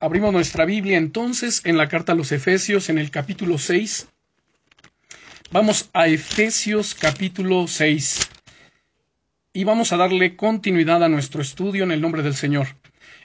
Abrimos 0.00 0.32
nuestra 0.32 0.64
Biblia 0.64 0.96
entonces 0.96 1.60
en 1.64 1.76
la 1.76 1.88
carta 1.88 2.12
a 2.12 2.14
los 2.14 2.30
Efesios 2.30 2.88
en 2.88 2.98
el 2.98 3.10
capítulo 3.10 3.58
6. 3.58 4.06
Vamos 5.50 5.90
a 5.92 6.06
Efesios 6.06 6.94
capítulo 6.94 7.66
6 7.66 8.30
y 9.52 9.64
vamos 9.64 9.92
a 9.92 9.96
darle 9.96 10.36
continuidad 10.36 11.02
a 11.02 11.08
nuestro 11.08 11.42
estudio 11.42 11.82
en 11.82 11.90
el 11.90 12.00
nombre 12.00 12.22
del 12.22 12.36
Señor. 12.36 12.68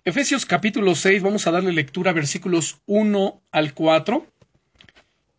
Efesios 0.03 0.47
capítulo 0.47 0.95
6 0.95 1.21
vamos 1.21 1.45
a 1.45 1.51
darle 1.51 1.73
lectura 1.73 2.11
versículos 2.11 2.81
1 2.87 3.43
al 3.51 3.75
4. 3.75 4.25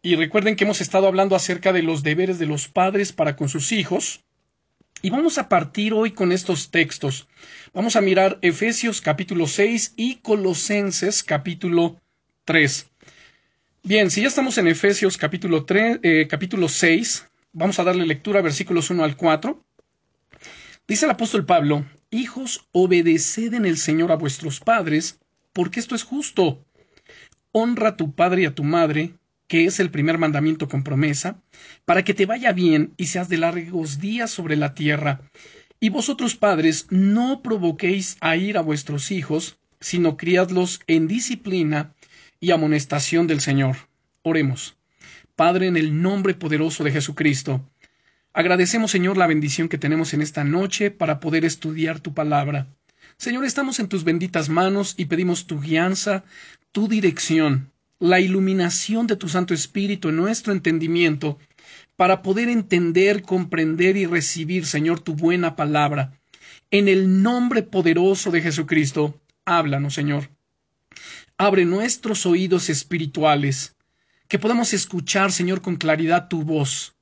Y 0.02 0.14
recuerden 0.14 0.54
que 0.54 0.62
hemos 0.62 0.80
estado 0.80 1.08
hablando 1.08 1.34
acerca 1.34 1.72
de 1.72 1.82
los 1.82 2.04
deberes 2.04 2.38
de 2.38 2.46
los 2.46 2.68
padres 2.68 3.12
para 3.12 3.34
con 3.34 3.48
sus 3.48 3.72
hijos. 3.72 4.23
Y 5.04 5.10
vamos 5.10 5.36
a 5.36 5.50
partir 5.50 5.92
hoy 5.92 6.12
con 6.12 6.32
estos 6.32 6.70
textos. 6.70 7.28
Vamos 7.74 7.94
a 7.94 8.00
mirar 8.00 8.38
Efesios 8.40 9.02
capítulo 9.02 9.46
6 9.46 9.92
y 9.98 10.14
Colosenses 10.22 11.22
capítulo 11.22 12.00
3. 12.46 12.90
Bien, 13.82 14.10
si 14.10 14.22
ya 14.22 14.28
estamos 14.28 14.56
en 14.56 14.66
Efesios 14.66 15.18
capítulo, 15.18 15.66
3, 15.66 15.98
eh, 16.02 16.26
capítulo 16.26 16.70
6, 16.70 17.28
vamos 17.52 17.78
a 17.78 17.84
darle 17.84 18.06
lectura 18.06 18.40
versículos 18.40 18.88
1 18.88 19.04
al 19.04 19.14
4. 19.14 19.62
Dice 20.88 21.04
el 21.04 21.10
apóstol 21.10 21.44
Pablo, 21.44 21.84
Hijos, 22.10 22.66
obedeced 22.72 23.52
en 23.52 23.66
el 23.66 23.76
Señor 23.76 24.10
a 24.10 24.16
vuestros 24.16 24.60
padres, 24.60 25.20
porque 25.52 25.80
esto 25.80 25.94
es 25.94 26.02
justo. 26.02 26.64
Honra 27.52 27.90
a 27.90 27.96
tu 27.98 28.14
padre 28.14 28.40
y 28.40 28.46
a 28.46 28.54
tu 28.54 28.64
madre, 28.64 29.12
que 29.46 29.66
es 29.66 29.80
el 29.80 29.90
primer 29.90 30.18
mandamiento 30.18 30.68
con 30.68 30.82
promesa, 30.82 31.42
para 31.84 32.04
que 32.04 32.14
te 32.14 32.26
vaya 32.26 32.52
bien 32.52 32.94
y 32.96 33.06
seas 33.06 33.28
de 33.28 33.38
largos 33.38 34.00
días 34.00 34.30
sobre 34.30 34.56
la 34.56 34.74
tierra. 34.74 35.22
Y 35.80 35.90
vosotros 35.90 36.34
padres 36.34 36.86
no 36.90 37.42
provoquéis 37.42 38.16
a 38.20 38.36
ir 38.36 38.56
a 38.56 38.62
vuestros 38.62 39.10
hijos, 39.10 39.58
sino 39.80 40.16
criadlos 40.16 40.80
en 40.86 41.08
disciplina 41.08 41.94
y 42.40 42.52
amonestación 42.52 43.26
del 43.26 43.40
Señor. 43.40 43.76
Oremos. 44.22 44.76
Padre, 45.36 45.66
en 45.66 45.76
el 45.76 46.00
nombre 46.00 46.34
poderoso 46.34 46.84
de 46.84 46.92
Jesucristo, 46.92 47.68
agradecemos, 48.32 48.92
Señor, 48.92 49.18
la 49.18 49.26
bendición 49.26 49.68
que 49.68 49.78
tenemos 49.78 50.14
en 50.14 50.22
esta 50.22 50.44
noche 50.44 50.90
para 50.90 51.20
poder 51.20 51.44
estudiar 51.44 52.00
tu 52.00 52.14
palabra. 52.14 52.68
Señor, 53.18 53.44
estamos 53.44 53.78
en 53.78 53.88
tus 53.88 54.04
benditas 54.04 54.48
manos 54.48 54.94
y 54.96 55.04
pedimos 55.06 55.46
tu 55.46 55.60
guianza, 55.60 56.24
tu 56.72 56.88
dirección 56.88 57.73
la 57.98 58.20
iluminación 58.20 59.06
de 59.06 59.16
tu 59.16 59.28
Santo 59.28 59.54
Espíritu 59.54 60.08
en 60.08 60.16
nuestro 60.16 60.52
entendimiento, 60.52 61.38
para 61.96 62.22
poder 62.22 62.48
entender, 62.48 63.22
comprender 63.22 63.96
y 63.96 64.06
recibir, 64.06 64.66
Señor, 64.66 65.00
tu 65.00 65.14
buena 65.14 65.56
palabra. 65.56 66.18
En 66.70 66.88
el 66.88 67.22
nombre 67.22 67.62
poderoso 67.62 68.30
de 68.30 68.42
Jesucristo, 68.42 69.20
háblanos, 69.44 69.94
Señor. 69.94 70.30
Abre 71.38 71.64
nuestros 71.64 72.26
oídos 72.26 72.68
espirituales, 72.68 73.76
que 74.28 74.38
podamos 74.38 74.72
escuchar, 74.72 75.32
Señor, 75.32 75.62
con 75.62 75.76
claridad 75.76 76.28
tu 76.28 76.42
voz. 76.42 76.94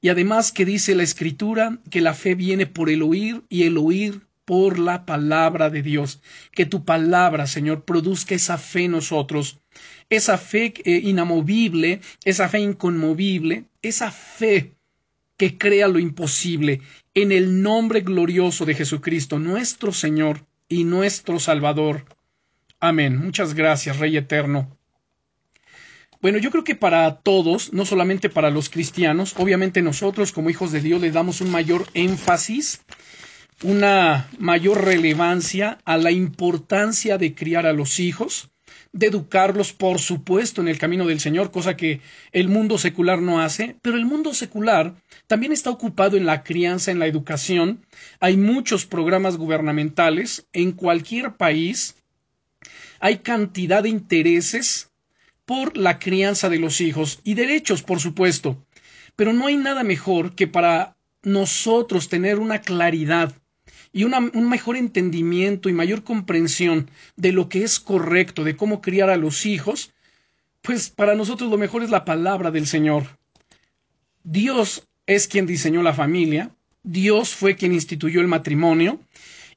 Y 0.00 0.08
además 0.08 0.52
que 0.52 0.64
dice 0.64 0.94
la 0.94 1.02
Escritura 1.02 1.78
que 1.90 2.00
la 2.00 2.14
fe 2.14 2.34
viene 2.34 2.66
por 2.66 2.90
el 2.90 3.02
oír 3.02 3.42
y 3.48 3.64
el 3.64 3.78
oír 3.78 4.26
por 4.44 4.78
la 4.78 5.06
palabra 5.06 5.70
de 5.70 5.82
Dios. 5.82 6.20
Que 6.52 6.66
tu 6.66 6.84
palabra, 6.84 7.46
Señor, 7.46 7.84
produzca 7.84 8.34
esa 8.34 8.58
fe 8.58 8.84
en 8.84 8.92
nosotros, 8.92 9.60
esa 10.10 10.38
fe 10.38 10.74
eh, 10.84 11.00
inamovible, 11.04 12.00
esa 12.24 12.48
fe 12.48 12.60
inconmovible, 12.60 13.64
esa 13.82 14.10
fe 14.10 14.74
que 15.36 15.58
crea 15.58 15.88
lo 15.88 15.98
imposible, 15.98 16.80
en 17.14 17.32
el 17.32 17.62
nombre 17.62 18.00
glorioso 18.00 18.64
de 18.64 18.74
Jesucristo, 18.74 19.38
nuestro 19.38 19.92
Señor 19.92 20.46
y 20.68 20.84
nuestro 20.84 21.38
Salvador. 21.40 22.04
Amén. 22.80 23.16
Muchas 23.16 23.54
gracias, 23.54 23.98
Rey 23.98 24.16
Eterno. 24.16 24.76
Bueno, 26.20 26.38
yo 26.38 26.52
creo 26.52 26.62
que 26.62 26.76
para 26.76 27.16
todos, 27.16 27.72
no 27.72 27.84
solamente 27.84 28.28
para 28.28 28.50
los 28.50 28.70
cristianos, 28.70 29.34
obviamente 29.36 29.82
nosotros 29.82 30.30
como 30.30 30.50
hijos 30.50 30.70
de 30.70 30.80
Dios 30.80 31.00
le 31.00 31.10
damos 31.10 31.40
un 31.40 31.50
mayor 31.50 31.86
énfasis 31.94 32.80
una 33.62 34.28
mayor 34.38 34.84
relevancia 34.84 35.78
a 35.84 35.96
la 35.96 36.10
importancia 36.10 37.18
de 37.18 37.34
criar 37.34 37.66
a 37.66 37.72
los 37.72 38.00
hijos, 38.00 38.50
de 38.92 39.06
educarlos, 39.06 39.72
por 39.72 40.00
supuesto, 40.00 40.60
en 40.60 40.68
el 40.68 40.78
camino 40.78 41.06
del 41.06 41.20
Señor, 41.20 41.50
cosa 41.50 41.76
que 41.76 42.00
el 42.32 42.48
mundo 42.48 42.76
secular 42.76 43.22
no 43.22 43.40
hace, 43.40 43.76
pero 43.80 43.96
el 43.96 44.04
mundo 44.04 44.34
secular 44.34 44.94
también 45.26 45.52
está 45.52 45.70
ocupado 45.70 46.16
en 46.16 46.26
la 46.26 46.42
crianza, 46.42 46.90
en 46.90 46.98
la 46.98 47.06
educación. 47.06 47.86
Hay 48.20 48.36
muchos 48.36 48.84
programas 48.84 49.36
gubernamentales 49.36 50.46
en 50.52 50.72
cualquier 50.72 51.36
país. 51.36 51.96
Hay 53.00 53.18
cantidad 53.18 53.82
de 53.82 53.88
intereses 53.88 54.90
por 55.46 55.76
la 55.76 55.98
crianza 55.98 56.48
de 56.50 56.58
los 56.58 56.80
hijos 56.80 57.20
y 57.24 57.34
derechos, 57.34 57.82
por 57.82 57.98
supuesto. 58.00 58.64
Pero 59.16 59.32
no 59.32 59.46
hay 59.46 59.56
nada 59.56 59.84
mejor 59.84 60.34
que 60.34 60.46
para 60.46 60.96
nosotros 61.22 62.08
tener 62.08 62.38
una 62.38 62.60
claridad 62.60 63.34
y 63.92 64.04
un 64.04 64.48
mejor 64.48 64.76
entendimiento 64.76 65.68
y 65.68 65.74
mayor 65.74 66.02
comprensión 66.02 66.90
de 67.16 67.32
lo 67.32 67.48
que 67.48 67.62
es 67.62 67.78
correcto, 67.78 68.42
de 68.42 68.56
cómo 68.56 68.80
criar 68.80 69.10
a 69.10 69.16
los 69.16 69.44
hijos, 69.44 69.92
pues 70.62 70.88
para 70.88 71.14
nosotros 71.14 71.50
lo 71.50 71.58
mejor 71.58 71.82
es 71.82 71.90
la 71.90 72.04
palabra 72.04 72.50
del 72.50 72.66
Señor. 72.66 73.18
Dios 74.24 74.86
es 75.06 75.28
quien 75.28 75.46
diseñó 75.46 75.82
la 75.82 75.92
familia, 75.92 76.54
Dios 76.82 77.34
fue 77.34 77.56
quien 77.56 77.72
instituyó 77.72 78.20
el 78.20 78.28
matrimonio, 78.28 79.00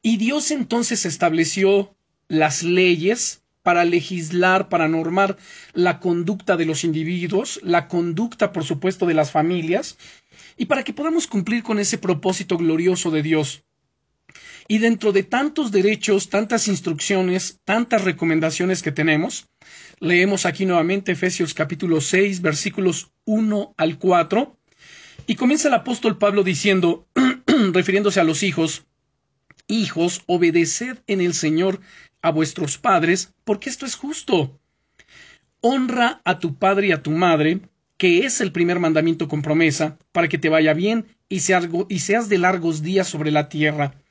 y 0.02 0.18
Dios 0.18 0.52
entonces 0.52 1.06
estableció 1.06 1.96
las 2.28 2.62
leyes 2.62 3.42
para 3.64 3.86
legislar, 3.86 4.70
para 4.70 4.88
normar 4.88 5.38
la 5.74 6.00
conducta 6.00 6.58
de 6.58 6.66
los 6.66 6.84
individuos, 6.84 7.60
la 7.64 7.88
conducta, 7.88 8.52
por 8.52 8.64
supuesto, 8.64 9.06
de 9.06 9.16
las 9.16 9.32
familias, 9.32 9.98
y 10.58 10.66
para 10.66 10.84
que 10.84 10.94
podamos 10.94 11.26
cumplir 11.26 11.64
con 11.64 11.80
ese 11.80 11.98
propósito 11.98 12.58
glorioso 12.58 13.10
de 13.10 13.24
Dios. 13.24 13.64
Y 14.68 14.80
dentro 14.80 15.12
de 15.12 15.22
tantos 15.22 15.72
derechos, 15.72 16.30
tantas 16.30 16.68
instrucciones, 16.68 17.60
tantas 17.66 18.04
recomendaciones 18.04 18.82
que 18.82 18.92
tenemos, 18.92 19.48
leemos 20.00 20.48
aquí 20.48 20.66
nuevamente 20.66 21.12
Efesios 21.12 21.54
capítulo 21.54 22.02
6, 22.02 22.42
versículos 22.42 23.12
1 23.26 23.76
al 23.78 24.00
4, 24.00 24.58
y 25.28 25.36
comienza 25.36 25.68
el 25.68 25.76
apóstol 25.76 26.18
Pablo 26.18 26.44
diciendo, 26.44 27.08
refiriéndose 27.74 28.20
a 28.20 28.24
los 28.24 28.42
hijos, 28.42 28.86
Hijos, 29.68 30.22
obedeced 30.28 31.00
en 31.08 31.22
el 31.22 31.34
Señor 31.34 31.82
a 32.22 32.30
vuestros 32.30 32.78
padres, 32.78 33.34
porque 33.44 33.72
esto 33.72 33.88
es 33.88 33.96
justo. 33.96 34.60
Honra 35.60 36.22
a 36.24 36.38
tu 36.38 36.56
padre 36.60 36.88
y 36.88 36.92
a 36.92 37.02
tu 37.02 37.10
madre, 37.10 37.62
que 37.98 38.26
es 38.26 38.42
el 38.42 38.52
primer 38.52 38.80
mandamiento 38.80 39.28
con 39.28 39.42
promesa, 39.42 39.98
para 40.12 40.28
que 40.28 40.38
te 40.38 40.50
vaya 40.50 40.76
bien 40.76 41.08
y 41.30 41.40
seas 41.40 42.30
de 42.30 42.38
largos 42.38 42.84
días 42.84 43.08
sobre 43.08 43.32
la 43.32 43.50
tierra 43.50 44.05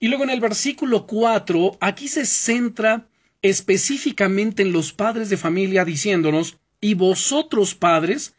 y 0.00 0.08
luego 0.08 0.24
en 0.24 0.30
el 0.30 0.40
versículo 0.40 1.06
4, 1.06 1.78
aquí 1.80 2.08
se 2.08 2.26
centra 2.26 3.08
específicamente 3.42 4.62
en 4.62 4.72
los 4.72 4.92
padres 4.92 5.30
de 5.30 5.36
familia 5.36 5.84
diciéndonos, 5.84 6.58
y 6.80 6.94
vosotros 6.94 7.74
padres, 7.74 8.34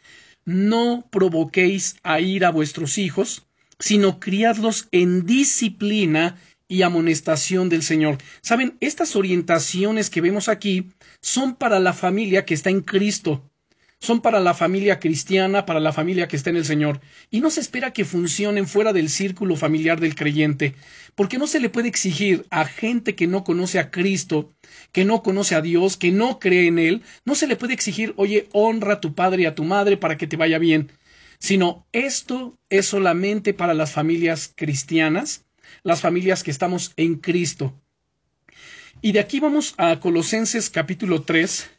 no 0.45 1.07
provoquéis 1.11 1.97
a 2.03 2.19
ir 2.19 2.45
a 2.45 2.51
vuestros 2.51 2.97
hijos, 2.97 3.45
sino 3.79 4.19
criadlos 4.19 4.87
en 4.91 5.25
disciplina 5.25 6.39
y 6.67 6.81
amonestación 6.81 7.69
del 7.69 7.83
Señor. 7.83 8.17
Saben, 8.41 8.77
estas 8.79 9.15
orientaciones 9.15 10.09
que 10.09 10.21
vemos 10.21 10.49
aquí 10.49 10.89
son 11.21 11.55
para 11.55 11.79
la 11.79 11.93
familia 11.93 12.45
que 12.45 12.53
está 12.53 12.69
en 12.69 12.81
Cristo 12.81 13.49
son 13.99 14.21
para 14.21 14.39
la 14.39 14.53
familia 14.53 14.99
cristiana, 14.99 15.65
para 15.65 15.79
la 15.79 15.91
familia 15.91 16.27
que 16.27 16.35
está 16.35 16.49
en 16.49 16.57
el 16.57 16.65
Señor, 16.65 17.01
y 17.31 17.41
no 17.41 17.49
se 17.49 17.61
espera 17.61 17.93
que 17.93 18.05
funcionen 18.05 18.67
fuera 18.67 18.93
del 18.93 19.09
círculo 19.09 19.55
familiar 19.55 19.99
del 19.99 20.15
creyente, 20.15 20.75
porque 21.15 21.37
no 21.37 21.47
se 21.47 21.59
le 21.59 21.69
puede 21.69 21.87
exigir 21.87 22.45
a 22.51 22.65
gente 22.65 23.15
que 23.15 23.27
no 23.27 23.43
conoce 23.43 23.79
a 23.79 23.89
Cristo, 23.89 24.53
que 24.91 25.03
no 25.03 25.23
conoce 25.23 25.55
a 25.55 25.61
Dios, 25.61 25.97
que 25.97 26.11
no 26.11 26.39
cree 26.39 26.67
en 26.67 26.77
Él, 26.77 27.03
no 27.25 27.33
se 27.33 27.47
le 27.47 27.55
puede 27.55 27.73
exigir, 27.73 28.13
oye, 28.17 28.47
honra 28.51 28.93
a 28.93 29.01
tu 29.01 29.15
padre 29.15 29.43
y 29.43 29.45
a 29.45 29.55
tu 29.55 29.63
madre 29.63 29.97
para 29.97 30.17
que 30.17 30.27
te 30.27 30.37
vaya 30.37 30.59
bien, 30.59 30.91
sino 31.39 31.87
esto 31.91 32.57
es 32.69 32.85
solamente 32.85 33.53
para 33.53 33.73
las 33.73 33.91
familias 33.91 34.51
cristianas, 34.55 35.45
las 35.83 36.01
familias 36.01 36.43
que 36.43 36.51
estamos 36.51 36.93
en 36.97 37.15
Cristo. 37.15 37.73
Y 39.01 39.11
de 39.11 39.19
aquí 39.19 39.39
vamos 39.39 39.75
a 39.77 39.99
Colosenses 39.99 40.69
capítulo 40.69 41.21
3, 41.21 41.69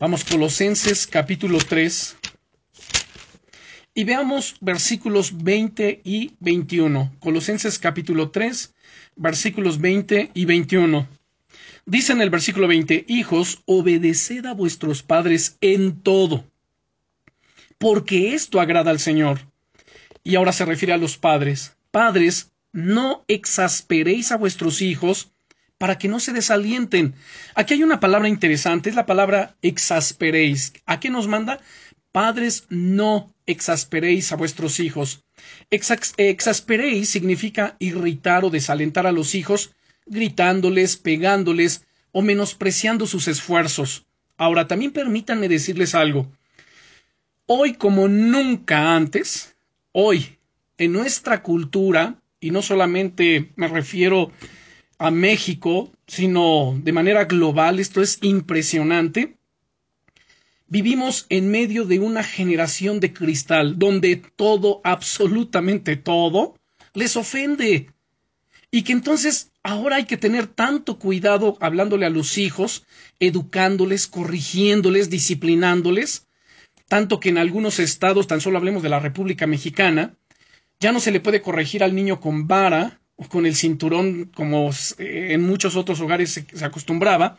Vamos, 0.00 0.24
Colosenses 0.24 1.06
capítulo 1.06 1.58
3. 1.58 2.16
Y 3.92 4.04
veamos 4.04 4.56
versículos 4.62 5.44
20 5.44 6.00
y 6.02 6.32
21. 6.40 7.16
Colosenses 7.20 7.78
capítulo 7.78 8.30
3, 8.30 8.74
versículos 9.16 9.78
20 9.78 10.30
y 10.32 10.44
21. 10.46 11.06
Dice 11.84 12.14
en 12.14 12.22
el 12.22 12.30
versículo 12.30 12.66
20, 12.66 13.04
Hijos, 13.08 13.60
obedeced 13.66 14.46
a 14.46 14.54
vuestros 14.54 15.02
padres 15.02 15.58
en 15.60 16.00
todo, 16.00 16.46
porque 17.76 18.32
esto 18.32 18.58
agrada 18.58 18.90
al 18.90 19.00
Señor. 19.00 19.40
Y 20.24 20.36
ahora 20.36 20.52
se 20.52 20.64
refiere 20.64 20.94
a 20.94 20.96
los 20.96 21.18
padres. 21.18 21.76
Padres, 21.90 22.52
no 22.72 23.22
exasperéis 23.28 24.32
a 24.32 24.38
vuestros 24.38 24.80
hijos, 24.80 25.30
para 25.80 25.96
que 25.96 26.08
no 26.08 26.20
se 26.20 26.34
desalienten. 26.34 27.14
Aquí 27.54 27.72
hay 27.72 27.82
una 27.82 28.00
palabra 28.00 28.28
interesante, 28.28 28.90
es 28.90 28.94
la 28.94 29.06
palabra 29.06 29.56
exasperéis. 29.62 30.74
¿A 30.84 31.00
qué 31.00 31.08
nos 31.08 31.26
manda? 31.26 31.58
Padres, 32.12 32.66
no 32.68 33.32
exasperéis 33.46 34.30
a 34.30 34.36
vuestros 34.36 34.78
hijos. 34.78 35.24
exasperéis 35.70 37.08
significa 37.08 37.76
irritar 37.78 38.44
o 38.44 38.50
desalentar 38.50 39.06
a 39.06 39.12
los 39.12 39.34
hijos, 39.34 39.74
gritándoles, 40.04 40.98
pegándoles 40.98 41.86
o 42.12 42.20
menospreciando 42.20 43.06
sus 43.06 43.26
esfuerzos. 43.26 44.04
Ahora, 44.36 44.68
también 44.68 44.92
permítanme 44.92 45.48
decirles 45.48 45.94
algo. 45.94 46.30
Hoy 47.46 47.72
como 47.72 48.06
nunca 48.06 48.94
antes, 48.94 49.56
hoy, 49.92 50.36
en 50.76 50.92
nuestra 50.92 51.42
cultura, 51.42 52.16
y 52.38 52.50
no 52.50 52.60
solamente 52.60 53.52
me 53.56 53.66
refiero 53.68 54.30
a 55.00 55.10
México, 55.10 55.90
sino 56.06 56.78
de 56.84 56.92
manera 56.92 57.24
global, 57.24 57.80
esto 57.80 58.02
es 58.02 58.18
impresionante. 58.20 59.38
Vivimos 60.68 61.24
en 61.30 61.50
medio 61.50 61.86
de 61.86 61.98
una 61.98 62.22
generación 62.22 63.00
de 63.00 63.14
cristal 63.14 63.78
donde 63.78 64.16
todo, 64.16 64.82
absolutamente 64.84 65.96
todo, 65.96 66.54
les 66.92 67.16
ofende. 67.16 67.90
Y 68.70 68.82
que 68.82 68.92
entonces 68.92 69.50
ahora 69.62 69.96
hay 69.96 70.04
que 70.04 70.18
tener 70.18 70.46
tanto 70.46 70.98
cuidado 70.98 71.56
hablándole 71.60 72.04
a 72.04 72.10
los 72.10 72.36
hijos, 72.36 72.84
educándoles, 73.20 74.06
corrigiéndoles, 74.06 75.08
disciplinándoles, 75.08 76.26
tanto 76.88 77.20
que 77.20 77.30
en 77.30 77.38
algunos 77.38 77.78
estados, 77.78 78.26
tan 78.26 78.42
solo 78.42 78.58
hablemos 78.58 78.82
de 78.82 78.90
la 78.90 79.00
República 79.00 79.46
Mexicana, 79.46 80.14
ya 80.78 80.92
no 80.92 81.00
se 81.00 81.10
le 81.10 81.20
puede 81.20 81.40
corregir 81.40 81.82
al 81.82 81.94
niño 81.94 82.20
con 82.20 82.46
vara, 82.46 82.99
con 83.28 83.46
el 83.46 83.54
cinturón 83.54 84.30
como 84.34 84.70
eh, 84.98 85.28
en 85.30 85.42
muchos 85.42 85.76
otros 85.76 86.00
hogares 86.00 86.32
se, 86.32 86.64
acostumbraba, 86.64 87.38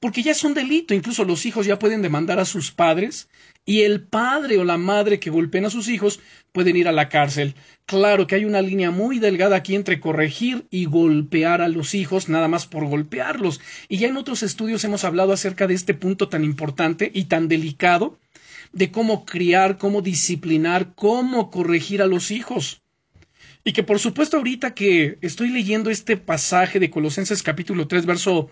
porque 0.00 0.22
ya 0.22 0.32
es 0.32 0.42
un 0.42 0.54
delito, 0.54 0.94
incluso 0.94 1.24
los 1.24 1.46
hijos 1.46 1.64
ya 1.64 1.78
pueden 1.78 2.02
demandar 2.02 2.40
a 2.40 2.44
sus 2.44 2.72
padres 2.72 3.28
y 3.64 3.82
el 3.82 4.02
padre 4.02 4.58
o 4.58 4.64
la 4.64 4.76
madre 4.76 5.20
que 5.20 5.30
golpeen 5.30 5.64
a 5.64 5.70
sus 5.70 5.88
hijos 5.88 6.18
pueden 6.50 6.76
ir 6.76 6.88
a 6.88 6.92
la 6.92 7.08
cárcel. 7.08 7.54
Claro 7.86 8.26
que 8.26 8.34
hay 8.34 8.44
una 8.44 8.62
línea 8.62 8.90
muy 8.90 9.20
delgada 9.20 9.54
aquí 9.54 9.76
entre 9.76 10.00
corregir 10.00 10.66
y 10.70 10.86
golpear 10.86 11.62
a 11.62 11.68
los 11.68 11.94
hijos 11.94 12.28
nada 12.28 12.48
más 12.48 12.66
por 12.66 12.84
golpearlos. 12.86 13.60
Y 13.88 13.98
ya 13.98 14.08
en 14.08 14.16
otros 14.16 14.42
estudios 14.42 14.82
hemos 14.82 15.04
hablado 15.04 15.32
acerca 15.32 15.68
de 15.68 15.74
este 15.74 15.94
punto 15.94 16.28
tan 16.28 16.42
importante 16.42 17.10
y 17.14 17.24
tan 17.26 17.46
delicado 17.46 18.18
de 18.72 18.90
cómo 18.90 19.24
criar, 19.24 19.78
cómo 19.78 20.02
disciplinar, 20.02 20.94
cómo 20.96 21.50
corregir 21.50 22.02
a 22.02 22.06
los 22.06 22.32
hijos. 22.32 22.82
Y 23.64 23.72
que 23.72 23.82
por 23.82 23.98
supuesto 23.98 24.36
ahorita 24.36 24.74
que 24.74 25.18
estoy 25.20 25.48
leyendo 25.48 25.90
este 25.90 26.16
pasaje 26.16 26.80
de 26.80 26.90
Colosenses 26.90 27.42
capítulo 27.42 27.86
3 27.86 28.06
verso 28.06 28.50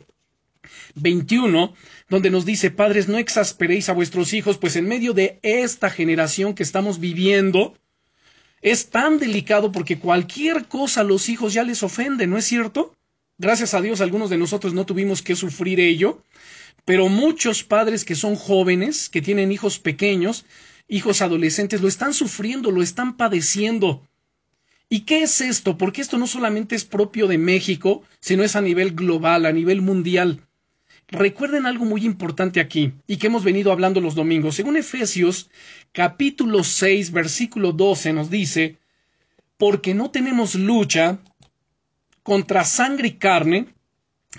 21, 0.94 1.74
donde 2.08 2.30
nos 2.30 2.44
dice, 2.44 2.70
padres, 2.70 3.08
no 3.08 3.18
exasperéis 3.18 3.88
a 3.88 3.92
vuestros 3.92 4.32
hijos, 4.32 4.58
pues 4.58 4.76
en 4.76 4.86
medio 4.86 5.12
de 5.12 5.40
esta 5.42 5.90
generación 5.90 6.54
que 6.54 6.62
estamos 6.62 7.00
viviendo, 7.00 7.74
es 8.62 8.90
tan 8.90 9.18
delicado 9.18 9.72
porque 9.72 9.98
cualquier 9.98 10.66
cosa 10.66 11.00
a 11.00 11.04
los 11.04 11.28
hijos 11.28 11.54
ya 11.54 11.64
les 11.64 11.82
ofende, 11.82 12.26
¿no 12.26 12.36
es 12.36 12.44
cierto? 12.44 12.94
Gracias 13.38 13.72
a 13.74 13.80
Dios 13.80 14.00
algunos 14.00 14.28
de 14.30 14.36
nosotros 14.36 14.74
no 14.74 14.84
tuvimos 14.84 15.22
que 15.22 15.34
sufrir 15.34 15.80
ello, 15.80 16.22
pero 16.84 17.08
muchos 17.08 17.64
padres 17.64 18.04
que 18.04 18.14
son 18.14 18.36
jóvenes, 18.36 19.08
que 19.08 19.22
tienen 19.22 19.50
hijos 19.50 19.78
pequeños, 19.78 20.44
hijos 20.88 21.22
adolescentes, 21.22 21.80
lo 21.80 21.88
están 21.88 22.12
sufriendo, 22.12 22.70
lo 22.70 22.82
están 22.82 23.16
padeciendo. 23.16 24.06
¿Y 24.92 25.02
qué 25.02 25.22
es 25.22 25.40
esto? 25.40 25.78
Porque 25.78 26.00
esto 26.00 26.18
no 26.18 26.26
solamente 26.26 26.74
es 26.74 26.84
propio 26.84 27.28
de 27.28 27.38
México, 27.38 28.02
sino 28.18 28.42
es 28.42 28.56
a 28.56 28.60
nivel 28.60 28.90
global, 28.90 29.46
a 29.46 29.52
nivel 29.52 29.82
mundial. 29.82 30.40
Recuerden 31.06 31.64
algo 31.64 31.84
muy 31.84 32.04
importante 32.04 32.58
aquí 32.58 32.92
y 33.06 33.16
que 33.16 33.28
hemos 33.28 33.44
venido 33.44 33.70
hablando 33.70 34.00
los 34.00 34.16
domingos. 34.16 34.56
Según 34.56 34.76
Efesios 34.76 35.48
capítulo 35.92 36.64
6 36.64 37.12
versículo 37.12 37.70
12 37.70 38.12
nos 38.12 38.30
dice, 38.30 38.78
porque 39.58 39.94
no 39.94 40.10
tenemos 40.10 40.56
lucha 40.56 41.20
contra 42.24 42.64
sangre 42.64 43.08
y 43.08 43.12
carne, 43.12 43.66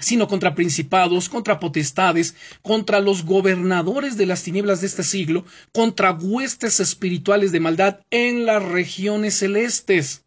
sino 0.02 0.28
contra 0.28 0.54
principados, 0.54 1.30
contra 1.30 1.62
potestades, 1.62 2.36
contra 2.62 3.00
los 3.00 3.24
gobernadores 3.24 4.18
de 4.18 4.26
las 4.26 4.44
tinieblas 4.44 4.82
de 4.82 4.88
este 4.88 5.04
siglo, 5.04 5.46
contra 5.72 6.12
huestes 6.12 6.82
espirituales 6.82 7.54
de 7.54 7.62
maldad 7.62 8.02
en 8.10 8.46
las 8.46 8.62
regiones 8.62 9.36
celestes. 9.36 10.26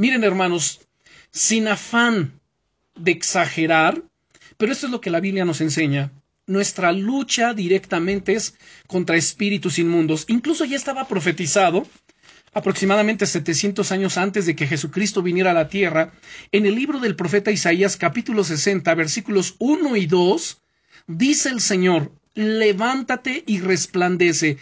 Miren, 0.00 0.24
hermanos, 0.24 0.80
sin 1.30 1.68
afán 1.68 2.40
de 2.96 3.10
exagerar, 3.10 4.02
pero 4.56 4.72
esto 4.72 4.86
es 4.86 4.92
lo 4.92 5.02
que 5.02 5.10
la 5.10 5.20
Biblia 5.20 5.44
nos 5.44 5.60
enseña. 5.60 6.10
Nuestra 6.46 6.90
lucha 6.90 7.52
directamente 7.52 8.32
es 8.32 8.54
contra 8.86 9.18
espíritus 9.18 9.78
inmundos. 9.78 10.24
Incluso 10.28 10.64
ya 10.64 10.78
estaba 10.78 11.06
profetizado 11.06 11.86
aproximadamente 12.54 13.26
700 13.26 13.92
años 13.92 14.16
antes 14.16 14.46
de 14.46 14.56
que 14.56 14.66
Jesucristo 14.66 15.20
viniera 15.20 15.50
a 15.50 15.60
la 15.60 15.68
tierra, 15.68 16.14
en 16.50 16.64
el 16.64 16.76
libro 16.76 16.98
del 16.98 17.14
profeta 17.14 17.50
Isaías 17.50 17.98
capítulo 17.98 18.42
60 18.42 18.94
versículos 18.94 19.56
1 19.58 19.96
y 19.96 20.06
2, 20.06 20.62
dice 21.08 21.50
el 21.50 21.60
Señor, 21.60 22.10
levántate 22.32 23.44
y 23.46 23.60
resplandece. 23.60 24.56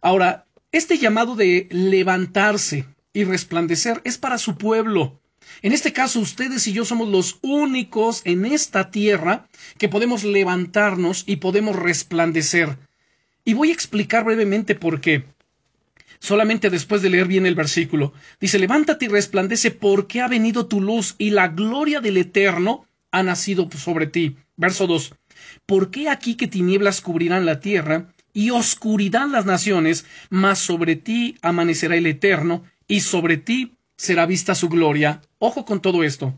Ahora, 0.00 0.46
este 0.72 0.96
llamado 0.96 1.36
de 1.36 1.68
levantarse 1.70 2.86
y 3.12 3.24
resplandecer 3.24 4.00
es 4.04 4.18
para 4.18 4.38
su 4.38 4.56
pueblo. 4.56 5.20
En 5.62 5.72
este 5.72 5.92
caso, 5.92 6.20
ustedes 6.20 6.66
y 6.66 6.72
yo 6.72 6.84
somos 6.84 7.08
los 7.08 7.38
únicos 7.42 8.22
en 8.24 8.46
esta 8.46 8.90
tierra 8.90 9.48
que 9.78 9.88
podemos 9.88 10.24
levantarnos 10.24 11.24
y 11.26 11.36
podemos 11.36 11.76
resplandecer. 11.76 12.78
Y 13.44 13.54
voy 13.54 13.70
a 13.70 13.72
explicar 13.72 14.24
brevemente 14.24 14.74
por 14.74 15.00
qué. 15.00 15.24
Solamente 16.18 16.70
después 16.70 17.02
de 17.02 17.10
leer 17.10 17.26
bien 17.26 17.46
el 17.46 17.54
versículo. 17.54 18.12
Dice, 18.40 18.58
levántate 18.58 19.06
y 19.06 19.08
resplandece 19.08 19.70
porque 19.70 20.20
ha 20.20 20.28
venido 20.28 20.66
tu 20.66 20.80
luz 20.80 21.14
y 21.18 21.30
la 21.30 21.48
gloria 21.48 22.00
del 22.00 22.18
Eterno 22.18 22.86
ha 23.10 23.22
nacido 23.22 23.68
sobre 23.76 24.06
ti. 24.06 24.36
Verso 24.56 24.86
2. 24.86 25.14
¿Por 25.66 25.90
qué 25.90 26.10
aquí 26.10 26.34
que 26.34 26.46
tinieblas 26.46 27.00
cubrirán 27.00 27.46
la 27.46 27.60
tierra 27.60 28.12
y 28.32 28.50
oscuridad 28.50 29.26
las 29.28 29.46
naciones, 29.46 30.06
mas 30.28 30.58
sobre 30.58 30.96
ti 30.96 31.36
amanecerá 31.42 31.96
el 31.96 32.06
Eterno 32.06 32.64
y 32.90 33.00
sobre 33.00 33.36
ti 33.36 33.76
será 33.96 34.26
vista 34.26 34.54
su 34.56 34.68
gloria. 34.68 35.22
Ojo 35.38 35.64
con 35.64 35.80
todo 35.80 36.02
esto. 36.02 36.34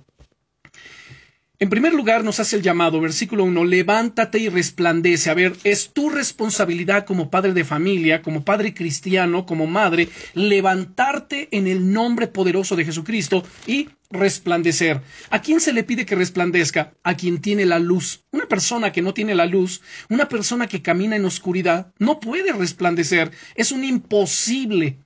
En 1.59 1.71
primer 1.71 1.95
lugar, 1.95 2.25
nos 2.25 2.41
hace 2.41 2.57
el 2.57 2.63
llamado, 2.63 3.01
versículo 3.01 3.45
1, 3.45 3.65
levántate 3.65 4.39
y 4.39 4.49
resplandece. 4.49 5.31
A 5.31 5.35
ver, 5.35 5.55
es 5.65 5.93
tu 5.95 6.11
responsabilidad 6.11 7.07
como 7.07 7.31
padre 7.31 7.55
de 7.55 7.65
familia, 7.65 8.21
como 8.21 8.45
padre 8.45 8.75
cristiano, 8.75 9.47
como 9.47 9.67
madre, 9.67 10.09
levantarte 10.35 11.49
en 11.53 11.69
el 11.69 11.91
nombre 11.91 12.27
poderoso 12.27 12.77
de 12.77 12.85
Jesucristo 12.85 13.45
y 13.67 13.89
resplandecer. 14.11 15.01
¿A 15.31 15.41
quién 15.41 15.61
se 15.61 15.73
le 15.73 15.85
pide 15.85 16.05
que 16.05 16.17
resplandezca? 16.17 16.93
A 17.03 17.15
quien 17.15 17.41
tiene 17.41 17.65
la 17.65 17.79
luz. 17.79 18.25
Una 18.33 18.47
persona 18.47 18.93
que 18.93 19.01
no 19.01 19.15
tiene 19.15 19.35
la 19.35 19.47
luz, 19.47 19.81
una 20.11 20.29
persona 20.29 20.67
que 20.67 20.83
camina 20.83 21.17
en 21.17 21.25
oscuridad, 21.25 21.95
no 21.99 22.21
puede 22.21 22.53
resplandecer. 22.53 23.31
Es 23.55 23.73
un 23.73 23.85
imposible. 23.85 24.99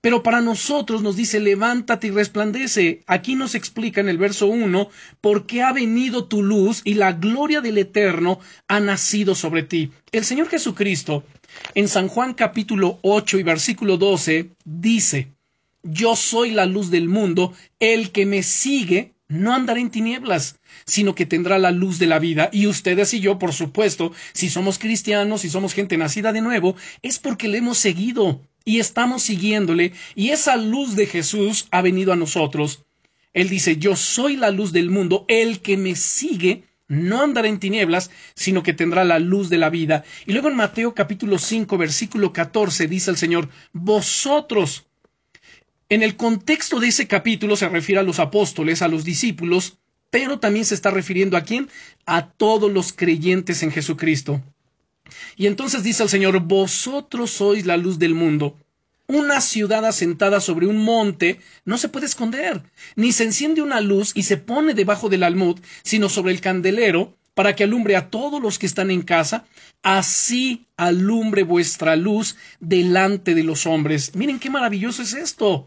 Pero 0.00 0.22
para 0.22 0.40
nosotros 0.40 1.02
nos 1.02 1.16
dice, 1.16 1.40
levántate 1.40 2.08
y 2.08 2.10
resplandece. 2.10 3.02
Aquí 3.06 3.34
nos 3.34 3.54
explica 3.54 4.00
en 4.00 4.08
el 4.08 4.18
verso 4.18 4.46
1, 4.46 4.88
porque 5.20 5.62
ha 5.62 5.72
venido 5.72 6.26
tu 6.26 6.42
luz 6.42 6.82
y 6.84 6.94
la 6.94 7.12
gloria 7.12 7.60
del 7.60 7.78
Eterno 7.78 8.40
ha 8.68 8.80
nacido 8.80 9.34
sobre 9.34 9.62
ti. 9.62 9.90
El 10.12 10.24
Señor 10.24 10.48
Jesucristo, 10.48 11.24
en 11.74 11.88
San 11.88 12.08
Juan 12.08 12.34
capítulo 12.34 12.98
8 13.02 13.38
y 13.38 13.42
versículo 13.42 13.96
12, 13.96 14.50
dice, 14.64 15.32
yo 15.82 16.16
soy 16.16 16.50
la 16.50 16.66
luz 16.66 16.90
del 16.90 17.08
mundo, 17.08 17.52
el 17.78 18.10
que 18.10 18.26
me 18.26 18.42
sigue 18.42 19.14
no 19.28 19.54
andará 19.54 19.78
en 19.80 19.90
tinieblas, 19.90 20.58
sino 20.86 21.14
que 21.14 21.26
tendrá 21.26 21.58
la 21.58 21.70
luz 21.70 21.98
de 21.98 22.06
la 22.06 22.18
vida. 22.18 22.48
Y 22.52 22.66
ustedes 22.66 23.12
y 23.14 23.20
yo, 23.20 23.38
por 23.38 23.52
supuesto, 23.52 24.12
si 24.32 24.48
somos 24.48 24.78
cristianos, 24.78 25.42
si 25.42 25.50
somos 25.50 25.74
gente 25.74 25.96
nacida 25.98 26.32
de 26.32 26.40
nuevo, 26.40 26.76
es 27.02 27.18
porque 27.18 27.48
le 27.48 27.58
hemos 27.58 27.78
seguido 27.78 28.40
y 28.64 28.80
estamos 28.80 29.22
siguiéndole 29.22 29.92
y 30.14 30.30
esa 30.30 30.56
luz 30.56 30.96
de 30.96 31.06
Jesús 31.06 31.68
ha 31.70 31.82
venido 31.82 32.12
a 32.12 32.16
nosotros. 32.16 32.84
Él 33.34 33.48
dice, 33.48 33.76
yo 33.76 33.96
soy 33.96 34.36
la 34.36 34.50
luz 34.50 34.72
del 34.72 34.90
mundo, 34.90 35.24
el 35.28 35.60
que 35.60 35.76
me 35.76 35.94
sigue 35.94 36.64
no 36.88 37.22
andará 37.22 37.48
en 37.48 37.60
tinieblas, 37.60 38.10
sino 38.34 38.62
que 38.62 38.72
tendrá 38.72 39.04
la 39.04 39.18
luz 39.18 39.50
de 39.50 39.58
la 39.58 39.68
vida. 39.68 40.04
Y 40.26 40.32
luego 40.32 40.48
en 40.48 40.56
Mateo 40.56 40.94
capítulo 40.94 41.38
5, 41.38 41.76
versículo 41.76 42.32
14 42.32 42.88
dice 42.88 43.10
el 43.10 43.18
Señor, 43.18 43.50
vosotros. 43.72 44.87
En 45.90 46.02
el 46.02 46.16
contexto 46.16 46.80
de 46.80 46.88
ese 46.88 47.06
capítulo 47.06 47.56
se 47.56 47.66
refiere 47.66 48.00
a 48.00 48.04
los 48.04 48.18
apóstoles, 48.18 48.82
a 48.82 48.88
los 48.88 49.04
discípulos, 49.04 49.78
pero 50.10 50.38
también 50.38 50.66
se 50.66 50.74
está 50.74 50.90
refiriendo 50.90 51.38
a 51.38 51.44
quién? 51.44 51.70
A 52.04 52.28
todos 52.28 52.70
los 52.70 52.92
creyentes 52.92 53.62
en 53.62 53.70
Jesucristo. 53.70 54.42
Y 55.36 55.46
entonces 55.46 55.82
dice 55.82 56.02
el 56.02 56.10
Señor, 56.10 56.40
vosotros 56.40 57.30
sois 57.30 57.64
la 57.64 57.78
luz 57.78 57.98
del 57.98 58.14
mundo. 58.14 58.58
Una 59.06 59.40
ciudad 59.40 59.86
asentada 59.86 60.42
sobre 60.42 60.66
un 60.66 60.76
monte 60.76 61.40
no 61.64 61.78
se 61.78 61.88
puede 61.88 62.04
esconder, 62.04 62.62
ni 62.94 63.12
se 63.12 63.24
enciende 63.24 63.62
una 63.62 63.80
luz 63.80 64.12
y 64.14 64.24
se 64.24 64.36
pone 64.36 64.74
debajo 64.74 65.08
del 65.08 65.22
almud, 65.22 65.58
sino 65.82 66.10
sobre 66.10 66.32
el 66.32 66.42
candelero, 66.42 67.16
para 67.32 67.56
que 67.56 67.64
alumbre 67.64 67.96
a 67.96 68.10
todos 68.10 68.42
los 68.42 68.58
que 68.58 68.66
están 68.66 68.90
en 68.90 69.00
casa, 69.00 69.46
así 69.82 70.66
alumbre 70.76 71.44
vuestra 71.44 71.96
luz 71.96 72.36
delante 72.60 73.34
de 73.34 73.44
los 73.44 73.64
hombres. 73.64 74.14
Miren 74.14 74.38
qué 74.38 74.50
maravilloso 74.50 75.00
es 75.00 75.14
esto. 75.14 75.66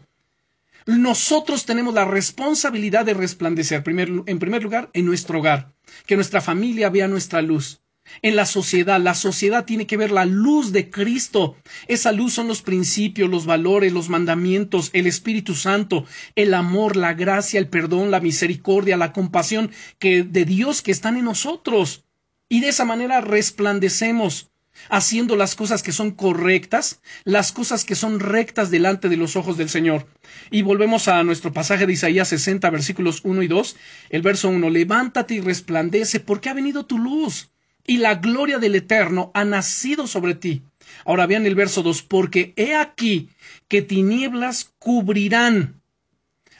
Nosotros 0.86 1.64
tenemos 1.64 1.94
la 1.94 2.04
responsabilidad 2.04 3.04
de 3.04 3.14
resplandecer, 3.14 3.82
en 3.86 4.38
primer 4.38 4.62
lugar, 4.62 4.90
en 4.92 5.06
nuestro 5.06 5.38
hogar, 5.38 5.74
que 6.06 6.16
nuestra 6.16 6.40
familia 6.40 6.90
vea 6.90 7.08
nuestra 7.08 7.42
luz 7.42 7.82
en 8.20 8.36
la 8.36 8.46
sociedad. 8.46 9.00
La 9.00 9.14
sociedad 9.14 9.64
tiene 9.64 9.86
que 9.86 9.96
ver 9.96 10.10
la 10.10 10.24
luz 10.24 10.72
de 10.72 10.90
Cristo. 10.90 11.56
Esa 11.88 12.12
luz 12.12 12.34
son 12.34 12.48
los 12.48 12.62
principios, 12.62 13.30
los 13.30 13.46
valores, 13.46 13.92
los 13.92 14.08
mandamientos, 14.08 14.90
el 14.92 15.06
Espíritu 15.06 15.54
Santo, 15.54 16.04
el 16.34 16.54
amor, 16.54 16.96
la 16.96 17.14
gracia, 17.14 17.58
el 17.58 17.68
perdón, 17.68 18.10
la 18.10 18.20
misericordia, 18.20 18.96
la 18.96 19.12
compasión 19.12 19.70
que 19.98 20.22
de 20.24 20.44
Dios 20.44 20.82
que 20.82 20.92
están 20.92 21.16
en 21.16 21.24
nosotros. 21.24 22.04
Y 22.48 22.60
de 22.60 22.68
esa 22.68 22.84
manera 22.84 23.20
resplandecemos 23.20 24.51
haciendo 24.88 25.36
las 25.36 25.54
cosas 25.54 25.82
que 25.82 25.92
son 25.92 26.12
correctas, 26.12 27.00
las 27.24 27.52
cosas 27.52 27.84
que 27.84 27.94
son 27.94 28.20
rectas 28.20 28.70
delante 28.70 29.08
de 29.08 29.16
los 29.16 29.36
ojos 29.36 29.56
del 29.56 29.68
Señor. 29.68 30.06
Y 30.50 30.62
volvemos 30.62 31.08
a 31.08 31.22
nuestro 31.24 31.52
pasaje 31.52 31.86
de 31.86 31.92
Isaías 31.92 32.28
60, 32.28 32.68
versículos 32.70 33.20
1 33.24 33.42
y 33.42 33.48
2, 33.48 33.76
el 34.10 34.22
verso 34.22 34.48
1, 34.48 34.70
levántate 34.70 35.34
y 35.34 35.40
resplandece, 35.40 36.20
porque 36.20 36.48
ha 36.48 36.54
venido 36.54 36.86
tu 36.86 36.98
luz 36.98 37.50
y 37.86 37.98
la 37.98 38.16
gloria 38.16 38.58
del 38.58 38.76
Eterno 38.76 39.30
ha 39.34 39.44
nacido 39.44 40.06
sobre 40.06 40.34
ti. 40.34 40.62
Ahora 41.04 41.26
vean 41.26 41.46
el 41.46 41.54
verso 41.54 41.82
2, 41.82 42.02
porque 42.02 42.52
he 42.56 42.74
aquí 42.74 43.28
que 43.68 43.82
tinieblas 43.82 44.72
cubrirán. 44.78 45.80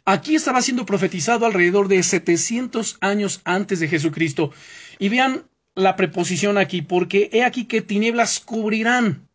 Aquí 0.04 0.34
estaba 0.34 0.62
siendo 0.62 0.84
profetizado 0.84 1.46
alrededor 1.46 1.86
de 1.86 2.02
700 2.02 2.98
años 3.00 3.40
antes 3.44 3.78
de 3.78 3.88
Jesucristo. 3.88 4.50
Y 4.98 5.08
vean 5.08 5.44
la 5.74 5.96
preposición 5.96 6.58
aquí, 6.58 6.82
porque 6.82 7.30
he 7.32 7.44
aquí 7.44 7.64
que 7.64 7.80
tinieblas 7.80 8.40
cubrirán, 8.40 9.28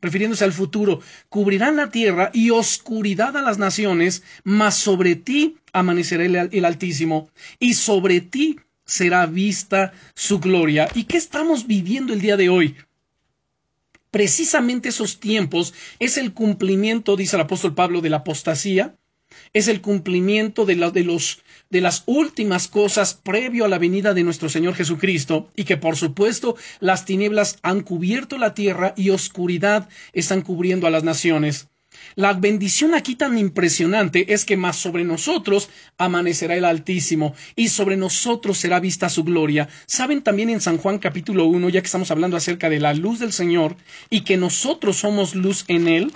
refiriéndose 0.00 0.44
al 0.44 0.52
futuro, 0.52 1.00
cubrirán 1.28 1.76
la 1.76 1.90
tierra 1.90 2.30
y 2.32 2.50
oscuridad 2.50 3.36
a 3.36 3.42
las 3.42 3.58
naciones, 3.58 4.22
mas 4.44 4.76
sobre 4.76 5.16
ti 5.16 5.56
amanecerá 5.72 6.24
el, 6.24 6.36
el 6.52 6.64
Altísimo, 6.64 7.30
y 7.58 7.74
sobre 7.74 8.20
ti 8.20 8.58
será 8.84 9.26
vista 9.26 9.92
su 10.14 10.40
gloria. 10.40 10.88
¿Y 10.94 11.04
qué 11.04 11.16
estamos 11.16 11.66
viviendo 11.66 12.12
el 12.12 12.20
día 12.20 12.36
de 12.36 12.48
hoy? 12.48 12.76
Precisamente 14.10 14.88
esos 14.88 15.20
tiempos 15.20 15.74
es 15.98 16.16
el 16.16 16.32
cumplimiento, 16.32 17.16
dice 17.16 17.36
el 17.36 17.42
apóstol 17.42 17.74
Pablo, 17.74 18.00
de 18.00 18.08
la 18.08 18.18
apostasía, 18.18 18.96
es 19.52 19.68
el 19.68 19.80
cumplimiento 19.80 20.64
de, 20.64 20.76
de, 20.90 21.04
los, 21.04 21.42
de 21.70 21.80
las 21.80 22.02
últimas 22.06 22.68
cosas 22.68 23.14
previo 23.14 23.64
a 23.64 23.68
la 23.68 23.78
venida 23.78 24.14
de 24.14 24.24
nuestro 24.24 24.48
Señor 24.48 24.74
Jesucristo, 24.74 25.50
y 25.54 25.64
que 25.64 25.76
por 25.76 25.96
supuesto 25.96 26.56
las 26.80 27.04
tinieblas 27.04 27.58
han 27.62 27.82
cubierto 27.82 28.38
la 28.38 28.54
tierra 28.54 28.94
y 28.96 29.10
oscuridad 29.10 29.88
están 30.12 30.42
cubriendo 30.42 30.86
a 30.86 30.90
las 30.90 31.04
naciones. 31.04 31.68
La 32.16 32.32
bendición 32.34 32.94
aquí 32.94 33.16
tan 33.16 33.38
impresionante 33.38 34.32
es 34.32 34.44
que 34.44 34.56
más 34.56 34.76
sobre 34.76 35.04
nosotros 35.04 35.70
amanecerá 35.96 36.54
el 36.54 36.64
Altísimo 36.64 37.34
y 37.56 37.68
sobre 37.68 37.96
nosotros 37.96 38.58
será 38.58 38.78
vista 38.80 39.08
su 39.08 39.24
gloria. 39.24 39.68
Saben 39.86 40.22
también 40.22 40.50
en 40.50 40.60
San 40.60 40.78
Juan 40.78 40.98
capítulo 40.98 41.46
1, 41.46 41.68
ya 41.70 41.80
que 41.80 41.86
estamos 41.86 42.10
hablando 42.10 42.36
acerca 42.36 42.68
de 42.68 42.80
la 42.80 42.94
luz 42.94 43.18
del 43.18 43.32
Señor 43.32 43.76
y 44.10 44.22
que 44.22 44.36
nosotros 44.36 44.98
somos 44.98 45.34
luz 45.34 45.64
en 45.68 45.88
Él. 45.88 46.12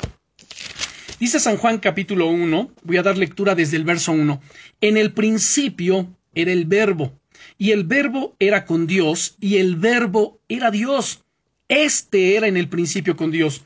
Dice 1.22 1.38
San 1.38 1.56
Juan 1.56 1.78
capítulo 1.78 2.26
1, 2.26 2.72
voy 2.82 2.96
a 2.96 3.04
dar 3.04 3.16
lectura 3.16 3.54
desde 3.54 3.76
el 3.76 3.84
verso 3.84 4.10
1. 4.10 4.42
En 4.80 4.96
el 4.96 5.12
principio 5.12 6.16
era 6.34 6.50
el 6.50 6.64
verbo, 6.64 7.12
y 7.56 7.70
el 7.70 7.84
verbo 7.84 8.34
era 8.40 8.64
con 8.64 8.88
Dios, 8.88 9.36
y 9.38 9.58
el 9.58 9.76
verbo 9.76 10.40
era 10.48 10.72
Dios. 10.72 11.22
Este 11.68 12.34
era 12.34 12.48
en 12.48 12.56
el 12.56 12.68
principio 12.68 13.14
con 13.14 13.30
Dios. 13.30 13.62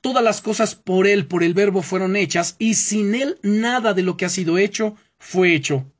Todas 0.00 0.22
las 0.22 0.40
cosas 0.40 0.76
por 0.76 1.08
Él, 1.08 1.26
por 1.26 1.42
el 1.42 1.54
Verbo, 1.54 1.82
fueron 1.82 2.14
hechas, 2.14 2.54
y 2.60 2.74
sin 2.74 3.16
Él 3.16 3.36
nada 3.42 3.94
de 3.94 4.04
lo 4.04 4.16
que 4.16 4.26
ha 4.26 4.28
sido 4.28 4.56
hecho 4.56 4.94
fue 5.18 5.56
hecho. 5.56 5.92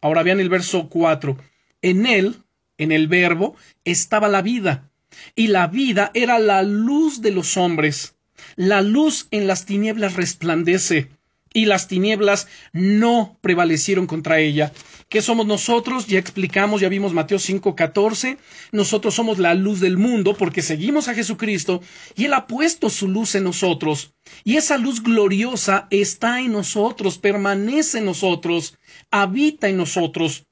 Ahora 0.00 0.22
vean 0.22 0.38
el 0.38 0.50
verso 0.50 0.88
4. 0.88 1.36
En 1.82 2.06
Él, 2.06 2.36
en 2.78 2.92
el 2.92 3.08
Verbo, 3.08 3.56
estaba 3.84 4.28
la 4.28 4.40
vida, 4.40 4.88
y 5.34 5.48
la 5.48 5.66
vida 5.66 6.12
era 6.14 6.38
la 6.38 6.62
luz 6.62 7.22
de 7.22 7.32
los 7.32 7.56
hombres. 7.56 8.13
La 8.56 8.82
luz 8.82 9.26
en 9.30 9.46
las 9.46 9.66
tinieblas 9.66 10.14
resplandece, 10.14 11.10
y 11.54 11.66
las 11.66 11.86
tinieblas 11.88 12.48
no 12.72 13.38
prevalecieron 13.40 14.06
contra 14.06 14.40
ella. 14.40 14.72
¿Qué 15.08 15.22
somos 15.22 15.46
nosotros? 15.46 16.08
Ya 16.08 16.18
explicamos, 16.18 16.80
ya 16.80 16.88
vimos 16.88 17.14
Mateo 17.14 17.38
5:14. 17.38 18.36
Nosotros 18.72 19.14
somos 19.14 19.38
la 19.38 19.54
luz 19.54 19.78
del 19.80 19.96
mundo 19.96 20.36
porque 20.36 20.62
seguimos 20.62 21.06
a 21.06 21.14
Jesucristo 21.14 21.80
y 22.16 22.24
Él 22.24 22.34
ha 22.34 22.48
puesto 22.48 22.90
su 22.90 23.06
luz 23.06 23.36
en 23.36 23.44
nosotros. 23.44 24.14
Y 24.42 24.56
esa 24.56 24.76
luz 24.76 25.02
gloriosa 25.02 25.86
está 25.90 26.40
en 26.40 26.52
nosotros, 26.52 27.18
permanece 27.18 27.98
en 27.98 28.06
nosotros, 28.06 28.76
habita 29.12 29.68
en 29.68 29.76
nosotros. 29.76 30.46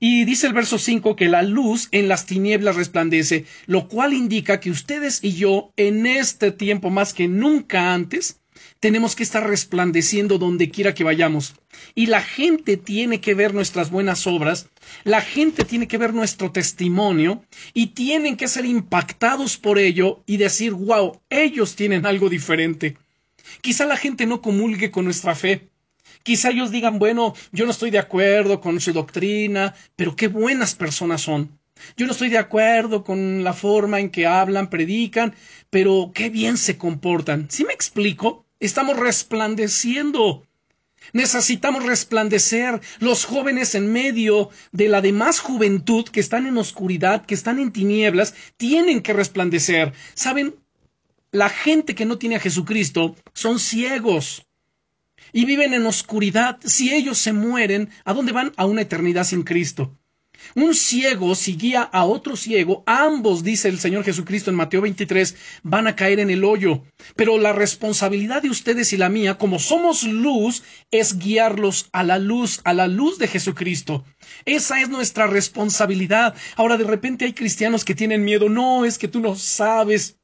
Y 0.00 0.24
dice 0.24 0.46
el 0.46 0.52
verso 0.52 0.78
5 0.78 1.16
que 1.16 1.28
la 1.28 1.42
luz 1.42 1.88
en 1.90 2.08
las 2.08 2.26
tinieblas 2.26 2.76
resplandece, 2.76 3.44
lo 3.66 3.88
cual 3.88 4.12
indica 4.12 4.60
que 4.60 4.70
ustedes 4.70 5.20
y 5.22 5.34
yo 5.34 5.72
en 5.76 6.06
este 6.06 6.50
tiempo 6.52 6.90
más 6.90 7.14
que 7.14 7.28
nunca 7.28 7.94
antes 7.94 8.40
tenemos 8.80 9.16
que 9.16 9.22
estar 9.22 9.46
resplandeciendo 9.46 10.38
donde 10.38 10.70
quiera 10.70 10.94
que 10.94 11.04
vayamos. 11.04 11.54
Y 11.94 12.06
la 12.06 12.22
gente 12.22 12.76
tiene 12.76 13.20
que 13.20 13.34
ver 13.34 13.54
nuestras 13.54 13.90
buenas 13.90 14.26
obras, 14.26 14.68
la 15.04 15.20
gente 15.20 15.64
tiene 15.64 15.88
que 15.88 15.98
ver 15.98 16.14
nuestro 16.14 16.52
testimonio 16.52 17.44
y 17.72 17.88
tienen 17.88 18.36
que 18.36 18.48
ser 18.48 18.64
impactados 18.64 19.56
por 19.56 19.78
ello 19.78 20.22
y 20.26 20.36
decir, 20.36 20.72
wow, 20.72 21.20
ellos 21.30 21.76
tienen 21.76 22.06
algo 22.06 22.28
diferente. 22.28 22.96
Quizá 23.60 23.86
la 23.86 23.96
gente 23.96 24.26
no 24.26 24.40
comulgue 24.40 24.90
con 24.90 25.04
nuestra 25.04 25.34
fe. 25.34 25.68
Quizá 26.24 26.48
ellos 26.48 26.70
digan, 26.70 26.98
bueno, 26.98 27.34
yo 27.52 27.66
no 27.66 27.70
estoy 27.70 27.90
de 27.90 27.98
acuerdo 27.98 28.58
con 28.58 28.80
su 28.80 28.94
doctrina, 28.94 29.74
pero 29.94 30.16
qué 30.16 30.28
buenas 30.28 30.74
personas 30.74 31.20
son. 31.20 31.58
Yo 31.98 32.06
no 32.06 32.12
estoy 32.12 32.30
de 32.30 32.38
acuerdo 32.38 33.04
con 33.04 33.44
la 33.44 33.52
forma 33.52 34.00
en 34.00 34.08
que 34.08 34.26
hablan, 34.26 34.70
predican, 34.70 35.34
pero 35.68 36.12
qué 36.14 36.30
bien 36.30 36.56
se 36.56 36.78
comportan. 36.78 37.48
¿Sí 37.50 37.66
me 37.66 37.74
explico? 37.74 38.46
Estamos 38.58 38.96
resplandeciendo. 38.96 40.46
Necesitamos 41.12 41.84
resplandecer. 41.84 42.80
Los 43.00 43.26
jóvenes 43.26 43.74
en 43.74 43.92
medio 43.92 44.48
de 44.72 44.88
la 44.88 45.02
demás 45.02 45.40
juventud 45.40 46.08
que 46.08 46.20
están 46.20 46.46
en 46.46 46.56
oscuridad, 46.56 47.26
que 47.26 47.34
están 47.34 47.58
en 47.58 47.70
tinieblas, 47.70 48.34
tienen 48.56 49.02
que 49.02 49.12
resplandecer. 49.12 49.92
¿Saben? 50.14 50.54
La 51.32 51.50
gente 51.50 51.94
que 51.94 52.06
no 52.06 52.16
tiene 52.16 52.36
a 52.36 52.40
Jesucristo 52.40 53.14
son 53.34 53.58
ciegos 53.58 54.46
y 55.34 55.44
viven 55.44 55.74
en 55.74 55.84
oscuridad. 55.84 56.58
Si 56.64 56.94
ellos 56.94 57.18
se 57.18 57.34
mueren, 57.34 57.90
¿a 58.04 58.14
dónde 58.14 58.32
van? 58.32 58.52
A 58.56 58.64
una 58.64 58.82
eternidad 58.82 59.24
sin 59.24 59.42
Cristo. 59.42 59.98
Un 60.54 60.74
ciego, 60.74 61.34
si 61.34 61.56
guía 61.56 61.82
a 61.82 62.04
otro 62.04 62.36
ciego, 62.36 62.84
ambos, 62.86 63.42
dice 63.42 63.68
el 63.68 63.80
Señor 63.80 64.04
Jesucristo 64.04 64.50
en 64.50 64.56
Mateo 64.56 64.80
23, 64.82 65.34
van 65.64 65.88
a 65.88 65.96
caer 65.96 66.20
en 66.20 66.30
el 66.30 66.44
hoyo. 66.44 66.84
Pero 67.16 67.38
la 67.38 67.52
responsabilidad 67.52 68.42
de 68.42 68.50
ustedes 68.50 68.92
y 68.92 68.96
la 68.96 69.08
mía, 69.08 69.36
como 69.36 69.58
somos 69.58 70.04
luz, 70.04 70.62
es 70.92 71.18
guiarlos 71.18 71.88
a 71.92 72.04
la 72.04 72.18
luz, 72.18 72.60
a 72.64 72.72
la 72.72 72.86
luz 72.86 73.18
de 73.18 73.26
Jesucristo. 73.26 74.04
Esa 74.44 74.80
es 74.80 74.88
nuestra 74.88 75.26
responsabilidad. 75.26 76.36
Ahora 76.56 76.76
de 76.76 76.84
repente 76.84 77.24
hay 77.24 77.32
cristianos 77.32 77.84
que 77.84 77.96
tienen 77.96 78.24
miedo. 78.24 78.48
No, 78.48 78.84
es 78.84 78.98
que 78.98 79.08
tú 79.08 79.18
no 79.18 79.34
sabes 79.34 80.18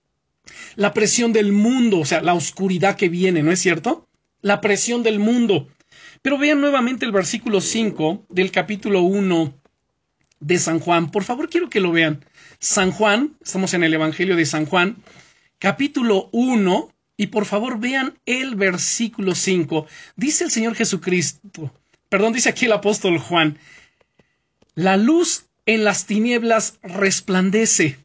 la 0.77 0.93
presión 0.93 1.33
del 1.33 1.53
mundo, 1.53 1.99
o 1.99 2.05
sea, 2.05 2.21
la 2.21 2.35
oscuridad 2.35 2.97
que 2.97 3.09
viene, 3.09 3.43
¿no 3.43 3.51
es 3.51 3.61
cierto? 3.61 4.07
La 4.43 4.61
presión 4.61 5.03
del 5.03 5.19
mundo. 5.19 5.69
Pero 6.23 6.39
vean 6.39 6.61
nuevamente 6.61 7.07
el 7.07 7.13
versículo 7.13 7.61
5 7.61 8.27
del 8.29 8.51
capítulo 8.51 9.03
1 9.03 9.55
de 10.41 10.59
San 10.59 10.81
Juan. 10.81 11.11
Por 11.11 11.25
favor, 11.25 11.49
quiero 11.49 11.71
que 11.71 11.81
lo 11.81 11.93
vean. 11.93 12.25
San 12.59 12.91
Juan, 12.91 13.37
estamos 13.43 13.75
en 13.75 13.85
el 13.85 13.95
Evangelio 13.95 14.37
de 14.37 14.47
San 14.47 14.67
Juan, 14.67 14.97
capítulo 15.59 16.29
1, 16.33 16.93
y 17.17 17.27
por 17.29 17.45
favor 17.45 17.79
vean 17.79 18.19
el 18.27 18.55
versículo 18.55 19.35
5. 19.35 19.87
Dice 20.17 20.45
el 20.45 20.51
Señor 20.51 20.75
Jesucristo, 20.75 21.73
perdón, 22.09 22.33
dice 22.33 22.49
aquí 22.49 22.65
el 22.65 22.73
apóstol 22.73 23.19
Juan, 23.19 23.59
la 24.75 24.97
luz 24.97 25.45
en 25.67 25.85
las 25.85 26.07
tinieblas 26.07 26.79
resplandece 26.83 27.99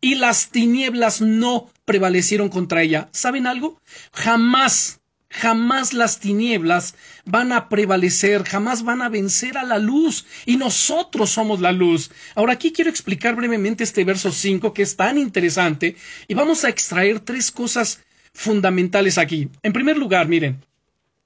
y 0.00 0.14
las 0.14 0.50
tinieblas 0.50 1.20
no 1.20 1.70
prevalecieron 1.84 2.48
contra 2.48 2.82
ella. 2.82 3.08
¿Saben 3.12 3.46
algo? 3.46 3.80
Jamás 4.12 5.00
Jamás 5.32 5.94
las 5.94 6.20
tinieblas 6.20 6.94
van 7.24 7.52
a 7.52 7.70
prevalecer, 7.70 8.44
jamás 8.44 8.82
van 8.84 9.00
a 9.00 9.08
vencer 9.08 9.56
a 9.56 9.64
la 9.64 9.78
luz, 9.78 10.26
y 10.44 10.58
nosotros 10.58 11.30
somos 11.30 11.60
la 11.60 11.72
luz. 11.72 12.10
Ahora 12.34 12.52
aquí 12.52 12.70
quiero 12.70 12.90
explicar 12.90 13.34
brevemente 13.34 13.82
este 13.82 14.04
verso 14.04 14.30
5 14.30 14.74
que 14.74 14.82
es 14.82 14.94
tan 14.96 15.16
interesante, 15.16 15.96
y 16.28 16.34
vamos 16.34 16.64
a 16.64 16.68
extraer 16.68 17.20
tres 17.20 17.50
cosas 17.50 18.00
fundamentales 18.34 19.16
aquí. 19.16 19.48
En 19.62 19.72
primer 19.72 19.96
lugar, 19.96 20.28
miren, 20.28 20.62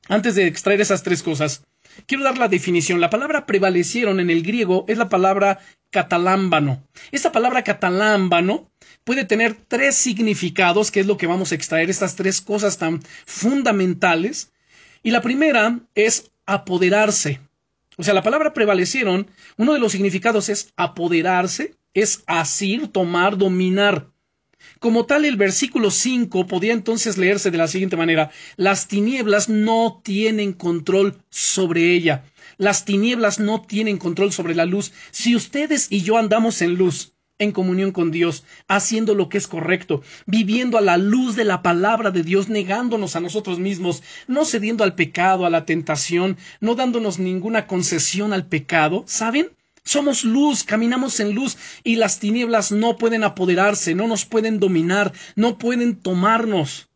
antes 0.09 0.37
de 0.37 0.47
extraer 0.47 0.81
esas 0.81 1.03
tres 1.03 1.23
cosas, 1.23 1.65
quiero 2.07 2.23
dar 2.23 2.39
la 2.39 2.49
definición. 2.49 3.01
La 3.01 3.11
palabra 3.11 3.45
prevalecieron 3.45 4.21
en 4.21 4.31
el 4.31 4.43
griego 4.43 4.85
es 4.87 4.99
la 4.99 5.09
palabra 5.09 5.59
catalámbano. 5.91 6.83
Esta 7.11 7.33
palabra 7.33 7.65
catalámbano 7.65 8.71
puede 9.07 9.25
tener 9.25 9.55
tres 9.55 9.95
significados, 9.95 10.91
que 10.91 10.99
es 10.99 11.07
lo 11.07 11.17
que 11.17 11.29
vamos 11.29 11.53
a 11.53 11.55
extraer, 11.55 11.89
estas 11.89 12.17
tres 12.17 12.41
cosas 12.41 12.77
tan 12.77 13.01
fundamentales. 13.25 14.53
Y 15.05 15.13
la 15.13 15.23
primera 15.23 15.79
es 15.95 16.33
apoderarse. 16.45 17.41
O 17.97 18.03
sea, 18.03 18.15
la 18.15 18.25
palabra 18.25 18.53
prevalecieron, 18.53 19.29
uno 19.57 19.75
de 19.75 19.79
los 19.79 19.93
significados 19.93 20.49
es 20.49 20.73
apoderarse, 20.77 21.77
es 21.95 22.25
asir, 22.27 22.89
tomar, 22.89 23.39
dominar. 23.39 24.09
Como 24.81 25.07
tal, 25.07 25.25
el 25.25 25.37
versículo 25.37 25.93
5 25.93 26.49
podía 26.49 26.73
entonces 26.73 27.17
leerse 27.17 27.53
de 27.53 27.59
la 27.59 27.69
siguiente 27.69 27.97
manera, 27.97 28.33
las 28.57 28.89
tinieblas 28.89 29.49
no 29.49 30.01
tienen 30.03 30.53
control 30.53 31.23
sobre 31.31 31.93
ella. 31.93 32.25
Las 32.59 32.85
tinieblas 32.85 33.39
no 33.39 33.63
tienen 33.63 33.99
control 33.99 34.33
sobre 34.33 34.57
la 34.57 34.65
luz. 34.65 34.93
Si 35.13 35.37
ustedes 35.37 35.87
y 35.91 36.03
yo 36.03 36.19
andamos 36.19 36.61
en 36.61 36.75
luz, 36.75 37.16
en 37.39 37.53
comunión 37.53 37.93
con 37.93 38.11
Dios, 38.11 38.45
haciendo 38.69 39.15
lo 39.15 39.29
que 39.29 39.39
es 39.39 39.47
correcto, 39.47 40.03
viviendo 40.27 40.79
a 40.79 40.81
la 40.81 40.97
luz 40.97 41.37
de 41.37 41.45
la 41.45 41.63
palabra 41.63 42.11
de 42.11 42.23
Dios, 42.23 42.49
negándonos 42.49 43.17
a 43.17 43.21
nosotros 43.21 43.59
mismos, 43.59 44.03
no 44.27 44.45
cediendo 44.45 44.85
al 44.85 44.95
pecado, 44.95 45.45
a 45.45 45.51
la 45.51 45.65
tentación, 45.65 46.37
no 46.61 46.75
dándonos 46.75 47.19
ninguna 47.19 47.67
concesión 47.67 48.33
al 48.33 48.47
pecado, 48.47 49.05
¿saben? 49.07 49.51
Somos 49.85 50.25
luz, 50.25 50.65
caminamos 50.65 51.21
en 51.21 51.35
luz 51.35 51.57
y 51.85 51.97
las 51.97 52.19
tinieblas 52.19 52.73
no 52.73 52.97
pueden 52.97 53.23
apoderarse, 53.23 53.95
no 53.95 54.09
nos 54.09 54.25
pueden 54.25 54.59
dominar, 54.59 55.13
no 55.37 55.59
pueden 55.59 55.97
tomarnos. 55.97 56.89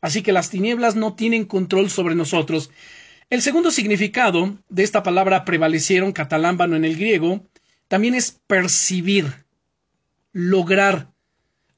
Así 0.00 0.22
que 0.22 0.32
las 0.32 0.48
tinieblas 0.48 0.96
no 0.96 1.14
tienen 1.14 1.44
control 1.44 1.90
sobre 1.90 2.14
nosotros. 2.14 2.70
El 3.28 3.42
segundo 3.42 3.70
significado 3.70 4.56
de 4.68 4.82
esta 4.82 5.02
palabra 5.02 5.44
prevalecieron 5.44 6.12
catalámbano 6.12 6.74
en 6.76 6.84
el 6.84 6.96
griego 6.96 7.46
también 7.88 8.14
es 8.14 8.40
percibir 8.46 9.44
lograr, 10.32 11.12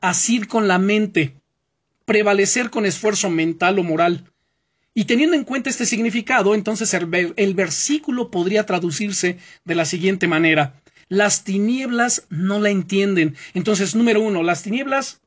asir 0.01 0.49
con 0.49 0.69
la 0.69 0.79
mente, 0.79 1.37
prevalecer 2.05 2.71
con 2.71 2.87
esfuerzo 2.87 3.31
mental 3.31 3.79
o 3.79 3.83
moral. 3.83 4.31
Y 4.95 5.07
teniendo 5.07 5.37
en 5.37 5.45
cuenta 5.45 5.71
este 5.71 5.87
significado, 5.87 6.55
entonces 6.55 6.95
el, 6.95 7.35
el, 7.37 7.55
versículo 7.55 8.31
podría 8.31 8.65
traducirse 8.65 9.39
de 9.65 9.75
la 9.75 9.85
siguiente 9.85 10.29
manera. 10.29 10.81
Las 11.09 11.43
tinieblas 11.43 12.27
no 12.31 12.61
la 12.61 12.71
entienden. 12.71 13.37
Entonces, 13.55 13.95
número 13.95 14.21
uno, 14.21 14.43
las 14.43 14.63
tinieblas 14.63 15.21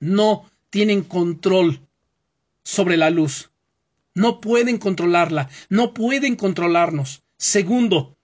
no 0.00 0.50
tienen 0.68 1.02
control 1.02 1.80
sobre 2.62 2.96
la 2.96 3.10
luz. 3.10 3.50
No 4.14 4.40
pueden 4.40 4.78
controlarla, 4.78 5.48
no 5.68 5.94
pueden 5.94 6.36
controlarnos. 6.36 7.22
Segundo, 7.38 8.16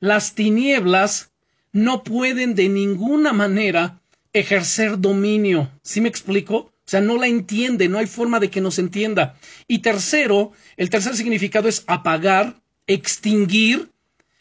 las 0.00 0.34
tinieblas 0.34 1.30
no 1.76 2.02
pueden 2.04 2.54
de 2.54 2.70
ninguna 2.70 3.34
manera 3.34 4.00
ejercer 4.32 4.98
dominio. 4.98 5.70
¿Sí 5.82 6.00
me 6.00 6.08
explico? 6.08 6.56
O 6.56 6.72
sea, 6.86 7.02
no 7.02 7.18
la 7.18 7.26
entiende, 7.26 7.90
no 7.90 7.98
hay 7.98 8.06
forma 8.06 8.40
de 8.40 8.48
que 8.48 8.62
nos 8.62 8.78
entienda. 8.78 9.38
Y 9.68 9.80
tercero, 9.80 10.52
el 10.78 10.88
tercer 10.88 11.14
significado 11.14 11.68
es 11.68 11.84
apagar, 11.86 12.62
extinguir, 12.86 13.90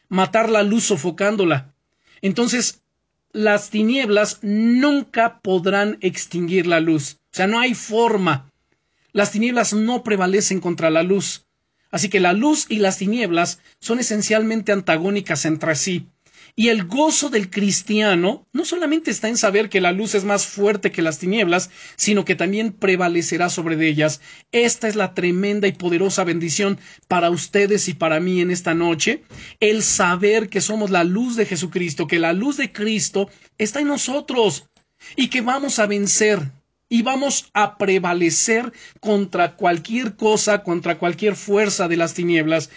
matar 0.07 0.49
la 0.49 0.63
luz 0.63 0.85
sofocándola. 0.85 1.73
Entonces, 2.21 2.83
las 3.33 3.69
tinieblas 3.69 4.39
nunca 4.41 5.39
podrán 5.41 5.97
extinguir 5.99 6.67
la 6.67 6.79
luz. 6.79 7.17
O 7.33 7.35
sea, 7.35 7.47
no 7.47 7.59
hay 7.59 7.73
forma. 7.73 8.49
Las 9.11 9.31
tinieblas 9.31 9.73
no 9.73 10.03
prevalecen 10.03 10.61
contra 10.61 10.89
la 10.89 11.03
luz. 11.03 11.45
Así 11.91 12.07
que 12.07 12.21
la 12.21 12.31
luz 12.31 12.65
y 12.69 12.77
las 12.77 12.97
tinieblas 12.97 13.59
son 13.81 13.99
esencialmente 13.99 14.71
antagónicas 14.71 15.43
entre 15.43 15.75
sí. 15.75 16.07
Y 16.57 16.69
el 16.69 16.85
gozo 16.85 17.29
del 17.29 17.49
cristiano 17.49 18.47
no 18.53 18.63
solamente 18.63 19.11
está 19.11 19.27
en 19.27 19.35
saber 19.35 19.67
que 19.67 19.81
la 19.81 19.91
luz 19.91 20.15
es 20.15 20.23
más 20.23 20.45
fuerte 20.45 20.89
que 20.91 21.01
las 21.01 21.19
tinieblas, 21.19 21.69
sino 21.97 22.23
que 22.23 22.35
también 22.35 22.71
prevalecerá 22.71 23.49
sobre 23.49 23.75
ellas. 23.85 24.21
Esta 24.53 24.87
es 24.87 24.95
la 24.95 25.13
tremenda 25.13 25.67
y 25.67 25.73
poderosa 25.73 26.23
bendición 26.23 26.79
para 27.09 27.29
ustedes 27.29 27.89
y 27.89 27.93
para 27.93 28.21
mí 28.21 28.39
en 28.39 28.51
esta 28.51 28.73
noche, 28.73 29.23
el 29.59 29.83
saber 29.83 30.47
que 30.47 30.61
somos 30.61 30.91
la 30.91 31.03
luz 31.03 31.35
de 31.35 31.45
Jesucristo, 31.45 32.07
que 32.07 32.19
la 32.19 32.31
luz 32.31 32.55
de 32.55 32.71
Cristo 32.71 33.29
está 33.57 33.81
en 33.81 33.87
nosotros 33.87 34.69
y 35.17 35.27
que 35.27 35.41
vamos 35.41 35.79
a 35.79 35.87
vencer 35.87 36.51
y 36.87 37.01
vamos 37.01 37.49
a 37.53 37.77
prevalecer 37.77 38.71
contra 39.01 39.55
cualquier 39.55 40.15
cosa, 40.15 40.63
contra 40.63 40.97
cualquier 40.97 41.35
fuerza 41.35 41.89
de 41.89 41.97
las 41.97 42.13
tinieblas. 42.13 42.69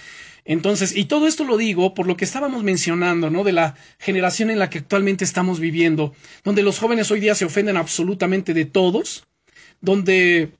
Entonces, 0.48 0.96
y 0.96 1.04
todo 1.04 1.26
esto 1.26 1.44
lo 1.44 1.58
digo 1.58 1.92
por 1.92 2.06
lo 2.06 2.16
que 2.16 2.24
estábamos 2.24 2.64
mencionando, 2.64 3.28
¿no? 3.28 3.44
De 3.44 3.52
la 3.52 3.76
generación 3.98 4.48
en 4.48 4.58
la 4.58 4.70
que 4.70 4.78
actualmente 4.78 5.22
estamos 5.22 5.60
viviendo, 5.60 6.14
donde 6.42 6.62
los 6.62 6.78
jóvenes 6.78 7.10
hoy 7.10 7.20
día 7.20 7.34
se 7.34 7.44
ofenden 7.44 7.76
absolutamente 7.76 8.54
de 8.54 8.64
todos, 8.64 9.28
donde 9.82 10.52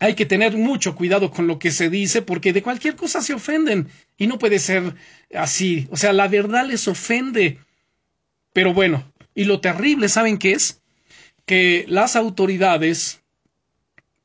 hay 0.00 0.14
que 0.16 0.26
tener 0.26 0.56
mucho 0.56 0.96
cuidado 0.96 1.30
con 1.30 1.46
lo 1.46 1.60
que 1.60 1.70
se 1.70 1.88
dice, 1.88 2.22
porque 2.22 2.52
de 2.52 2.64
cualquier 2.64 2.96
cosa 2.96 3.22
se 3.22 3.32
ofenden, 3.32 3.86
y 4.18 4.26
no 4.26 4.40
puede 4.40 4.58
ser 4.58 4.96
así. 5.32 5.86
O 5.92 5.96
sea, 5.96 6.12
la 6.12 6.26
verdad 6.26 6.66
les 6.66 6.88
ofende. 6.88 7.60
Pero 8.52 8.74
bueno, 8.74 9.12
y 9.36 9.44
lo 9.44 9.60
terrible, 9.60 10.08
¿saben 10.08 10.36
qué 10.36 10.50
es? 10.50 10.82
Que 11.46 11.84
las 11.86 12.16
autoridades 12.16 13.21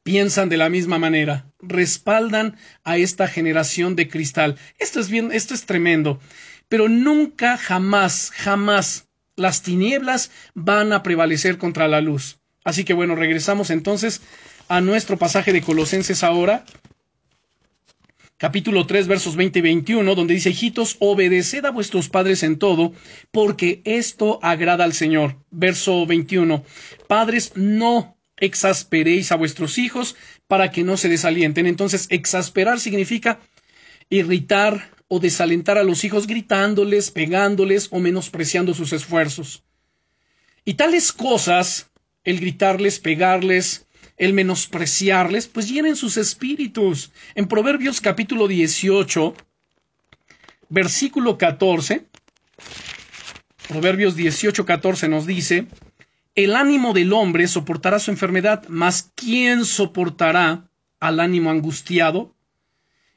piensan 0.08 0.48
de 0.48 0.56
la 0.56 0.70
misma 0.70 1.00
manera, 1.00 1.52
respaldan 1.60 2.56
a 2.86 2.96
esta 2.96 3.28
generación 3.28 3.98
de 3.98 4.08
cristal. 4.08 4.56
Esto 4.80 5.02
es 5.02 5.10
bien, 5.10 5.34
esto 5.34 5.54
es 5.54 5.66
tremendo. 5.66 6.22
Pero 6.70 6.88
nunca, 6.88 7.58
jamás, 7.58 8.32
jamás 8.34 9.10
las 9.36 9.64
tinieblas 9.64 10.32
van 10.54 10.94
a 10.94 11.04
prevalecer 11.04 11.58
contra 11.58 11.90
la 11.90 12.00
luz. 12.00 12.40
Así 12.64 12.86
que 12.86 12.94
bueno, 12.94 13.18
regresamos 13.18 13.70
entonces 13.70 14.22
a 14.70 14.80
nuestro 14.80 15.18
pasaje 15.18 15.52
de 15.52 15.62
Colosenses 15.62 16.24
ahora, 16.24 16.64
capítulo 18.38 18.88
3, 18.88 19.10
versos 19.10 19.36
20 19.36 19.60
y 19.60 19.62
21, 19.62 20.16
donde 20.16 20.36
dice, 20.36 20.52
hijitos, 20.52 20.96
obedeced 21.00 21.66
a 21.66 21.72
vuestros 21.72 22.08
padres 22.08 22.44
en 22.44 22.60
todo, 22.60 22.94
porque 23.32 23.82
esto 23.84 24.40
agrada 24.42 24.86
al 24.86 24.94
Señor. 24.94 25.36
Verso 25.52 26.06
21, 26.06 26.64
padres, 27.10 27.52
no 27.56 28.17
exasperéis 28.40 29.32
a 29.32 29.36
vuestros 29.36 29.78
hijos 29.78 30.16
para 30.48 30.72
que 30.72 30.84
no 30.84 30.98
se 30.98 31.10
desalienten. 31.10 31.68
Entonces, 31.68 32.08
exasperar 32.10 32.80
significa 32.80 33.40
irritar 34.10 34.92
o 35.08 35.20
desalentar 35.20 35.78
a 35.78 35.84
los 35.84 36.04
hijos 36.04 36.28
gritándoles, 36.28 37.12
pegándoles 37.12 37.88
o 37.92 38.00
menospreciando 38.00 38.74
sus 38.74 38.94
esfuerzos. 38.94 39.64
Y 40.66 40.74
tales 40.74 41.14
cosas, 41.14 41.90
el 42.24 42.40
gritarles, 42.40 43.00
pegarles, 43.00 43.88
el 44.18 44.34
menospreciarles, 44.34 45.48
pues 45.48 45.70
llenen 45.70 45.96
sus 45.96 46.18
espíritus. 46.18 47.12
En 47.36 47.48
Proverbios 47.48 48.02
capítulo 48.02 48.48
18, 48.48 49.34
versículo 50.70 51.38
14, 51.38 52.06
Proverbios 53.70 54.16
18, 54.16 54.66
14 54.66 55.08
nos 55.08 55.26
dice, 55.26 55.68
el 56.38 56.56
ánimo 56.56 56.94
del 56.94 57.14
hombre 57.14 57.48
soportará 57.48 57.98
su 57.98 58.12
enfermedad, 58.12 58.64
mas 58.70 59.12
¿quién 59.16 59.66
soportará 59.66 60.70
al 61.00 61.20
ánimo 61.20 61.50
angustiado? 61.50 62.36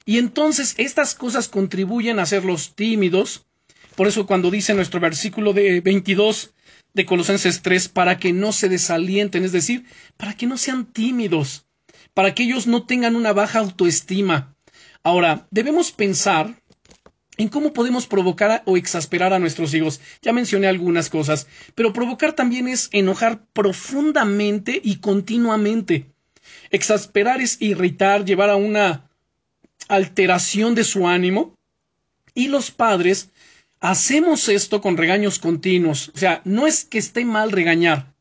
Y 0.06 0.16
entonces 0.16 0.74
estas 0.78 1.14
cosas 1.14 1.46
contribuyen 1.48 2.18
a 2.18 2.22
hacerlos 2.22 2.74
tímidos. 2.74 3.46
Por 3.94 4.08
eso 4.08 4.24
cuando 4.24 4.50
dice 4.50 4.72
nuestro 4.72 5.00
versículo 5.00 5.52
de 5.52 5.82
22 5.82 6.54
de 6.94 7.04
Colosenses 7.04 7.60
3, 7.60 7.88
para 7.88 8.18
que 8.18 8.32
no 8.32 8.52
se 8.52 8.70
desalienten, 8.70 9.44
es 9.44 9.52
decir, 9.52 9.84
para 10.16 10.34
que 10.34 10.46
no 10.46 10.56
sean 10.56 10.86
tímidos, 10.86 11.66
para 12.14 12.34
que 12.34 12.44
ellos 12.44 12.66
no 12.66 12.86
tengan 12.86 13.16
una 13.16 13.34
baja 13.34 13.58
autoestima. 13.58 14.56
Ahora, 15.02 15.46
debemos 15.50 15.92
pensar 15.92 16.59
en 17.40 17.48
cómo 17.48 17.72
podemos 17.72 18.06
provocar 18.06 18.62
o 18.66 18.76
exasperar 18.76 19.32
a 19.32 19.38
nuestros 19.38 19.72
hijos. 19.72 20.00
Ya 20.20 20.32
mencioné 20.32 20.66
algunas 20.66 21.08
cosas, 21.08 21.46
pero 21.74 21.92
provocar 21.92 22.34
también 22.34 22.68
es 22.68 22.90
enojar 22.92 23.46
profundamente 23.54 24.78
y 24.84 24.96
continuamente. 24.96 26.06
Exasperar 26.70 27.40
es 27.40 27.56
irritar, 27.60 28.26
llevar 28.26 28.50
a 28.50 28.56
una 28.56 29.08
alteración 29.88 30.74
de 30.74 30.84
su 30.84 31.08
ánimo. 31.08 31.54
Y 32.34 32.48
los 32.48 32.70
padres 32.70 33.30
hacemos 33.80 34.48
esto 34.50 34.82
con 34.82 34.98
regaños 34.98 35.38
continuos. 35.38 36.12
O 36.14 36.18
sea, 36.18 36.42
no 36.44 36.66
es 36.66 36.84
que 36.84 36.98
esté 36.98 37.24
mal 37.24 37.52
regañar, 37.52 38.12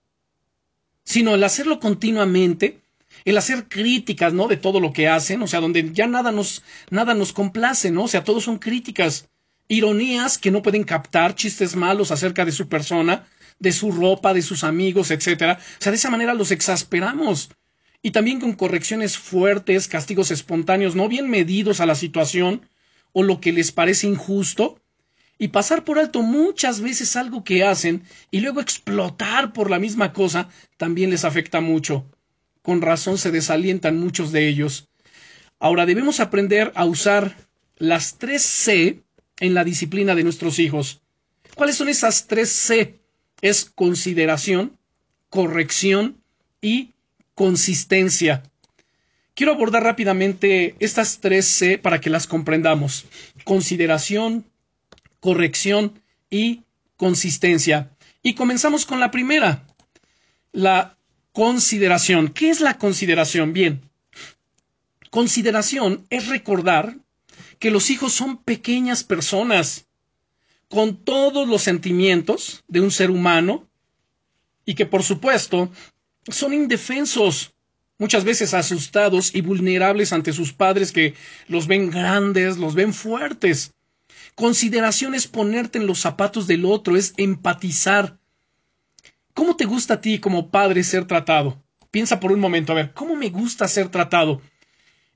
sino 1.03 1.35
el 1.35 1.43
hacerlo 1.43 1.81
continuamente 1.81 2.79
el 3.25 3.37
hacer 3.37 3.67
críticas, 3.67 4.33
¿no? 4.33 4.47
De 4.47 4.57
todo 4.57 4.79
lo 4.79 4.93
que 4.93 5.07
hacen, 5.07 5.41
o 5.41 5.47
sea, 5.47 5.59
donde 5.59 5.91
ya 5.93 6.07
nada 6.07 6.31
nos, 6.31 6.63
nada 6.89 7.13
nos 7.13 7.33
complace, 7.33 7.91
¿no? 7.91 8.03
O 8.03 8.07
sea, 8.07 8.23
todos 8.23 8.43
son 8.43 8.57
críticas, 8.57 9.29
ironías 9.67 10.37
que 10.37 10.51
no 10.51 10.61
pueden 10.61 10.83
captar, 10.83 11.35
chistes 11.35 11.75
malos 11.75 12.11
acerca 12.11 12.45
de 12.45 12.51
su 12.51 12.67
persona, 12.67 13.27
de 13.59 13.71
su 13.71 13.91
ropa, 13.91 14.33
de 14.33 14.41
sus 14.41 14.63
amigos, 14.63 15.11
etcétera. 15.11 15.59
O 15.79 15.81
sea, 15.81 15.91
de 15.91 15.97
esa 15.97 16.09
manera 16.09 16.33
los 16.33 16.51
exasperamos. 16.51 17.49
y 18.01 18.11
también 18.11 18.39
con 18.39 18.53
correcciones 18.53 19.17
fuertes, 19.17 19.89
castigos 19.89 20.31
espontáneos 20.31 20.95
no 20.95 21.09
bien 21.09 21.29
medidos 21.29 21.81
a 21.81 21.85
la 21.85 21.95
situación 21.95 22.61
o 23.11 23.23
lo 23.23 23.41
que 23.41 23.51
les 23.51 23.73
parece 23.73 24.07
injusto, 24.07 24.79
y 25.37 25.49
pasar 25.49 25.83
por 25.85 25.99
alto 25.99 26.21
muchas 26.21 26.81
veces 26.81 27.15
algo 27.15 27.43
que 27.43 27.63
hacen 27.63 28.03
y 28.29 28.41
luego 28.41 28.59
explotar 28.59 29.53
por 29.53 29.69
la 29.69 29.79
misma 29.79 30.11
cosa 30.13 30.49
también 30.77 31.09
les 31.09 31.25
afecta 31.25 31.61
mucho. 31.61 32.05
Con 32.61 32.81
razón 32.81 33.17
se 33.17 33.31
desalientan 33.31 33.97
muchos 33.99 34.31
de 34.31 34.47
ellos. 34.47 34.89
Ahora 35.59 35.85
debemos 35.85 36.19
aprender 36.19 36.71
a 36.75 36.85
usar 36.85 37.35
las 37.77 38.17
tres 38.17 38.43
C 38.43 39.01
en 39.39 39.53
la 39.53 39.63
disciplina 39.63 40.15
de 40.15 40.23
nuestros 40.23 40.59
hijos. 40.59 41.01
¿Cuáles 41.55 41.75
son 41.77 41.89
esas 41.89 42.27
tres 42.27 42.49
C? 42.51 42.99
Es 43.41 43.65
consideración, 43.65 44.77
corrección 45.29 46.21
y 46.61 46.91
consistencia. 47.35 48.43
Quiero 49.33 49.53
abordar 49.53 49.83
rápidamente 49.83 50.75
estas 50.79 51.19
tres 51.19 51.47
C 51.47 51.77
para 51.77 52.01
que 52.01 52.09
las 52.09 52.27
comprendamos. 52.27 53.05
Consideración, 53.45 54.45
corrección 55.21 56.01
y 56.29 56.63
consistencia. 56.97 57.91
Y 58.21 58.33
comenzamos 58.35 58.85
con 58.85 58.99
la 58.99 59.11
primera, 59.11 59.65
la 60.51 60.97
consideración. 61.31 62.29
¿Qué 62.29 62.49
es 62.49 62.59
la 62.61 62.77
consideración? 62.77 63.53
Bien, 63.53 63.81
consideración 65.09 66.05
es 66.09 66.27
recordar 66.27 66.97
que 67.59 67.71
los 67.71 67.89
hijos 67.89 68.13
son 68.13 68.37
pequeñas 68.37 69.03
personas 69.03 69.87
con 70.69 70.97
todos 70.97 71.47
los 71.47 71.63
sentimientos 71.63 72.63
de 72.67 72.79
un 72.81 72.91
ser 72.91 73.09
humano 73.09 73.67
y 74.65 74.75
que 74.75 74.85
por 74.85 75.03
supuesto 75.03 75.71
son 76.27 76.53
indefensos, 76.53 77.53
muchas 77.97 78.23
veces 78.23 78.53
asustados 78.53 79.33
y 79.33 79.41
vulnerables 79.41 80.13
ante 80.13 80.31
sus 80.31 80.53
padres 80.53 80.91
que 80.91 81.15
los 81.47 81.65
ven 81.65 81.89
grandes, 81.89 82.57
los 82.57 82.75
ven 82.75 82.93
fuertes. 82.93 83.73
Consideración 84.35 85.15
es 85.15 85.27
ponerte 85.27 85.79
en 85.79 85.87
los 85.87 85.99
zapatos 85.99 86.45
del 86.45 86.65
otro, 86.65 86.95
es 86.95 87.13
empatizar. 87.17 88.18
¿Cómo 89.33 89.55
te 89.55 89.65
gusta 89.65 89.95
a 89.95 90.01
ti 90.01 90.19
como 90.19 90.49
padre 90.49 90.83
ser 90.83 91.05
tratado? 91.05 91.61
Piensa 91.91 92.19
por 92.19 92.31
un 92.31 92.39
momento, 92.39 92.71
a 92.71 92.75
ver, 92.75 92.93
¿cómo 92.93 93.15
me 93.15 93.29
gusta 93.29 93.67
ser 93.67 93.89
tratado? 93.89 94.41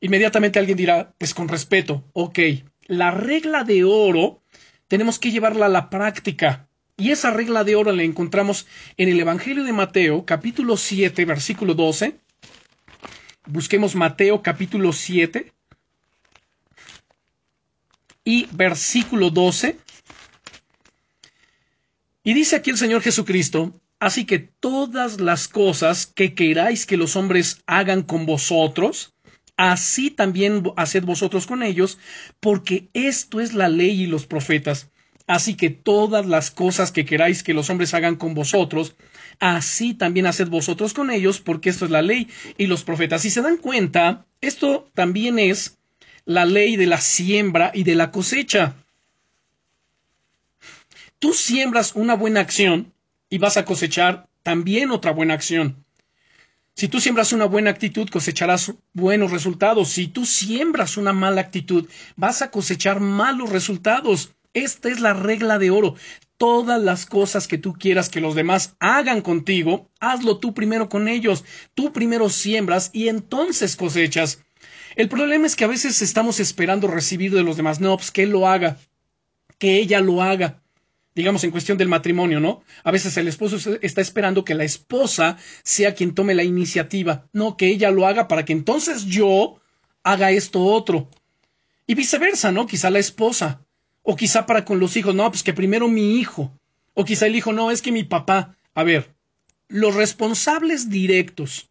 Inmediatamente 0.02 0.60
alguien 0.60 0.78
dirá, 0.78 1.14
pues 1.18 1.34
con 1.34 1.48
respeto, 1.48 2.04
ok, 2.14 2.40
la 2.88 3.12
regla 3.12 3.64
de 3.64 3.84
oro 3.84 4.42
tenemos 4.88 5.20
que 5.20 5.32
llevarla 5.32 5.68
a 5.68 5.70
la 5.70 5.90
práctica. 5.90 6.68
Y 6.98 7.12
esa 7.12 7.32
regla 7.32 7.64
de 7.64 7.76
oro 7.76 7.92
la 7.92 8.04
encontramos 8.04 8.68
en 8.98 9.10
el 9.10 9.20
Evangelio 9.20 9.64
de 9.64 9.74
Mateo, 9.74 10.26
capítulo 10.26 10.78
7, 10.78 11.26
versículo 11.26 11.74
12. 11.74 12.20
Busquemos 13.46 13.96
Mateo, 13.96 14.42
capítulo 14.42 14.94
7 14.94 15.52
y 18.24 18.48
versículo 18.52 19.30
12. 19.30 19.78
Y 22.24 22.34
dice 22.34 22.56
aquí 22.56 22.70
el 22.70 22.78
Señor 22.78 23.02
Jesucristo, 23.02 23.82
así 24.04 24.26
que 24.26 24.40
todas 24.40 25.22
las 25.22 25.48
cosas 25.48 26.06
que 26.06 26.34
queráis 26.34 26.86
que 26.86 26.98
los 26.98 27.16
hombres 27.16 27.64
hagan 27.68 28.04
con 28.04 28.26
vosotros, 28.26 29.14
así 29.56 30.12
también 30.12 30.62
haced 30.76 31.06
vosotros 31.06 31.48
con 31.48 31.64
ellos, 31.64 31.98
porque 32.42 32.90
esto 32.92 33.40
es 33.40 33.54
la 33.54 33.70
ley 33.70 34.02
y 34.02 34.08
los 34.08 34.26
profetas. 34.26 34.90
Así 35.26 35.56
que 35.56 35.70
todas 35.70 36.26
las 36.26 36.52
cosas 36.52 36.92
que 36.92 37.06
queráis 37.06 37.44
que 37.44 37.54
los 37.54 37.70
hombres 37.70 37.94
hagan 37.94 38.18
con 38.18 38.34
vosotros, 38.34 38.98
así 39.40 39.94
también 39.94 40.26
haced 40.28 40.50
vosotros 40.50 40.94
con 40.94 41.10
ellos, 41.10 41.40
porque 41.40 41.70
esto 41.70 41.86
es 41.86 41.92
la 41.92 42.02
ley 42.02 42.28
y 42.58 42.68
los 42.68 42.84
profetas. 42.84 43.22
Si 43.22 43.30
se 43.30 43.42
dan 43.42 43.56
cuenta, 43.56 44.26
esto 44.42 44.90
también 44.94 45.40
es 45.40 45.78
la 46.26 46.44
ley 46.44 46.76
de 46.76 46.88
la 46.88 47.00
siembra 47.00 47.72
y 47.74 47.86
de 47.86 47.96
la 47.96 48.12
cosecha. 48.12 48.76
Tú 51.20 51.34
siembras 51.34 51.96
una 51.96 52.16
buena 52.16 52.42
acción 52.42 52.92
y 53.34 53.40
vas 53.40 53.58
a 53.58 53.66
cosechar 53.66 54.28
también 54.44 54.92
otra 54.92 55.12
buena 55.12 55.34
acción. 55.34 55.84
Si 56.76 56.88
tú 56.88 57.02
siembras 57.02 57.34
una 57.34 57.46
buena 57.46 57.72
actitud, 57.72 58.08
cosecharás 58.08 58.76
buenos 58.94 59.32
resultados. 59.32 59.90
Si 59.90 60.08
tú 60.08 60.28
siembras 60.28 60.98
una 60.98 61.14
mala 61.14 61.42
actitud, 61.42 61.90
vas 62.16 62.44
a 62.44 62.52
cosechar 62.52 63.00
malos 63.00 63.50
resultados. 63.50 64.36
Esta 64.54 64.90
es 64.90 65.00
la 65.00 65.16
regla 65.16 65.58
de 65.58 65.72
oro. 65.72 65.96
Todas 66.38 66.80
las 66.80 67.08
cosas 67.08 67.48
que 67.48 67.58
tú 67.58 67.74
quieras 67.74 68.10
que 68.10 68.22
los 68.22 68.36
demás 68.36 68.76
hagan 68.80 69.22
contigo, 69.22 69.90
hazlo 70.00 70.38
tú 70.38 70.54
primero 70.54 70.88
con 70.88 71.08
ellos. 71.08 71.44
Tú 71.74 71.92
primero 71.92 72.30
siembras 72.30 72.92
y 72.94 73.08
entonces 73.08 73.76
cosechas. 73.76 74.44
El 74.96 75.10
problema 75.10 75.48
es 75.48 75.56
que 75.56 75.64
a 75.64 75.74
veces 75.76 76.04
estamos 76.04 76.40
esperando 76.40 76.88
recibir 76.88 77.34
de 77.34 77.42
los 77.42 77.58
demás. 77.58 77.80
No, 77.80 77.98
pues 77.98 78.12
que 78.12 78.22
él 78.22 78.30
lo 78.30 78.48
haga, 78.48 78.78
que 79.58 79.78
ella 79.78 80.02
lo 80.02 80.22
haga 80.22 80.63
digamos, 81.16 81.44
en 81.44 81.52
cuestión 81.52 81.78
del 81.78 81.88
matrimonio, 81.88 82.40
¿no? 82.40 82.64
A 82.84 82.92
veces 82.92 83.16
el 83.18 83.28
esposo 83.28 83.58
está 83.82 84.02
esperando 84.02 84.44
que 84.44 84.56
la 84.56 84.64
esposa 84.64 85.38
sea 85.64 85.94
quien 85.94 86.16
tome 86.16 86.34
la 86.34 86.44
iniciativa, 86.44 87.28
no 87.34 87.56
que 87.58 87.68
ella 87.68 87.92
lo 87.92 88.08
haga 88.08 88.28
para 88.28 88.46
que 88.46 88.54
entonces 88.54 89.06
yo 89.06 89.60
haga 90.04 90.32
esto 90.32 90.64
otro. 90.64 91.10
Y 91.86 91.96
viceversa, 91.96 92.52
¿no? 92.52 92.66
Quizá 92.66 92.90
la 92.90 93.00
esposa. 93.00 93.62
O 94.02 94.16
quizá 94.16 94.46
para 94.46 94.66
con 94.66 94.80
los 94.80 94.98
hijos, 94.98 95.16
no, 95.16 95.30
pues 95.30 95.44
que 95.44 95.54
primero 95.54 95.88
mi 95.88 96.20
hijo. 96.20 96.58
O 96.94 97.06
quizá 97.06 97.28
el 97.28 97.36
hijo, 97.36 97.54
no, 97.54 97.72
es 97.72 97.82
que 97.82 97.92
mi 97.92 98.04
papá. 98.04 98.58
A 98.74 98.84
ver, 98.84 99.14
los 99.68 99.96
responsables 99.96 100.90
directos, 100.90 101.70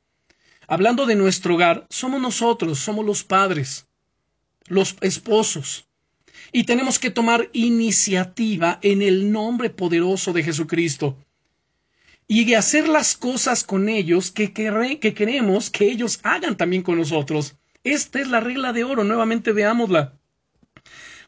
hablando 0.66 1.06
de 1.06 1.14
nuestro 1.14 1.54
hogar, 1.54 1.86
somos 1.90 2.20
nosotros, 2.20 2.78
somos 2.78 3.04
los 3.04 3.24
padres, 3.24 3.86
los 4.66 4.96
esposos 5.00 5.86
y 6.52 6.64
tenemos 6.64 6.98
que 6.98 7.10
tomar 7.10 7.48
iniciativa 7.52 8.78
en 8.82 9.02
el 9.02 9.32
nombre 9.32 9.70
poderoso 9.70 10.32
de 10.32 10.42
Jesucristo 10.42 11.16
y 12.28 12.54
hacer 12.54 12.88
las 12.88 13.16
cosas 13.16 13.64
con 13.64 13.88
ellos 13.88 14.30
que, 14.30 14.52
que 14.52 15.14
queremos 15.14 15.70
que 15.70 15.90
ellos 15.90 16.20
hagan 16.22 16.56
también 16.56 16.82
con 16.82 16.98
nosotros. 16.98 17.56
Esta 17.84 18.20
es 18.20 18.28
la 18.28 18.40
regla 18.40 18.72
de 18.72 18.84
oro, 18.84 19.04
nuevamente 19.04 19.52
veámosla. 19.52 20.18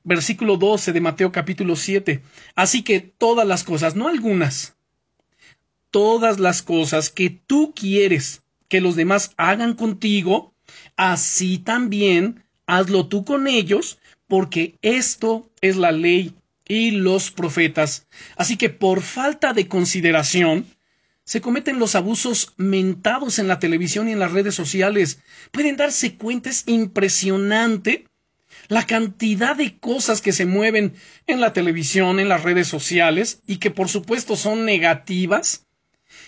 Versículo 0.02 0.56
12 0.56 0.92
de 0.92 1.00
Mateo 1.00 1.32
capítulo 1.32 1.76
7. 1.76 2.22
Así 2.54 2.82
que 2.82 3.00
todas 3.00 3.46
las 3.46 3.64
cosas, 3.64 3.96
no 3.96 4.08
algunas, 4.08 4.76
todas 5.90 6.38
las 6.38 6.62
cosas 6.62 7.10
que 7.10 7.30
tú 7.30 7.72
quieres 7.74 8.42
que 8.68 8.80
los 8.80 8.96
demás 8.96 9.32
hagan 9.36 9.74
contigo, 9.74 10.54
así 10.96 11.58
también 11.58 12.44
hazlo 12.66 13.08
tú 13.08 13.24
con 13.24 13.46
ellos, 13.46 13.98
porque 14.28 14.78
esto 14.82 15.50
es 15.60 15.76
la 15.76 15.92
ley 15.92 16.34
y 16.66 16.92
los 16.92 17.30
profetas. 17.30 18.06
Así 18.36 18.56
que 18.56 18.70
por 18.70 19.02
falta 19.02 19.52
de 19.52 19.68
consideración, 19.68 20.66
se 21.24 21.40
cometen 21.40 21.78
los 21.78 21.94
abusos 21.94 22.52
mentados 22.56 23.38
en 23.38 23.48
la 23.48 23.58
televisión 23.58 24.08
y 24.08 24.12
en 24.12 24.18
las 24.18 24.32
redes 24.32 24.54
sociales. 24.54 25.20
Pueden 25.52 25.76
darse 25.76 26.16
cuenta, 26.16 26.50
es 26.50 26.64
impresionante 26.66 28.06
la 28.68 28.86
cantidad 28.86 29.56
de 29.56 29.78
cosas 29.78 30.20
que 30.20 30.32
se 30.32 30.46
mueven 30.46 30.94
en 31.26 31.40
la 31.40 31.52
televisión, 31.52 32.20
en 32.20 32.28
las 32.28 32.42
redes 32.42 32.68
sociales, 32.68 33.42
y 33.46 33.56
que 33.56 33.70
por 33.70 33.88
supuesto 33.88 34.36
son 34.36 34.64
negativas, 34.64 35.66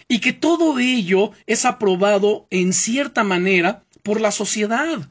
y 0.08 0.20
que 0.20 0.32
todo 0.32 0.78
ello 0.78 1.32
es 1.46 1.64
aprobado 1.64 2.46
en 2.50 2.72
cierta 2.72 3.24
manera 3.24 3.84
por 4.02 4.20
la 4.20 4.30
sociedad. 4.30 5.08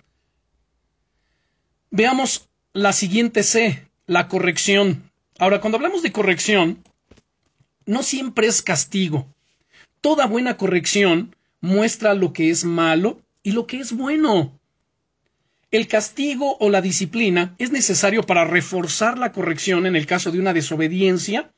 Veamos 1.92 2.50
la 2.76 2.92
siguiente 2.92 3.42
C, 3.44 3.88
la 4.06 4.28
corrección. 4.28 5.10
Ahora, 5.40 5.62
cuando 5.62 5.78
hablamos 5.78 6.04
de 6.04 6.12
corrección, 6.12 6.84
no 7.86 8.04
siempre 8.04 8.48
es 8.48 8.62
castigo. 8.62 9.34
Toda 10.02 10.26
buena 10.26 10.58
corrección 10.58 11.34
muestra 11.62 12.14
lo 12.14 12.34
que 12.34 12.50
es 12.50 12.66
malo 12.66 13.22
y 13.44 13.52
lo 13.52 13.66
que 13.66 13.80
es 13.80 13.94
bueno. 13.94 14.60
El 15.72 15.88
castigo 15.88 16.58
o 16.60 16.70
la 16.70 16.82
disciplina 16.82 17.56
es 17.60 17.72
necesario 17.72 18.24
para 18.24 18.44
reforzar 18.44 19.18
la 19.18 19.32
corrección 19.32 19.86
en 19.86 19.96
el 19.96 20.06
caso 20.06 20.32
de 20.32 20.40
una 20.40 20.52
desobediencia, 20.52 21.54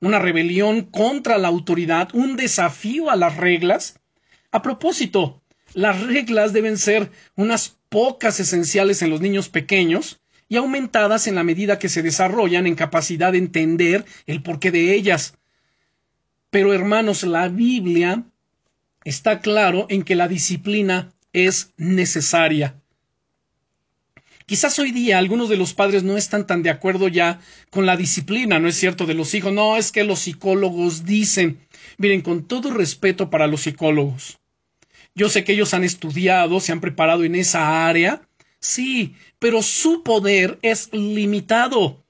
una 0.00 0.20
rebelión 0.20 0.84
contra 0.84 1.36
la 1.36 1.48
autoridad, 1.48 2.08
un 2.14 2.34
desafío 2.36 3.10
a 3.10 3.16
las 3.16 3.36
reglas. 3.36 4.00
A 4.50 4.62
propósito, 4.62 5.42
las 5.74 6.00
reglas 6.00 6.54
deben 6.54 6.78
ser 6.78 7.10
unas 7.36 7.76
pocas 7.90 8.40
esenciales 8.40 9.02
en 9.02 9.10
los 9.10 9.20
niños 9.20 9.50
pequeños 9.50 10.21
y 10.52 10.56
aumentadas 10.58 11.28
en 11.28 11.34
la 11.34 11.44
medida 11.44 11.78
que 11.78 11.88
se 11.88 12.02
desarrollan 12.02 12.66
en 12.66 12.74
capacidad 12.74 13.32
de 13.32 13.38
entender 13.38 14.04
el 14.26 14.42
porqué 14.42 14.70
de 14.70 14.92
ellas. 14.92 15.38
Pero 16.50 16.74
hermanos, 16.74 17.22
la 17.22 17.48
Biblia 17.48 18.24
está 19.02 19.40
claro 19.40 19.86
en 19.88 20.02
que 20.02 20.14
la 20.14 20.28
disciplina 20.28 21.10
es 21.32 21.72
necesaria. 21.78 22.74
Quizás 24.44 24.78
hoy 24.78 24.92
día 24.92 25.16
algunos 25.16 25.48
de 25.48 25.56
los 25.56 25.72
padres 25.72 26.02
no 26.02 26.18
están 26.18 26.46
tan 26.46 26.62
de 26.62 26.68
acuerdo 26.68 27.08
ya 27.08 27.40
con 27.70 27.86
la 27.86 27.96
disciplina, 27.96 28.58
¿no 28.58 28.68
es 28.68 28.76
cierto?, 28.76 29.06
de 29.06 29.14
los 29.14 29.32
hijos. 29.32 29.54
No, 29.54 29.78
es 29.78 29.90
que 29.90 30.04
los 30.04 30.18
psicólogos 30.18 31.06
dicen, 31.06 31.60
miren, 31.96 32.20
con 32.20 32.46
todo 32.46 32.74
respeto 32.74 33.30
para 33.30 33.46
los 33.46 33.62
psicólogos, 33.62 34.38
Yo 35.14 35.30
sé 35.30 35.44
que 35.44 35.54
ellos 35.54 35.72
han 35.72 35.84
estudiado, 35.84 36.60
se 36.60 36.72
han 36.72 36.82
preparado 36.82 37.24
en 37.24 37.36
esa 37.36 37.86
área, 37.86 38.20
sí, 38.62 39.14
pero 39.38 39.60
su 39.60 40.02
poder 40.02 40.58
es 40.62 40.88
limitado. 40.92 42.02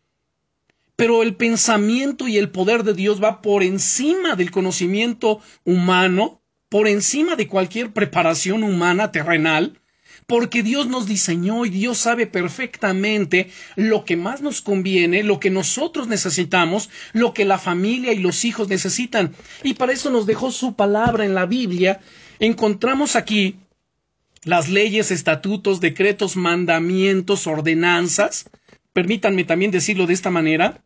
Pero 0.95 1.23
el 1.25 1.35
pensamiento 1.35 2.29
y 2.29 2.39
el 2.39 2.51
poder 2.51 2.85
de 2.85 2.95
Dios 2.95 3.21
va 3.21 3.43
por 3.43 3.65
encima 3.65 4.37
del 4.37 4.53
conocimiento 4.53 5.41
humano, 5.65 6.41
por 6.69 6.87
encima 6.87 7.35
de 7.35 7.49
cualquier 7.49 7.93
preparación 7.93 8.63
humana 8.63 9.11
terrenal, 9.11 9.81
porque 10.27 10.63
Dios 10.63 10.87
nos 10.87 11.07
diseñó 11.07 11.65
y 11.65 11.71
Dios 11.71 11.99
sabe 11.99 12.27
perfectamente 12.27 13.51
lo 13.75 14.05
que 14.05 14.17
más 14.17 14.41
nos 14.41 14.61
conviene, 14.61 15.23
lo 15.23 15.41
que 15.41 15.51
nosotros 15.51 16.07
necesitamos, 16.07 16.91
lo 17.13 17.35
que 17.35 17.45
la 17.45 17.59
familia 17.59 18.13
y 18.13 18.19
los 18.19 18.45
hijos 18.45 18.69
necesitan. 18.69 19.35
Y 19.65 19.75
para 19.75 19.93
eso 19.93 20.11
nos 20.11 20.27
dejó 20.27 20.51
su 20.51 20.77
palabra 20.77 21.25
en 21.25 21.35
la 21.35 21.47
Biblia. 21.47 22.01
Encontramos 22.39 23.17
aquí 23.17 23.57
las 24.45 24.69
leyes, 24.69 25.11
estatutos, 25.11 25.81
decretos, 25.81 26.37
mandamientos, 26.37 27.47
ordenanzas. 27.47 28.51
Permítanme 28.93 29.45
también 29.45 29.71
decirlo 29.71 30.07
de 30.07 30.15
esta 30.15 30.31
manera. 30.31 30.83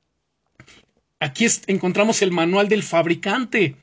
Aquí 1.19 1.47
encontramos 1.67 2.21
el 2.23 2.31
manual 2.31 2.69
del 2.69 2.83
fabricante. 2.83 3.77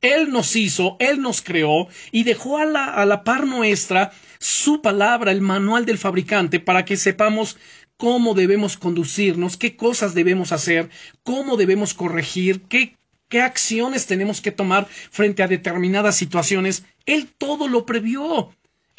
Él 0.00 0.30
nos 0.30 0.56
hizo, 0.56 0.96
Él 0.98 1.20
nos 1.20 1.42
creó 1.42 1.88
y 2.10 2.24
dejó 2.24 2.58
a 2.58 2.64
la, 2.64 2.84
a 2.86 3.04
la 3.06 3.22
par 3.22 3.46
nuestra 3.46 4.12
su 4.38 4.80
palabra, 4.80 5.30
el 5.30 5.42
manual 5.42 5.84
del 5.84 5.98
fabricante, 5.98 6.58
para 6.58 6.84
que 6.84 6.96
sepamos 6.96 7.58
cómo 7.98 8.34
debemos 8.34 8.78
conducirnos, 8.78 9.58
qué 9.58 9.76
cosas 9.76 10.14
debemos 10.14 10.52
hacer, 10.52 10.88
cómo 11.22 11.58
debemos 11.58 11.92
corregir, 11.92 12.62
qué, 12.62 12.96
qué 13.28 13.42
acciones 13.42 14.06
tenemos 14.06 14.40
que 14.40 14.52
tomar 14.52 14.86
frente 14.88 15.42
a 15.42 15.48
determinadas 15.48 16.16
situaciones. 16.16 16.84
Él 17.04 17.28
todo 17.36 17.68
lo 17.68 17.84
previó. 17.84 18.50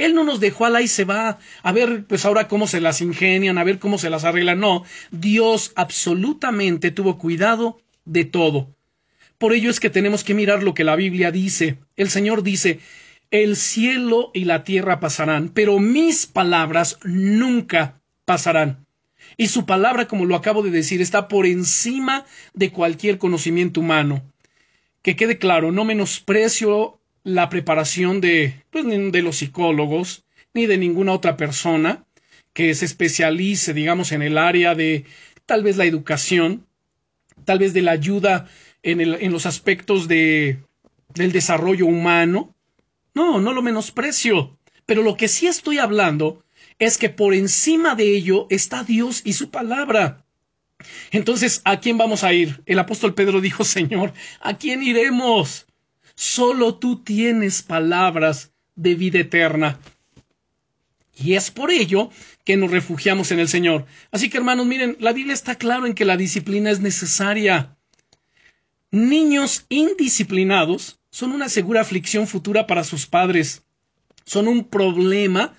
Él 0.02 0.16
no 0.16 0.24
nos 0.24 0.40
dejó 0.40 0.66
a 0.66 0.72
la 0.72 0.82
y 0.82 0.88
se 0.88 1.06
va 1.06 1.38
a 1.62 1.72
ver, 1.72 2.06
pues 2.06 2.26
ahora 2.26 2.48
cómo 2.48 2.66
se 2.66 2.82
las 2.82 3.02
ingenian, 3.02 3.60
a 3.60 3.64
ver 3.64 3.78
cómo 3.78 4.00
se 4.00 4.10
las 4.10 4.24
arreglan. 4.24 4.60
No, 4.60 4.84
Dios 5.12 5.74
absolutamente 5.76 6.90
tuvo 6.90 7.20
cuidado 7.20 7.80
de 8.06 8.26
todo. 8.26 8.76
Por 9.38 9.54
ello 9.54 9.70
es 9.70 9.80
que 9.80 9.92
tenemos 9.92 10.24
que 10.24 10.34
mirar 10.34 10.64
lo 10.64 10.74
que 10.74 10.84
la 10.84 10.96
Biblia 10.96 11.32
dice. 11.32 11.78
El 11.96 12.10
Señor 12.10 12.42
dice, 12.42 12.80
el 13.30 13.56
cielo 13.56 14.32
y 14.34 14.46
la 14.46 14.64
tierra 14.64 15.00
pasarán, 15.00 15.50
pero 15.50 15.80
mis 15.80 16.26
palabras 16.26 16.98
nunca 17.04 18.02
pasarán. 18.26 18.88
Y 19.38 19.48
su 19.48 19.66
palabra, 19.68 20.08
como 20.08 20.26
lo 20.26 20.36
acabo 20.36 20.64
de 20.64 20.72
decir, 20.72 21.02
está 21.02 21.28
por 21.28 21.46
encima 21.46 22.26
de 22.54 22.72
cualquier 22.72 23.20
conocimiento 23.20 23.82
humano. 23.82 24.24
Que 25.02 25.16
quede 25.16 25.38
claro, 25.38 25.72
no 25.72 25.86
menosprecio 25.86 27.01
la 27.24 27.50
preparación 27.50 28.22
de, 28.22 28.64
pues, 28.70 28.86
de 28.86 29.22
los 29.22 29.38
psicólogos, 29.38 30.26
ni 30.54 30.66
de 30.66 30.78
ninguna 30.78 31.14
otra 31.14 31.38
persona 31.38 32.06
que 32.54 32.74
se 32.76 32.86
especialice, 32.86 33.74
digamos, 33.74 34.12
en 34.12 34.22
el 34.22 34.38
área 34.38 34.76
de 34.76 35.06
tal 35.46 35.64
vez 35.64 35.78
la 35.78 35.86
educación, 35.86 36.68
tal 37.46 37.60
vez 37.60 37.74
de 37.74 37.82
la 37.82 37.92
ayuda 37.92 38.50
en, 38.84 39.32
los 39.32 39.46
aspectos 39.46 40.08
de, 40.08 40.60
del 41.14 41.32
desarrollo 41.32 41.86
humano. 41.86 42.56
No, 43.14 43.40
no 43.40 43.54
lo 43.54 43.62
menosprecio. 43.62 44.58
Pero 44.86 45.04
lo 45.04 45.16
que 45.16 45.28
sí 45.28 45.48
estoy 45.48 45.78
hablando 45.78 46.44
es 46.80 46.98
que 46.98 47.10
por 47.10 47.34
encima 47.34 47.96
de 47.96 48.16
ello 48.16 48.48
está 48.50 48.84
Dios 48.84 49.22
y 49.24 49.34
su 49.34 49.50
palabra. 49.50 50.26
Entonces, 51.12 51.62
¿a 51.64 51.80
quién 51.80 51.98
vamos 51.98 52.24
a 52.24 52.34
ir? 52.34 52.62
El 52.66 52.80
apóstol 52.80 53.14
Pedro 53.14 53.40
dijo, 53.40 53.64
Señor, 53.64 54.14
¿a 54.42 54.58
quién 54.58 54.82
iremos? 54.84 55.68
Solo 56.16 56.76
tú 56.76 57.04
tienes 57.04 57.62
palabras 57.62 58.52
de 58.76 58.96
vida 58.96 59.20
eterna. 59.20 59.80
Y 61.16 61.34
es 61.34 61.52
por 61.52 61.72
ello 61.72 62.10
que 62.46 62.58
nos 62.58 62.72
refugiamos 62.72 63.32
en 63.32 63.40
el 63.40 63.48
Señor. 63.48 63.86
Así 64.12 64.30
que, 64.30 64.38
hermanos, 64.38 64.66
miren, 64.66 64.98
la 65.00 65.14
Biblia 65.14 65.34
está 65.34 65.56
claro 65.56 65.86
en 65.86 65.94
que 65.94 66.06
la 66.06 66.18
disciplina 66.18 66.72
es 66.72 66.80
necesaria. 66.80 67.76
Niños 68.92 69.66
indisciplinados 69.70 71.00
son 71.12 71.32
una 71.32 71.50
segura 71.50 71.82
aflicción 71.82 72.28
futura 72.28 72.68
para 72.68 72.84
sus 72.84 73.06
padres. 73.06 73.64
Son 74.26 74.48
un 74.48 74.64
problema 74.68 75.56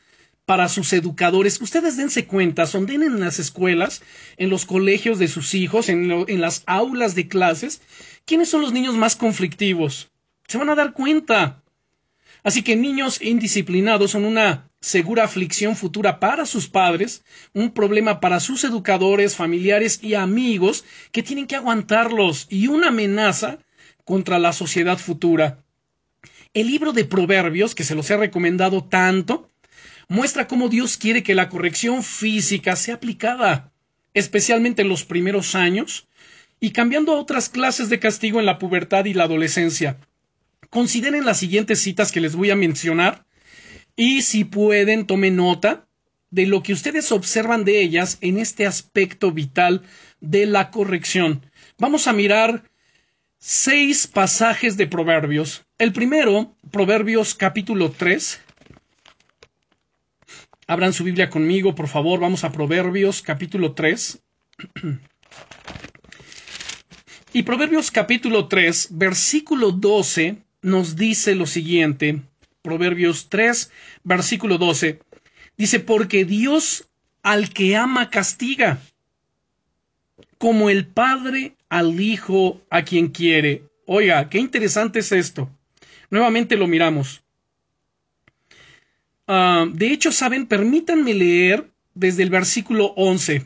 para 0.47 0.69
sus 0.69 0.93
educadores. 0.93 1.61
Ustedes 1.61 1.97
dense 1.97 2.27
cuenta, 2.27 2.67
den 2.67 3.03
en 3.03 3.21
las 3.21 3.39
escuelas, 3.39 4.03
en 4.37 4.51
los 4.51 4.67
colegios 4.67 5.19
de 5.19 5.29
sus 5.29 5.55
hijos, 5.55 5.89
en, 5.89 6.11
en 6.11 6.41
las 6.41 6.63
aulas 6.67 7.15
de 7.15 7.29
clases, 7.29 7.81
quiénes 8.27 8.49
son 8.49 8.63
los 8.63 8.73
niños 8.73 8.95
más 8.97 9.17
conflictivos. 9.17 10.12
Se 10.47 10.59
van 10.59 10.71
a 10.71 10.75
dar 10.75 10.93
cuenta. 10.93 11.63
Así 12.43 12.63
que 12.63 12.77
niños 12.77 13.21
indisciplinados 13.23 14.11
son 14.11 14.25
una 14.25 14.69
segura 14.81 15.25
aflicción 15.25 15.77
futura 15.77 16.19
para 16.19 16.45
sus 16.45 16.69
padres, 16.69 17.25
un 17.55 17.71
problema 17.73 18.21
para 18.21 18.41
sus 18.41 18.65
educadores, 18.65 19.37
familiares 19.37 20.01
y 20.03 20.15
amigos 20.15 20.85
que 21.13 21.23
tienen 21.23 21.47
que 21.47 21.57
aguantarlos 21.57 22.49
y 22.51 22.67
una 22.67 22.89
amenaza 22.89 23.59
contra 24.05 24.41
la 24.41 24.53
sociedad 24.53 24.99
futura. 24.99 25.63
El 26.53 26.67
libro 26.67 26.93
de 26.93 27.05
Proverbios, 27.05 27.75
que 27.75 27.85
se 27.85 27.95
los 27.95 28.11
he 28.11 28.17
recomendado 28.17 28.85
tanto, 28.85 29.49
muestra 30.09 30.49
cómo 30.49 30.69
Dios 30.69 30.97
quiere 30.97 31.23
que 31.23 31.35
la 31.35 31.49
corrección 31.49 32.03
física 32.03 32.77
sea 32.77 32.97
aplicada, 32.97 33.73
especialmente 34.15 34.83
en 34.83 34.89
los 34.89 35.05
primeros 35.05 35.55
años, 35.55 36.09
y 36.61 36.71
cambiando 36.73 37.13
a 37.13 37.21
otras 37.21 37.49
clases 37.49 37.89
de 37.89 37.99
castigo 37.99 38.39
en 38.39 38.47
la 38.47 38.59
pubertad 38.59 39.05
y 39.07 39.15
la 39.15 39.25
adolescencia. 39.25 39.99
Consideren 40.71 41.25
las 41.25 41.39
siguientes 41.39 41.81
citas 41.81 42.13
que 42.13 42.21
les 42.21 42.35
voy 42.35 42.51
a 42.51 42.57
mencionar 42.57 43.27
y 43.97 44.23
si 44.23 44.45
pueden, 44.45 45.07
tomen 45.07 45.37
nota 45.37 45.87
de 46.31 46.47
lo 46.47 46.63
que 46.63 46.73
ustedes 46.73 47.13
observan 47.13 47.65
de 47.65 47.83
ellas 47.83 48.17
en 48.23 48.39
este 48.39 48.67
aspecto 48.67 49.33
vital 49.33 49.83
de 50.21 50.47
la 50.47 50.71
corrección. 50.71 51.45
Vamos 51.79 52.07
a 52.07 52.13
mirar 52.15 52.65
seis 53.39 54.07
pasajes 54.07 54.77
de 54.79 54.87
Proverbios. 54.87 55.65
El 55.79 55.93
primero, 55.93 56.57
Proverbios 56.71 57.35
capítulo 57.35 57.91
3. 57.91 58.41
Abran 60.69 60.95
su 60.95 61.05
Biblia 61.05 61.29
conmigo, 61.29 61.75
por 61.75 61.89
favor. 61.89 62.19
Vamos 62.21 62.45
a 62.45 62.53
Proverbios 62.53 63.21
capítulo 63.21 63.73
3. 63.75 64.23
Y 67.35 67.45
Proverbios 67.45 67.91
capítulo 67.91 68.47
3, 68.47 68.89
versículo 68.91 69.73
12, 69.73 70.37
nos 70.63 70.97
dice 70.97 71.35
lo 71.35 71.47
siguiente. 71.47 72.23
Proverbios 72.63 73.29
3, 73.29 73.71
versículo 74.05 74.59
12. 74.59 75.01
Dice, 75.57 75.81
porque 75.81 76.25
Dios 76.25 76.89
al 77.23 77.51
que 77.51 77.77
ama 77.77 78.11
castiga, 78.11 78.81
como 80.39 80.71
el 80.71 80.87
Padre 80.87 81.57
al 81.69 82.01
Hijo 82.01 82.61
a 82.71 82.83
quien 82.83 83.09
quiere. 83.09 83.65
Oiga, 83.87 84.29
qué 84.29 84.39
interesante 84.39 85.01
es 85.01 85.13
esto. 85.13 85.51
Nuevamente 86.11 86.57
lo 86.57 86.67
miramos. 86.67 87.23
Ah, 89.27 89.67
de 89.73 89.93
hecho, 89.93 90.13
saben, 90.13 90.47
permítanme 90.47 91.15
leer 91.15 91.71
desde 91.95 92.23
el 92.23 92.31
versículo 92.31 92.93
11. 92.97 93.45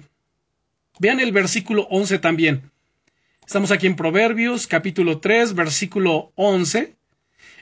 Vean 0.99 1.21
el 1.21 1.33
versículo 1.33 1.87
11 1.91 2.19
también. 2.19 2.71
Estamos 3.47 3.71
aquí 3.71 3.87
en 3.87 3.97
Proverbios, 3.97 4.67
capítulo 4.67 5.21
3, 5.21 5.55
versículo 5.55 6.33
11. 6.35 6.97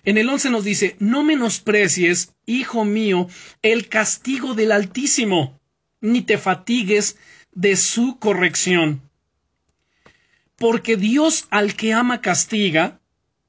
En 0.04 0.18
el 0.18 0.28
11 0.28 0.50
nos 0.50 0.64
dice, 0.64 0.96
no 0.98 1.22
menosprecies, 1.22 2.34
hijo 2.44 2.84
mío, 2.84 3.28
el 3.62 3.88
castigo 3.88 4.54
del 4.54 4.72
Altísimo, 4.72 5.58
ni 6.00 6.20
te 6.20 6.36
fatigues 6.36 7.16
de 7.52 7.76
su 7.76 8.18
corrección. 8.18 9.02
Porque 10.56 10.96
Dios 10.96 11.46
al 11.50 11.74
que 11.74 11.94
ama 11.94 12.20
castiga, 12.20 13.00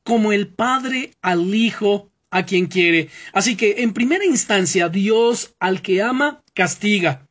como 0.03 0.31
el 0.31 0.47
Padre 0.47 1.11
al 1.21 1.53
Hijo 1.53 2.09
a 2.29 2.45
quien 2.45 2.67
quiere. 2.67 3.09
Así 3.33 3.55
que, 3.55 3.75
en 3.79 3.93
primera 3.93 4.23
instancia, 4.25 4.87
Dios 4.87 5.55
al 5.59 5.81
que 5.81 6.01
ama 6.01 6.43
castiga. 6.53 7.27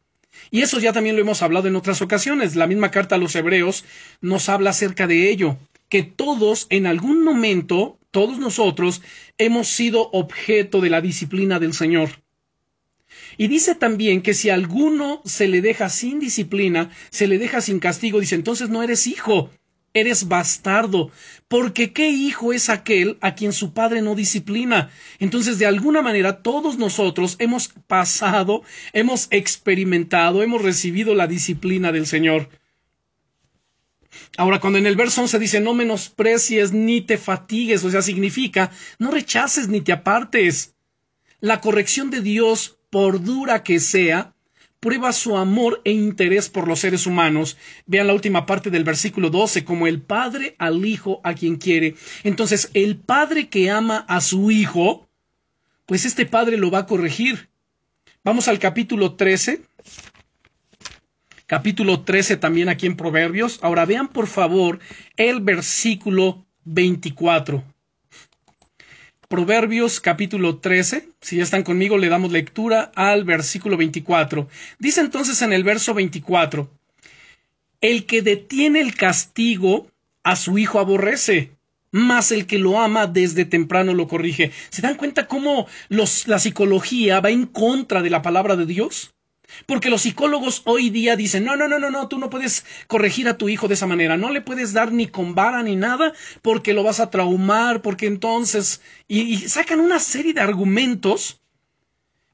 Y 0.51 0.63
eso 0.63 0.79
ya 0.81 0.93
también 0.93 1.17
lo 1.17 1.23
hemos 1.23 1.43
hablado 1.43 1.69
en 1.69 1.77
otras 1.77 2.03
ocasiones. 2.03 2.57
La 2.57 2.67
misma 2.67 2.91
carta 2.91 3.15
a 3.15 3.19
los 3.19 3.35
hebreos 3.37 3.85
nos 4.21 4.49
habla 4.49 4.71
acerca 4.71 5.07
de 5.07 5.31
ello, 5.31 5.57
que 5.89 6.03
todos 6.03 6.67
en 6.71 6.87
algún 6.87 7.23
momento 7.23 7.99
todos 8.15 8.39
nosotros 8.39 9.03
hemos 9.39 9.67
sido 9.67 10.09
objeto 10.13 10.81
de 10.81 10.89
la 10.89 11.01
disciplina 11.01 11.59
del 11.59 11.75
Señor. 11.75 12.11
Y 13.37 13.49
dice 13.49 13.75
también 13.75 14.23
que 14.23 14.35
si 14.35 14.51
a 14.51 14.55
alguno 14.55 15.21
se 15.25 15.49
le 15.49 15.61
deja 15.61 15.89
sin 15.89 16.21
disciplina, 16.21 16.93
se 17.11 17.27
le 17.27 17.39
deja 17.39 17.61
sin 17.61 17.81
castigo, 17.81 18.21
dice 18.21 18.37
entonces 18.37 18.69
no 18.69 18.85
eres 18.85 19.09
hijo, 19.09 19.51
eres 19.95 20.29
bastardo, 20.29 21.11
porque 21.49 21.93
¿qué 21.93 22.11
hijo 22.11 22.53
es 22.53 22.69
aquel 22.69 23.19
a 23.21 23.35
quien 23.35 23.53
su 23.53 23.73
padre 23.73 24.01
no 24.01 24.15
disciplina? 24.15 24.91
Entonces, 25.19 25.59
de 25.59 25.67
alguna 25.67 26.01
manera, 26.01 26.41
todos 26.41 26.79
nosotros 26.79 27.35
hemos 27.41 27.73
pasado, 27.89 28.63
hemos 28.93 29.27
experimentado, 29.33 30.45
hemos 30.45 30.63
recibido 30.63 31.17
la 31.17 31.27
disciplina 31.27 31.91
del 31.91 32.07
Señor. 32.07 32.49
Ahora, 34.37 34.61
cuando 34.61 34.79
en 34.79 34.87
el 34.87 34.97
verso 34.97 35.21
11 35.23 35.39
dice 35.39 35.61
no 35.61 35.75
menosprecies 35.75 36.73
ni 36.73 37.01
te 37.01 37.19
fatigues, 37.19 37.85
o 37.85 37.91
sea, 37.91 38.03
significa 38.03 38.71
no 38.99 39.11
rechaces 39.11 39.69
ni 39.69 39.81
te 39.81 39.93
apartes. 39.93 40.75
La 41.41 41.61
corrección 41.61 42.11
de 42.11 42.21
Dios, 42.21 42.79
por 42.91 43.23
dura 43.23 43.63
que 43.63 43.81
sea, 43.81 44.35
prueba 44.85 45.15
su 45.15 45.37
amor 45.39 45.81
e 45.85 45.93
interés 45.93 46.51
por 46.51 46.69
los 46.69 46.81
seres 46.81 47.07
humanos. 47.07 47.57
Vean 47.87 48.07
la 48.07 48.13
última 48.13 48.45
parte 48.45 48.69
del 48.71 48.85
versículo 48.85 49.31
12, 49.31 49.65
como 49.65 49.87
el 49.87 50.03
padre 50.03 50.57
al 50.59 50.85
hijo 50.85 51.23
a 51.25 51.33
quien 51.33 51.57
quiere. 51.57 51.95
Entonces, 52.23 52.71
el 52.75 52.99
padre 52.99 53.49
que 53.49 53.71
ama 53.71 54.05
a 54.09 54.21
su 54.21 54.51
hijo, 54.51 55.09
pues 55.87 56.05
este 56.05 56.27
padre 56.27 56.59
lo 56.59 56.71
va 56.71 56.81
a 56.81 56.87
corregir. 56.87 57.49
Vamos 58.23 58.47
al 58.49 58.59
capítulo 58.59 59.15
13. 59.15 59.63
Capítulo 61.47 62.01
13 62.01 62.39
también 62.39 62.71
aquí 62.71 62.87
en 62.87 62.97
Proverbios. 62.97 63.59
Ahora 63.63 63.85
vean 63.85 64.09
por 64.09 64.27
favor 64.29 64.79
el 65.17 65.41
versículo 65.41 66.47
24. 66.65 67.63
Proverbios 69.29 70.01
capítulo 70.01 70.59
13. 70.59 71.09
Si 71.21 71.37
ya 71.37 71.43
están 71.43 71.63
conmigo, 71.63 71.99
le 71.99 72.09
damos 72.09 72.33
lectura 72.33 72.93
al 72.95 73.25
versículo 73.25 73.77
24. 73.77 74.49
Dice 74.79 75.03
entonces 75.03 75.43
en 75.43 75.53
el 75.53 75.65
verso 75.65 75.93
24, 75.93 76.71
el 77.83 78.07
que 78.07 78.23
detiene 78.23 78.81
el 78.81 78.95
castigo 78.95 79.89
a 80.23 80.37
su 80.37 80.57
hijo 80.57 80.79
aborrece, 80.79 81.51
mas 81.91 82.33
el 82.33 82.47
que 82.47 82.59
lo 82.59 82.81
ama 82.81 83.07
desde 83.07 83.45
temprano 83.45 83.93
lo 83.93 84.09
corrige. 84.09 84.51
¿Se 84.71 84.81
dan 84.81 84.95
cuenta 84.95 85.27
cómo 85.27 85.67
los, 85.91 86.27
la 86.27 86.39
psicología 86.39 87.21
va 87.21 87.31
en 87.31 87.45
contra 87.45 88.01
de 88.01 88.09
la 88.09 88.23
palabra 88.23 88.57
de 88.57 88.65
Dios? 88.65 89.15
Porque 89.67 89.91
los 89.91 90.03
psicólogos 90.03 90.63
hoy 90.65 90.91
día 90.91 91.17
dicen, 91.17 91.45
no, 91.45 91.57
no, 91.57 91.69
no, 91.69 91.79
no, 91.79 91.91
no, 91.91 92.09
tú 92.09 92.19
no 92.19 92.31
puedes 92.31 92.65
corregir 92.87 93.29
a 93.29 93.39
tu 93.39 93.49
hijo 93.49 93.69
de 93.69 93.75
esa 93.75 93.87
manera, 93.87 94.17
no 94.17 94.31
le 94.31 94.41
puedes 94.41 94.73
dar 94.73 94.93
ni 94.93 95.07
con 95.07 95.35
vara 95.35 95.63
ni 95.63 95.77
nada 95.77 96.13
porque 96.43 96.75
lo 96.75 96.83
vas 96.83 97.01
a 97.01 97.11
traumar, 97.11 97.83
porque 97.83 98.07
entonces, 98.07 98.81
y, 99.09 99.21
y 99.21 99.37
sacan 99.49 99.81
una 99.81 99.99
serie 99.99 100.35
de 100.35 100.41
argumentos 100.41 101.41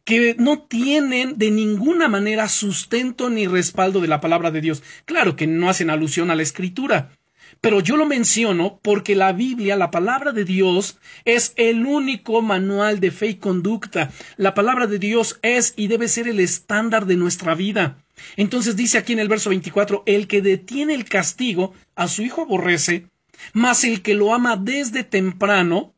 que 0.04 0.34
no 0.38 0.62
tienen 0.62 1.38
de 1.38 1.50
ninguna 1.50 2.08
manera 2.08 2.48
sustento 2.48 3.30
ni 3.30 3.46
respaldo 3.46 4.00
de 4.00 4.08
la 4.08 4.20
palabra 4.20 4.50
de 4.50 4.60
Dios. 4.60 4.82
Claro 5.04 5.36
que 5.36 5.46
no 5.46 5.68
hacen 5.68 5.90
alusión 5.90 6.30
a 6.30 6.34
la 6.34 6.42
escritura, 6.42 7.12
pero 7.60 7.80
yo 7.80 7.96
lo 7.96 8.06
menciono 8.06 8.78
porque 8.82 9.14
la 9.14 9.32
Biblia, 9.32 9.76
la 9.76 9.90
palabra 9.90 10.32
de 10.32 10.44
Dios, 10.44 10.98
es 11.24 11.52
el 11.56 11.86
único 11.86 12.42
manual 12.42 13.00
de 13.00 13.10
fe 13.10 13.28
y 13.28 13.34
conducta. 13.34 14.10
La 14.36 14.54
palabra 14.54 14.86
de 14.86 14.98
Dios 14.98 15.38
es 15.42 15.74
y 15.76 15.88
debe 15.88 16.08
ser 16.08 16.28
el 16.28 16.40
estándar 16.40 17.06
de 17.06 17.16
nuestra 17.16 17.54
vida. 17.54 17.98
Entonces 18.36 18.76
dice 18.76 18.98
aquí 18.98 19.12
en 19.12 19.18
el 19.18 19.28
verso 19.28 19.50
24, 19.50 20.02
el 20.06 20.26
que 20.26 20.42
detiene 20.42 20.94
el 20.94 21.04
castigo 21.04 21.74
a 21.94 22.08
su 22.08 22.22
hijo 22.22 22.42
aborrece, 22.42 23.06
mas 23.52 23.84
el 23.84 24.02
que 24.02 24.14
lo 24.14 24.34
ama 24.34 24.56
desde 24.56 25.04
temprano 25.04 25.94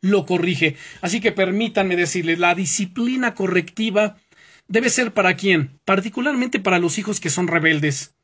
lo 0.00 0.24
corrige. 0.26 0.76
Así 1.00 1.20
que 1.20 1.32
permítanme 1.32 1.96
decirles, 1.96 2.38
la 2.38 2.54
disciplina 2.54 3.34
correctiva 3.34 4.16
debe 4.68 4.88
ser 4.88 5.12
para 5.12 5.34
quién? 5.36 5.78
Particularmente 5.84 6.60
para 6.60 6.78
los 6.78 6.98
hijos 6.98 7.20
que 7.20 7.30
son 7.30 7.48
rebeldes. 7.48 8.14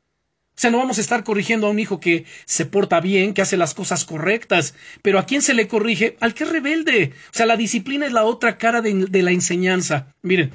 O 0.57 0.59
sea, 0.59 0.71
no 0.71 0.79
vamos 0.79 0.97
a 0.97 1.01
estar 1.01 1.23
corrigiendo 1.23 1.67
a 1.67 1.69
un 1.69 1.77
hijo 1.77 1.99
que 1.99 2.25
se 2.45 2.65
porta 2.65 2.99
bien, 2.99 3.35
que 3.35 3.43
hace 3.43 3.57
las 3.57 3.75
cosas 3.75 4.05
correctas, 4.05 4.73
pero 5.03 5.19
¿a 5.19 5.25
quién 5.27 5.43
se 5.43 5.53
le 5.53 5.67
corrige? 5.67 6.17
Al 6.19 6.33
que 6.33 6.45
es 6.45 6.49
rebelde. 6.49 7.13
O 7.31 7.37
sea, 7.37 7.45
la 7.45 7.57
disciplina 7.57 8.07
es 8.07 8.11
la 8.11 8.23
otra 8.23 8.57
cara 8.57 8.81
de, 8.81 9.21
la 9.21 9.29
enseñanza. 9.29 10.15
Miren, 10.23 10.49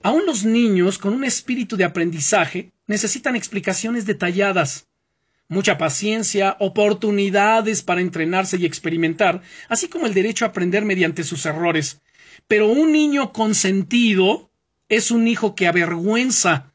aún 0.00 0.26
los 0.26 0.44
niños 0.44 0.96
con 0.96 1.12
un 1.12 1.24
espíritu 1.24 1.76
de 1.76 1.82
aprendizaje 1.82 2.70
necesitan 2.86 3.34
explicaciones 3.34 4.06
detalladas, 4.06 4.86
mucha 5.48 5.76
paciencia, 5.76 6.56
oportunidades 6.60 7.82
para 7.82 8.00
entrenarse 8.00 8.58
y 8.58 8.64
experimentar, 8.64 9.42
así 9.68 9.88
como 9.88 10.06
el 10.06 10.14
derecho 10.14 10.44
a 10.44 10.48
aprender 10.48 10.84
mediante 10.84 11.24
sus 11.24 11.44
errores. 11.46 12.00
Pero 12.46 12.68
un 12.68 12.92
niño 12.92 13.32
consentido 13.32 14.52
es 14.88 15.10
un 15.10 15.26
hijo 15.26 15.56
que 15.56 15.66
avergüenza 15.66 16.71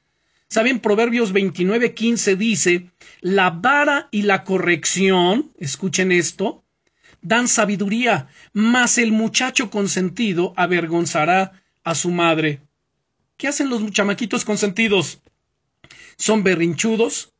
Saben, 0.49 0.79
Proverbios 0.79 1.33
29:15 1.33 2.37
dice, 2.37 2.89
la 3.19 3.49
vara 3.49 4.07
y 4.11 4.21
la 4.21 4.45
corrección, 4.45 5.51
escuchen 5.57 6.11
esto, 6.13 6.63
dan 7.21 7.49
sabiduría, 7.49 8.29
mas 8.53 8.97
el 8.97 9.11
muchacho 9.11 9.69
consentido 9.69 10.53
avergonzará 10.55 11.61
a 11.83 11.95
su 11.95 12.11
madre. 12.11 12.61
¿Qué 13.35 13.49
hacen 13.49 13.69
los 13.69 13.91
chamaquitos 13.91 14.45
consentidos? 14.45 15.21
Son 16.15 16.43
berrinchudos, 16.43 17.33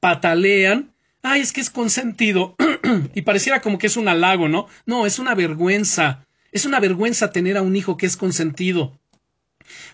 patalean, 0.00 0.92
ay, 1.22 1.40
es 1.42 1.52
que 1.52 1.60
es 1.60 1.70
consentido, 1.70 2.56
y 3.14 3.22
pareciera 3.22 3.60
como 3.60 3.78
que 3.78 3.86
es 3.86 3.96
un 3.96 4.08
halago, 4.08 4.48
¿no? 4.48 4.66
No, 4.84 5.06
es 5.06 5.20
una 5.20 5.36
vergüenza, 5.36 6.26
es 6.50 6.66
una 6.66 6.80
vergüenza 6.80 7.30
tener 7.30 7.56
a 7.56 7.62
un 7.62 7.76
hijo 7.76 7.96
que 7.96 8.06
es 8.06 8.16
consentido. 8.16 8.98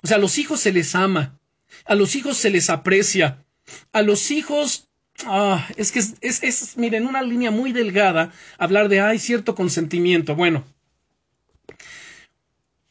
O 0.02 0.06
sea, 0.06 0.16
a 0.16 0.20
los 0.20 0.38
hijos 0.38 0.60
se 0.60 0.72
les 0.72 0.94
ama, 0.94 1.38
a 1.84 1.94
los 1.94 2.14
hijos 2.16 2.36
se 2.36 2.50
les 2.50 2.70
aprecia. 2.70 3.44
A 3.92 4.02
los 4.02 4.30
hijos 4.30 4.88
Ah, 5.26 5.68
es 5.76 5.92
que 5.92 6.00
es, 6.00 6.14
es, 6.20 6.42
es, 6.42 6.76
miren, 6.76 7.06
una 7.06 7.22
línea 7.22 7.50
muy 7.52 7.72
delgada 7.72 8.32
hablar 8.58 8.88
de 8.88 9.00
hay 9.00 9.18
cierto 9.18 9.54
consentimiento. 9.54 10.34
Bueno, 10.34 10.64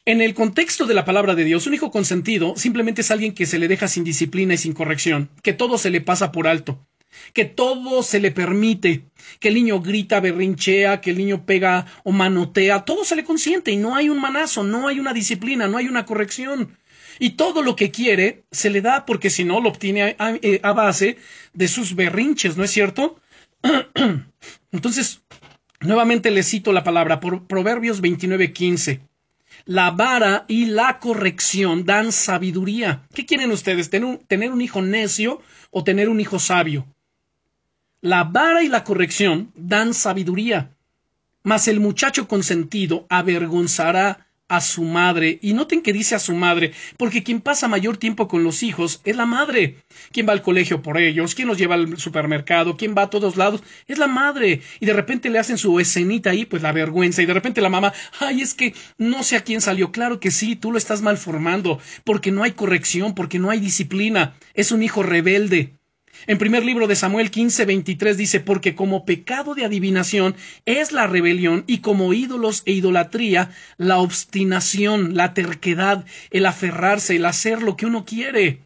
en 0.06 0.20
el 0.20 0.34
contexto 0.34 0.86
de 0.86 0.94
la 0.94 1.04
palabra 1.04 1.34
de 1.34 1.44
Dios, 1.44 1.66
un 1.66 1.74
hijo 1.74 1.90
consentido 1.90 2.54
simplemente 2.56 3.02
es 3.02 3.10
alguien 3.10 3.34
que 3.34 3.46
se 3.46 3.58
le 3.58 3.68
deja 3.68 3.88
sin 3.88 4.04
disciplina 4.04 4.54
y 4.54 4.58
sin 4.58 4.72
corrección, 4.72 5.28
que 5.42 5.52
todo 5.52 5.76
se 5.76 5.90
le 5.90 6.00
pasa 6.00 6.32
por 6.32 6.48
alto, 6.48 6.86
que 7.34 7.44
todo 7.44 8.02
se 8.02 8.20
le 8.20 8.30
permite, 8.30 9.04
que 9.38 9.48
el 9.48 9.54
niño 9.54 9.80
grita, 9.80 10.20
berrinchea, 10.20 11.02
que 11.02 11.10
el 11.10 11.18
niño 11.18 11.44
pega 11.44 11.86
o 12.04 12.12
manotea, 12.12 12.86
todo 12.86 13.04
se 13.04 13.16
le 13.16 13.24
consiente 13.24 13.70
y 13.70 13.76
no 13.76 13.96
hay 13.96 14.08
un 14.08 14.20
manazo, 14.20 14.64
no 14.64 14.88
hay 14.88 14.98
una 14.98 15.12
disciplina, 15.12 15.68
no 15.68 15.76
hay 15.76 15.88
una 15.88 16.06
corrección. 16.06 16.78
Y 17.18 17.30
todo 17.30 17.62
lo 17.62 17.76
que 17.76 17.90
quiere 17.90 18.44
se 18.50 18.70
le 18.70 18.80
da 18.80 19.06
porque 19.06 19.30
si 19.30 19.44
no 19.44 19.60
lo 19.60 19.68
obtiene 19.68 20.16
a, 20.18 20.34
eh, 20.42 20.60
base 20.62 21.18
de 21.52 21.68
sus 21.68 21.94
berrinches, 21.94 22.56
¿no 22.56 22.64
es 22.64 22.70
cierto? 22.70 23.20
Entonces, 24.72 25.22
nuevamente 25.80 26.30
le 26.30 26.42
cito 26.42 26.72
la 26.72 26.84
palabra 26.84 27.20
por 27.20 27.46
Proverbios 27.46 28.02
29:15. 28.02 29.00
La 29.66 29.90
vara 29.90 30.44
y 30.48 30.66
la 30.66 30.98
corrección 30.98 31.84
dan 31.86 32.12
sabiduría. 32.12 33.06
¿Qué 33.14 33.24
quieren 33.24 33.50
ustedes? 33.50 33.88
¿Tener 33.88 34.08
un, 34.08 34.18
¿Tener 34.18 34.50
un 34.50 34.60
hijo 34.60 34.82
necio 34.82 35.40
o 35.70 35.84
tener 35.84 36.08
un 36.08 36.20
hijo 36.20 36.38
sabio? 36.38 36.86
La 38.00 38.24
vara 38.24 38.62
y 38.62 38.68
la 38.68 38.84
corrección 38.84 39.50
dan 39.54 39.94
sabiduría, 39.94 40.70
mas 41.42 41.68
el 41.68 41.80
muchacho 41.80 42.28
consentido 42.28 43.06
avergonzará 43.08 44.23
a 44.48 44.60
su 44.60 44.84
madre. 44.84 45.38
Y 45.42 45.54
noten 45.54 45.82
que 45.82 45.92
dice 45.92 46.14
a 46.14 46.18
su 46.18 46.34
madre, 46.34 46.72
porque 46.96 47.22
quien 47.22 47.40
pasa 47.40 47.68
mayor 47.68 47.96
tiempo 47.96 48.28
con 48.28 48.44
los 48.44 48.62
hijos 48.62 49.00
es 49.04 49.16
la 49.16 49.26
madre. 49.26 49.78
Quien 50.12 50.28
va 50.28 50.32
al 50.32 50.42
colegio 50.42 50.82
por 50.82 50.98
ellos, 50.98 51.34
quien 51.34 51.48
los 51.48 51.58
lleva 51.58 51.74
al 51.74 51.98
supermercado, 51.98 52.76
quien 52.76 52.94
va 52.96 53.02
a 53.02 53.10
todos 53.10 53.36
lados, 53.36 53.62
es 53.86 53.98
la 53.98 54.06
madre. 54.06 54.60
Y 54.80 54.86
de 54.86 54.92
repente 54.92 55.30
le 55.30 55.38
hacen 55.38 55.58
su 55.58 55.80
escenita 55.80 56.30
ahí, 56.30 56.44
pues 56.44 56.62
la 56.62 56.72
vergüenza. 56.72 57.22
Y 57.22 57.26
de 57.26 57.34
repente 57.34 57.60
la 57.60 57.68
mamá, 57.68 57.92
ay, 58.20 58.42
es 58.42 58.54
que 58.54 58.74
no 58.98 59.22
sé 59.22 59.36
a 59.36 59.44
quién 59.44 59.60
salió. 59.60 59.92
Claro 59.92 60.20
que 60.20 60.30
sí, 60.30 60.56
tú 60.56 60.72
lo 60.72 60.78
estás 60.78 61.02
mal 61.02 61.16
formando, 61.16 61.80
porque 62.04 62.30
no 62.30 62.42
hay 62.42 62.52
corrección, 62.52 63.14
porque 63.14 63.38
no 63.38 63.50
hay 63.50 63.60
disciplina. 63.60 64.34
Es 64.54 64.72
un 64.72 64.82
hijo 64.82 65.02
rebelde. 65.02 65.78
En 66.26 66.38
primer 66.38 66.64
libro 66.64 66.86
de 66.86 66.96
Samuel 66.96 67.30
15, 67.30 67.64
23 67.64 68.16
dice, 68.16 68.40
porque 68.40 68.74
como 68.74 69.04
pecado 69.04 69.54
de 69.54 69.64
adivinación 69.64 70.34
es 70.64 70.92
la 70.92 71.06
rebelión 71.06 71.64
y 71.66 71.78
como 71.78 72.12
ídolos 72.12 72.62
e 72.66 72.72
idolatría 72.72 73.50
la 73.76 73.98
obstinación, 73.98 75.14
la 75.16 75.34
terquedad, 75.34 76.04
el 76.30 76.46
aferrarse, 76.46 77.16
el 77.16 77.26
hacer 77.26 77.62
lo 77.62 77.76
que 77.76 77.86
uno 77.86 78.04
quiere. 78.04 78.60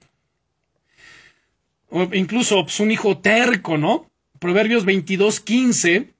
O 1.90 2.08
incluso 2.12 2.62
pues, 2.62 2.80
un 2.80 2.90
hijo 2.90 3.18
terco, 3.18 3.78
¿no? 3.78 4.10
Proverbios 4.38 4.84
22, 4.84 5.40
15 5.40 6.14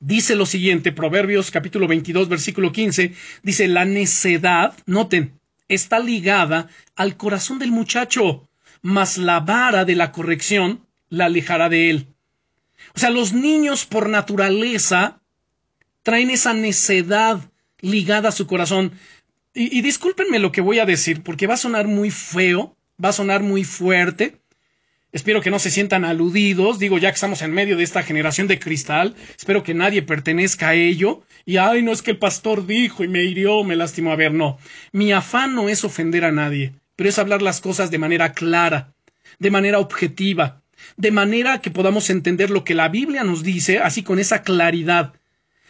dice 0.00 0.34
lo 0.34 0.44
siguiente, 0.44 0.92
Proverbios 0.92 1.50
capítulo 1.50 1.88
22, 1.88 2.28
versículo 2.28 2.72
15, 2.72 3.14
dice, 3.42 3.68
la 3.68 3.86
necedad, 3.86 4.76
noten, 4.86 5.40
está 5.68 5.98
ligada 5.98 6.68
al 6.94 7.16
corazón 7.16 7.58
del 7.58 7.72
muchacho 7.72 8.46
mas 8.84 9.16
la 9.16 9.40
vara 9.40 9.86
de 9.86 9.94
la 9.94 10.12
corrección 10.12 10.86
la 11.08 11.24
alejará 11.24 11.70
de 11.70 11.88
él. 11.88 12.06
O 12.94 12.98
sea, 12.98 13.08
los 13.08 13.32
niños 13.32 13.86
por 13.86 14.10
naturaleza 14.10 15.22
traen 16.02 16.28
esa 16.28 16.52
necedad 16.52 17.40
ligada 17.80 18.28
a 18.28 18.32
su 18.32 18.46
corazón. 18.46 18.92
Y, 19.54 19.78
y, 19.78 19.80
discúlpenme 19.80 20.38
lo 20.38 20.52
que 20.52 20.60
voy 20.60 20.80
a 20.80 20.84
decir, 20.84 21.22
porque 21.22 21.46
va 21.46 21.54
a 21.54 21.56
sonar 21.56 21.86
muy 21.86 22.10
feo, 22.10 22.76
va 23.02 23.08
a 23.08 23.14
sonar 23.14 23.42
muy 23.42 23.64
fuerte. 23.64 24.36
Espero 25.12 25.40
que 25.40 25.50
no 25.50 25.58
se 25.58 25.70
sientan 25.70 26.04
aludidos, 26.04 26.78
digo, 26.78 26.98
ya 26.98 27.08
que 27.08 27.14
estamos 27.14 27.40
en 27.40 27.52
medio 27.52 27.78
de 27.78 27.84
esta 27.84 28.02
generación 28.02 28.48
de 28.48 28.58
cristal, 28.58 29.14
espero 29.34 29.62
que 29.62 29.72
nadie 29.72 30.02
pertenezca 30.02 30.68
a 30.68 30.74
ello. 30.74 31.22
Y 31.46 31.56
ay, 31.56 31.82
no 31.82 31.90
es 31.90 32.02
que 32.02 32.10
el 32.10 32.18
pastor 32.18 32.66
dijo 32.66 33.02
y 33.02 33.08
me 33.08 33.22
hirió, 33.22 33.64
me 33.64 33.76
lastimó. 33.76 34.12
A 34.12 34.16
ver, 34.16 34.34
no. 34.34 34.58
Mi 34.92 35.10
afán 35.10 35.54
no 35.54 35.70
es 35.70 35.84
ofender 35.84 36.26
a 36.26 36.32
nadie 36.32 36.74
pero 36.96 37.08
es 37.08 37.18
hablar 37.18 37.42
las 37.42 37.60
cosas 37.60 37.90
de 37.90 37.98
manera 37.98 38.32
clara, 38.32 38.94
de 39.38 39.50
manera 39.50 39.78
objetiva, 39.78 40.62
de 40.96 41.10
manera 41.10 41.60
que 41.60 41.70
podamos 41.70 42.10
entender 42.10 42.50
lo 42.50 42.64
que 42.64 42.74
la 42.74 42.88
Biblia 42.88 43.24
nos 43.24 43.42
dice, 43.42 43.78
así 43.78 44.02
con 44.02 44.18
esa 44.18 44.42
claridad. 44.42 45.14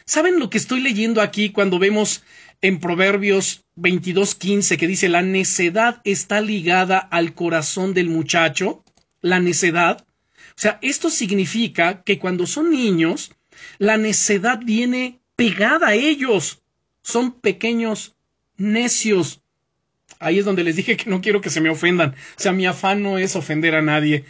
¿Saben 0.07 0.39
lo 0.39 0.51
que 0.51 0.59
estoy 0.59 0.81
leyendo 0.81 1.22
aquí 1.22 1.51
cuando 1.51 1.79
vemos 1.79 2.22
en 2.61 2.79
Proverbios 2.79 3.64
22:15 3.77 4.77
que 4.77 4.87
dice 4.87 5.09
la 5.09 5.22
necedad 5.22 6.01
está 6.05 6.41
ligada 6.41 6.99
al 6.99 7.35
corazón 7.35 7.95
del 7.95 8.09
muchacho? 8.11 8.85
La 9.22 9.41
necedad. 9.41 10.05
O 10.51 10.61
sea, 10.61 10.79
esto 10.83 11.11
significa 11.11 12.03
que 12.03 12.18
cuando 12.18 12.47
son 12.47 12.70
niños, 12.70 13.33
la 13.79 13.97
necedad 13.97 14.61
viene 14.62 15.20
pegada 15.37 15.89
a 15.89 15.95
ellos. 15.95 16.62
Son 17.03 17.33
pequeños 17.33 18.14
necios. 18.57 19.41
Ahí 20.25 20.39
es 20.39 20.45
donde 20.45 20.64
les 20.64 20.77
dije 20.77 20.97
que 20.97 21.11
no 21.11 21.20
quiero 21.20 21.41
que 21.41 21.51
se 21.51 21.61
me 21.61 21.70
ofendan. 21.70 22.11
O 22.11 22.41
sea, 22.41 22.53
mi 22.53 22.66
afán 22.66 23.03
no 23.03 23.18
es 23.18 23.37
ofender 23.37 23.75
a 23.75 23.83
nadie. 23.83 24.25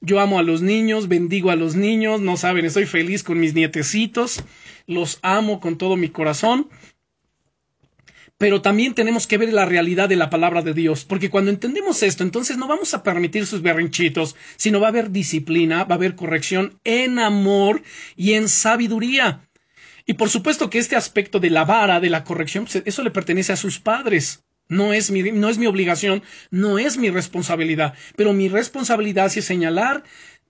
Yo 0.00 0.20
amo 0.20 0.38
a 0.38 0.42
los 0.42 0.60
niños, 0.60 1.08
bendigo 1.08 1.50
a 1.50 1.56
los 1.56 1.74
niños, 1.74 2.20
no 2.20 2.36
saben, 2.36 2.66
estoy 2.66 2.84
feliz 2.84 3.22
con 3.22 3.40
mis 3.40 3.54
nietecitos, 3.54 4.44
los 4.86 5.18
amo 5.22 5.58
con 5.60 5.78
todo 5.78 5.96
mi 5.96 6.10
corazón. 6.10 6.68
Pero 8.38 8.60
también 8.60 8.94
tenemos 8.94 9.26
que 9.26 9.38
ver 9.38 9.50
la 9.54 9.64
realidad 9.64 10.10
de 10.10 10.16
la 10.16 10.28
palabra 10.28 10.60
de 10.60 10.74
Dios, 10.74 11.06
porque 11.06 11.30
cuando 11.30 11.50
entendemos 11.50 12.02
esto, 12.02 12.22
entonces 12.22 12.58
no 12.58 12.68
vamos 12.68 12.92
a 12.92 13.02
permitir 13.02 13.46
sus 13.46 13.62
berrinchitos, 13.62 14.36
sino 14.56 14.78
va 14.78 14.88
a 14.88 14.90
haber 14.90 15.10
disciplina, 15.10 15.84
va 15.84 15.94
a 15.94 15.98
haber 15.98 16.14
corrección 16.14 16.78
en 16.84 17.18
amor 17.18 17.82
y 18.14 18.34
en 18.34 18.50
sabiduría. 18.50 19.48
Y 20.04 20.14
por 20.14 20.28
supuesto 20.28 20.70
que 20.70 20.78
este 20.78 20.96
aspecto 20.96 21.40
de 21.40 21.50
la 21.50 21.64
vara, 21.64 21.98
de 21.98 22.10
la 22.10 22.22
corrección, 22.22 22.64
pues, 22.64 22.82
eso 22.84 23.02
le 23.02 23.10
pertenece 23.10 23.52
a 23.52 23.56
sus 23.56 23.80
padres. 23.80 24.45
No 24.68 24.92
es, 24.92 25.10
mi, 25.10 25.22
no 25.22 25.48
es 25.48 25.58
mi 25.58 25.66
obligación, 25.66 26.22
no 26.50 26.78
es 26.78 26.96
mi 26.96 27.10
responsabilidad, 27.10 27.94
pero 28.16 28.32
mi 28.32 28.48
responsabilidad 28.48 29.30
es 29.36 29.44
señalar 29.44 30.02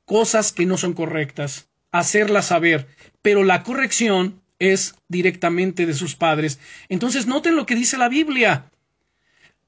cosas 0.07 0.53
que 0.53 0.65
no 0.65 0.79
son 0.79 0.95
correctas, 0.95 1.69
hacerlas 1.93 2.47
saber, 2.47 2.87
pero 3.21 3.45
la 3.45 3.63
corrección 3.63 4.41
es 4.59 4.95
directamente 5.09 5.85
de 5.87 5.95
sus 5.95 6.15
padres. 6.15 6.59
Entonces 6.89 7.27
noten 7.27 7.57
lo 7.57 7.67
que 7.67 7.75
dice 7.75 7.99
la 7.99 8.09
Biblia. 8.09 8.71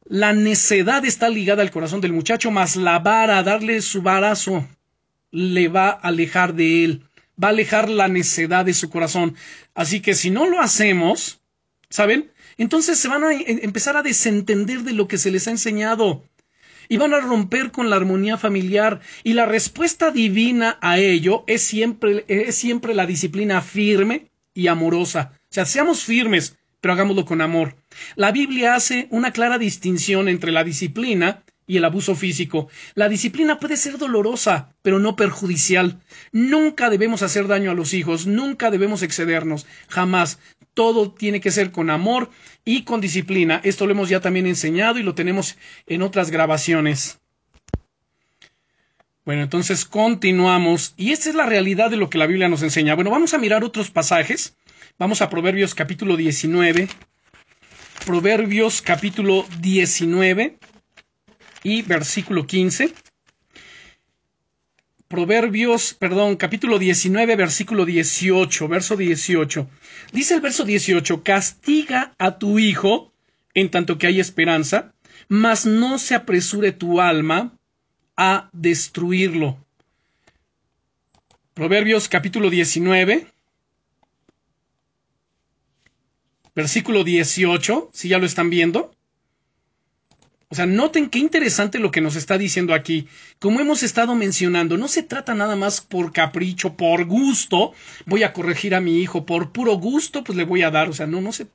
La 0.04 0.32
necedad 0.32 1.04
está 1.04 1.28
ligada 1.28 1.62
al 1.62 1.70
corazón 1.70 2.00
del 2.00 2.14
muchacho, 2.14 2.50
mas 2.50 2.76
la 2.76 2.98
vara, 2.98 3.42
darle 3.42 3.82
su 3.82 4.00
varazo, 4.00 4.66
le 5.30 5.68
va 5.68 5.90
a 5.90 6.08
alejar 6.08 6.54
de 6.54 6.84
él, 6.84 7.04
va 7.42 7.48
a 7.48 7.50
alejar 7.50 7.90
la 7.90 8.08
necedad 8.08 8.64
de 8.64 8.72
su 8.72 8.88
corazón. 8.88 9.36
Así 9.74 10.00
que 10.00 10.14
si 10.14 10.30
no 10.30 10.46
lo 10.46 10.60
hacemos, 10.60 11.40
¿saben? 11.90 12.32
Entonces 12.58 12.98
se 12.98 13.08
van 13.08 13.24
a 13.24 13.32
empezar 13.32 13.96
a 13.96 14.02
desentender 14.02 14.80
de 14.82 14.92
lo 14.92 15.08
que 15.08 15.18
se 15.18 15.30
les 15.30 15.48
ha 15.48 15.52
enseñado 15.52 16.24
y 16.88 16.96
van 16.96 17.14
a 17.14 17.20
romper 17.20 17.70
con 17.70 17.90
la 17.90 17.96
armonía 17.96 18.36
familiar 18.36 19.00
y 19.22 19.34
la 19.34 19.46
respuesta 19.46 20.10
divina 20.10 20.78
a 20.80 20.98
ello 20.98 21.44
es 21.46 21.62
siempre, 21.62 22.24
es 22.28 22.56
siempre 22.56 22.94
la 22.94 23.06
disciplina 23.06 23.60
firme 23.60 24.30
y 24.54 24.66
amorosa. 24.66 25.32
O 25.34 25.54
sea, 25.54 25.66
seamos 25.66 26.02
firmes, 26.02 26.56
pero 26.80 26.94
hagámoslo 26.94 27.24
con 27.24 27.40
amor. 27.40 27.76
La 28.16 28.32
Biblia 28.32 28.74
hace 28.74 29.06
una 29.10 29.32
clara 29.32 29.58
distinción 29.58 30.28
entre 30.28 30.52
la 30.52 30.64
disciplina 30.64 31.42
y 31.68 31.76
el 31.76 31.84
abuso 31.84 32.16
físico. 32.16 32.68
La 32.94 33.08
disciplina 33.08 33.60
puede 33.60 33.76
ser 33.76 33.98
dolorosa, 33.98 34.74
pero 34.82 34.98
no 34.98 35.14
perjudicial. 35.14 36.00
Nunca 36.32 36.90
debemos 36.90 37.22
hacer 37.22 37.46
daño 37.46 37.70
a 37.70 37.74
los 37.74 37.94
hijos, 37.94 38.26
nunca 38.26 38.72
debemos 38.72 39.02
excedernos, 39.02 39.66
jamás. 39.86 40.40
Todo 40.74 41.12
tiene 41.12 41.40
que 41.40 41.52
ser 41.52 41.70
con 41.70 41.90
amor 41.90 42.30
y 42.64 42.82
con 42.82 43.00
disciplina. 43.00 43.60
Esto 43.62 43.86
lo 43.86 43.92
hemos 43.92 44.08
ya 44.08 44.20
también 44.20 44.46
enseñado 44.46 44.98
y 44.98 45.02
lo 45.02 45.14
tenemos 45.14 45.56
en 45.86 46.02
otras 46.02 46.30
grabaciones. 46.30 47.20
Bueno, 49.24 49.42
entonces 49.42 49.84
continuamos. 49.84 50.94
Y 50.96 51.12
esta 51.12 51.28
es 51.28 51.34
la 51.34 51.44
realidad 51.44 51.90
de 51.90 51.98
lo 51.98 52.08
que 52.08 52.16
la 52.16 52.26
Biblia 52.26 52.48
nos 52.48 52.62
enseña. 52.62 52.94
Bueno, 52.94 53.10
vamos 53.10 53.34
a 53.34 53.38
mirar 53.38 53.62
otros 53.62 53.90
pasajes. 53.90 54.56
Vamos 54.98 55.20
a 55.20 55.28
Proverbios 55.28 55.74
capítulo 55.74 56.16
19. 56.16 56.88
Proverbios 58.06 58.80
capítulo 58.80 59.44
19 59.60 60.58
y 61.62 61.82
versículo 61.82 62.46
15. 62.46 62.92
Proverbios, 65.08 65.94
perdón, 65.94 66.36
capítulo 66.36 66.78
19, 66.78 67.34
versículo 67.36 67.86
18, 67.86 68.68
verso 68.68 68.96
18. 68.96 69.68
Dice 70.12 70.34
el 70.34 70.40
verso 70.40 70.64
18, 70.64 71.22
castiga 71.22 72.14
a 72.18 72.38
tu 72.38 72.58
hijo 72.58 73.12
en 73.54 73.70
tanto 73.70 73.96
que 73.96 74.06
hay 74.06 74.20
esperanza, 74.20 74.92
mas 75.28 75.64
no 75.64 75.98
se 75.98 76.14
apresure 76.14 76.72
tu 76.72 77.00
alma 77.00 77.56
a 78.16 78.50
destruirlo. 78.52 79.56
Proverbios 81.54 82.08
capítulo 82.08 82.50
19, 82.50 83.26
versículo 86.54 87.02
18, 87.02 87.90
si 87.92 88.08
ya 88.08 88.18
lo 88.18 88.26
están 88.26 88.50
viendo. 88.50 88.94
O 90.50 90.54
sea, 90.54 90.64
noten 90.64 91.10
qué 91.10 91.18
interesante 91.18 91.78
lo 91.78 91.90
que 91.90 92.00
nos 92.00 92.16
está 92.16 92.38
diciendo 92.38 92.72
aquí. 92.72 93.06
Como 93.38 93.60
hemos 93.60 93.82
estado 93.82 94.14
mencionando, 94.14 94.78
no 94.78 94.88
se 94.88 95.02
trata 95.02 95.34
nada 95.34 95.56
más 95.56 95.82
por 95.82 96.12
capricho, 96.12 96.74
por 96.74 97.04
gusto, 97.04 97.72
voy 98.06 98.22
a 98.22 98.32
corregir 98.32 98.74
a 98.74 98.80
mi 98.80 99.00
hijo, 99.00 99.26
por 99.26 99.52
puro 99.52 99.74
gusto, 99.74 100.24
pues 100.24 100.38
le 100.38 100.44
voy 100.44 100.62
a 100.62 100.70
dar. 100.70 100.88
O 100.88 100.94
sea, 100.94 101.06
no, 101.06 101.20
no 101.20 101.32
se. 101.32 101.48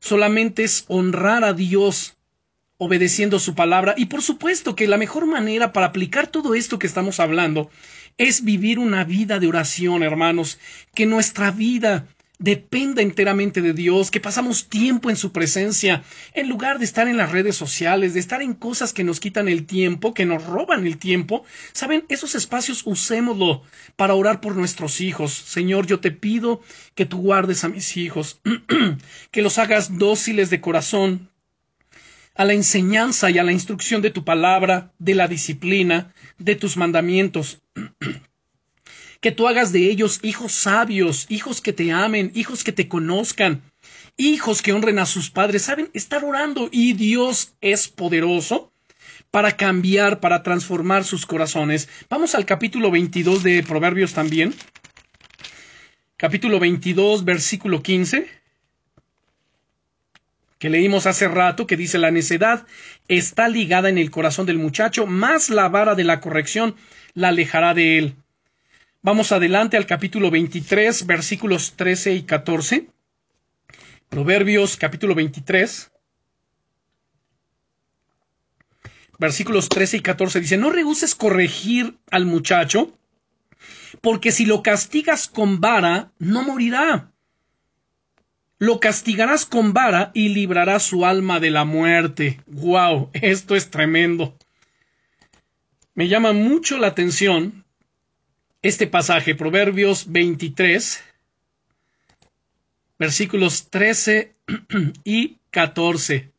Solamente 0.00 0.64
es 0.64 0.84
honrar 0.88 1.44
a 1.44 1.52
Dios 1.52 2.16
obedeciendo 2.78 3.38
su 3.38 3.54
palabra. 3.54 3.94
Y 3.96 4.06
por 4.06 4.22
supuesto 4.22 4.74
que 4.74 4.88
la 4.88 4.96
mejor 4.96 5.26
manera 5.26 5.72
para 5.72 5.86
aplicar 5.86 6.26
todo 6.26 6.56
esto 6.56 6.80
que 6.80 6.88
estamos 6.88 7.20
hablando 7.20 7.70
es 8.18 8.42
vivir 8.42 8.80
una 8.80 9.04
vida 9.04 9.38
de 9.38 9.46
oración, 9.46 10.02
hermanos. 10.02 10.58
Que 10.92 11.06
nuestra 11.06 11.52
vida 11.52 12.08
dependa 12.42 13.02
enteramente 13.02 13.62
de 13.62 13.72
Dios, 13.72 14.10
que 14.10 14.20
pasamos 14.20 14.68
tiempo 14.68 15.10
en 15.10 15.16
su 15.16 15.32
presencia, 15.32 16.02
en 16.34 16.48
lugar 16.48 16.78
de 16.78 16.84
estar 16.84 17.06
en 17.06 17.16
las 17.16 17.30
redes 17.30 17.56
sociales, 17.56 18.14
de 18.14 18.20
estar 18.20 18.42
en 18.42 18.54
cosas 18.54 18.92
que 18.92 19.04
nos 19.04 19.20
quitan 19.20 19.48
el 19.48 19.64
tiempo, 19.64 20.12
que 20.12 20.26
nos 20.26 20.44
roban 20.44 20.84
el 20.84 20.98
tiempo. 20.98 21.44
Saben, 21.72 22.04
esos 22.08 22.34
espacios 22.34 22.82
usémoslo 22.84 23.62
para 23.94 24.14
orar 24.14 24.40
por 24.40 24.56
nuestros 24.56 25.00
hijos. 25.00 25.32
Señor, 25.32 25.86
yo 25.86 26.00
te 26.00 26.10
pido 26.10 26.60
que 26.96 27.06
tú 27.06 27.18
guardes 27.18 27.62
a 27.62 27.68
mis 27.68 27.96
hijos, 27.96 28.40
que 29.30 29.42
los 29.42 29.58
hagas 29.58 29.96
dóciles 29.96 30.50
de 30.50 30.60
corazón, 30.60 31.30
a 32.34 32.44
la 32.44 32.54
enseñanza 32.54 33.30
y 33.30 33.38
a 33.38 33.44
la 33.44 33.52
instrucción 33.52 34.02
de 34.02 34.10
tu 34.10 34.24
palabra, 34.24 34.92
de 34.98 35.14
la 35.14 35.28
disciplina, 35.28 36.12
de 36.38 36.56
tus 36.56 36.76
mandamientos. 36.76 37.62
que 39.22 39.30
tú 39.30 39.46
hagas 39.46 39.72
de 39.72 39.88
ellos 39.88 40.18
hijos 40.22 40.52
sabios, 40.52 41.26
hijos 41.30 41.60
que 41.60 41.72
te 41.72 41.92
amen, 41.92 42.32
hijos 42.34 42.64
que 42.64 42.72
te 42.72 42.88
conozcan, 42.88 43.62
hijos 44.16 44.60
que 44.60 44.72
honren 44.72 44.98
a 44.98 45.06
sus 45.06 45.30
padres. 45.30 45.62
Saben, 45.62 45.88
estar 45.94 46.24
orando 46.24 46.68
y 46.72 46.92
Dios 46.94 47.54
es 47.60 47.86
poderoso 47.86 48.72
para 49.30 49.56
cambiar, 49.56 50.18
para 50.18 50.42
transformar 50.42 51.04
sus 51.04 51.24
corazones. 51.24 51.88
Vamos 52.10 52.34
al 52.34 52.44
capítulo 52.44 52.90
22 52.90 53.44
de 53.44 53.62
Proverbios 53.62 54.12
también. 54.12 54.54
Capítulo 56.16 56.58
22, 56.58 57.24
versículo 57.24 57.80
15 57.80 58.28
que 60.58 60.70
leímos 60.70 61.06
hace 61.06 61.26
rato, 61.26 61.66
que 61.66 61.76
dice 61.76 61.98
la 61.98 62.12
necedad 62.12 62.66
está 63.08 63.48
ligada 63.48 63.88
en 63.88 63.98
el 63.98 64.12
corazón 64.12 64.46
del 64.46 64.58
muchacho, 64.58 65.08
más 65.08 65.50
la 65.50 65.68
vara 65.68 65.96
de 65.96 66.04
la 66.04 66.20
corrección 66.20 66.76
la 67.14 67.28
alejará 67.28 67.74
de 67.74 67.98
él. 67.98 68.14
Vamos 69.04 69.32
adelante 69.32 69.76
al 69.76 69.84
capítulo 69.84 70.30
23, 70.30 71.06
versículos 71.06 71.72
13 71.74 72.14
y 72.14 72.22
14. 72.22 72.86
Proverbios 74.08 74.76
capítulo 74.76 75.16
23. 75.16 75.90
Versículos 79.18 79.68
13 79.68 79.96
y 79.96 80.00
14 80.02 80.40
dice, 80.40 80.56
no 80.56 80.70
rehuses 80.70 81.16
corregir 81.16 81.98
al 82.12 82.26
muchacho, 82.26 82.96
porque 84.02 84.30
si 84.30 84.46
lo 84.46 84.62
castigas 84.62 85.26
con 85.26 85.60
vara, 85.60 86.12
no 86.20 86.44
morirá. 86.44 87.10
Lo 88.60 88.78
castigarás 88.78 89.46
con 89.46 89.72
vara 89.72 90.12
y 90.14 90.28
librarás 90.28 90.84
su 90.84 91.04
alma 91.04 91.40
de 91.40 91.50
la 91.50 91.64
muerte. 91.64 92.40
¡Wow! 92.46 93.10
Esto 93.14 93.56
es 93.56 93.68
tremendo. 93.68 94.38
Me 95.96 96.06
llama 96.06 96.32
mucho 96.32 96.78
la 96.78 96.86
atención 96.86 97.61
este 98.62 98.86
pasaje, 98.86 99.34
Proverbios 99.34 100.10
23, 100.10 101.02
versículos 102.98 103.68
13 103.70 104.32
y 105.04 105.38
14. 105.50 106.30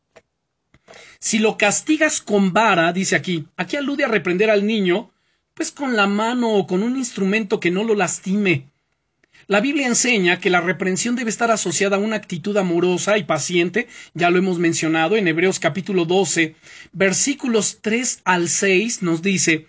Si 1.18 1.38
lo 1.38 1.56
castigas 1.58 2.20
con 2.20 2.52
vara, 2.52 2.92
dice 2.92 3.16
aquí, 3.16 3.46
aquí 3.56 3.76
alude 3.76 4.04
a 4.04 4.08
reprender 4.08 4.50
al 4.50 4.66
niño, 4.66 5.10
pues 5.52 5.70
con 5.70 5.96
la 5.96 6.06
mano 6.06 6.50
o 6.50 6.66
con 6.66 6.82
un 6.82 6.96
instrumento 6.96 7.60
que 7.60 7.70
no 7.70 7.84
lo 7.84 7.94
lastime. 7.94 8.68
La 9.46 9.60
Biblia 9.60 9.86
enseña 9.86 10.40
que 10.40 10.48
la 10.48 10.62
reprensión 10.62 11.16
debe 11.16 11.28
estar 11.28 11.50
asociada 11.50 11.96
a 11.96 12.00
una 12.00 12.16
actitud 12.16 12.56
amorosa 12.56 13.18
y 13.18 13.24
paciente, 13.24 13.88
ya 14.14 14.30
lo 14.30 14.38
hemos 14.38 14.58
mencionado 14.58 15.16
en 15.16 15.28
Hebreos 15.28 15.58
capítulo 15.58 16.06
12, 16.06 16.54
versículos 16.92 17.80
3 17.82 18.22
al 18.24 18.48
6 18.48 19.02
nos 19.02 19.20
dice, 19.20 19.68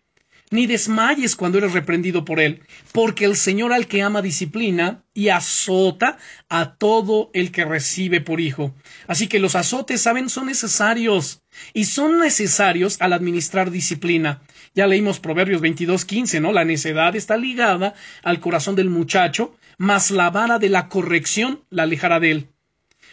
ni 0.51 0.67
desmayes 0.67 1.35
cuando 1.35 1.57
eres 1.57 1.71
reprendido 1.71 2.25
por 2.25 2.39
él, 2.39 2.61
porque 2.91 3.25
el 3.25 3.35
Señor 3.35 3.71
al 3.73 3.87
que 3.87 4.01
ama 4.01 4.21
disciplina 4.21 5.03
y 5.13 5.29
azota 5.29 6.17
a 6.49 6.75
todo 6.75 7.31
el 7.33 7.51
que 7.51 7.65
recibe 7.65 8.19
por 8.19 8.41
hijo. 8.41 8.75
Así 9.07 9.27
que 9.27 9.39
los 9.39 9.55
azotes, 9.55 10.01
saben, 10.01 10.29
son 10.29 10.47
necesarios 10.47 11.41
y 11.73 11.85
son 11.85 12.19
necesarios 12.19 12.97
al 12.99 13.13
administrar 13.13 13.71
disciplina. 13.71 14.41
Ya 14.75 14.87
leímos 14.87 15.19
Proverbios 15.19 15.61
22:15, 15.61 16.41
¿no? 16.41 16.51
La 16.51 16.65
necedad 16.65 17.15
está 17.15 17.37
ligada 17.37 17.93
al 18.21 18.41
corazón 18.41 18.75
del 18.75 18.89
muchacho, 18.89 19.55
mas 19.77 20.11
la 20.11 20.29
vara 20.29 20.59
de 20.59 20.69
la 20.69 20.89
corrección 20.89 21.63
la 21.69 21.83
alejará 21.83 22.19
de 22.19 22.31
él. 22.31 22.47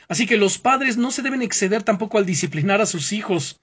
Así 0.09 0.26
que 0.26 0.36
los 0.36 0.59
padres 0.59 0.97
no 0.97 1.12
se 1.12 1.22
deben 1.22 1.43
exceder 1.43 1.84
tampoco 1.84 2.18
al 2.18 2.26
disciplinar 2.26 2.80
a 2.80 2.86
sus 2.86 3.12
hijos 3.12 3.61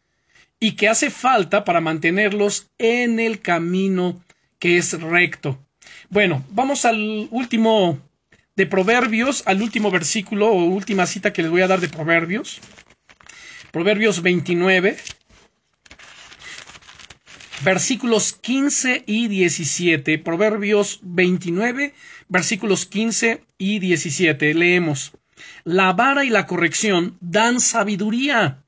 y 0.59 0.73
que 0.73 0.87
hace 0.87 1.09
falta 1.09 1.63
para 1.63 1.81
mantenerlos 1.81 2.69
en 2.77 3.19
el 3.19 3.41
camino 3.41 4.23
que 4.59 4.77
es 4.77 4.99
recto. 5.01 5.59
Bueno, 6.09 6.43
vamos 6.49 6.85
al 6.85 7.27
último 7.31 7.99
de 8.55 8.65
Proverbios, 8.65 9.43
al 9.45 9.61
último 9.61 9.91
versículo 9.91 10.47
o 10.47 10.63
última 10.63 11.05
cita 11.05 11.33
que 11.33 11.41
les 11.41 11.51
voy 11.51 11.61
a 11.61 11.67
dar 11.67 11.81
de 11.81 11.89
Proverbios. 11.89 12.61
Proverbios 13.71 14.21
29, 14.21 14.95
versículos 17.63 18.33
15 18.33 19.03
y 19.05 19.27
17. 19.27 20.17
Proverbios 20.19 20.99
29, 21.03 21.93
versículos 22.29 22.85
15 22.85 23.43
y 23.57 23.79
17. 23.79 24.53
Leemos. 24.53 25.11
La 25.65 25.91
vara 25.91 26.23
y 26.23 26.29
la 26.29 26.45
corrección 26.45 27.17
dan 27.19 27.59
sabiduría 27.59 28.64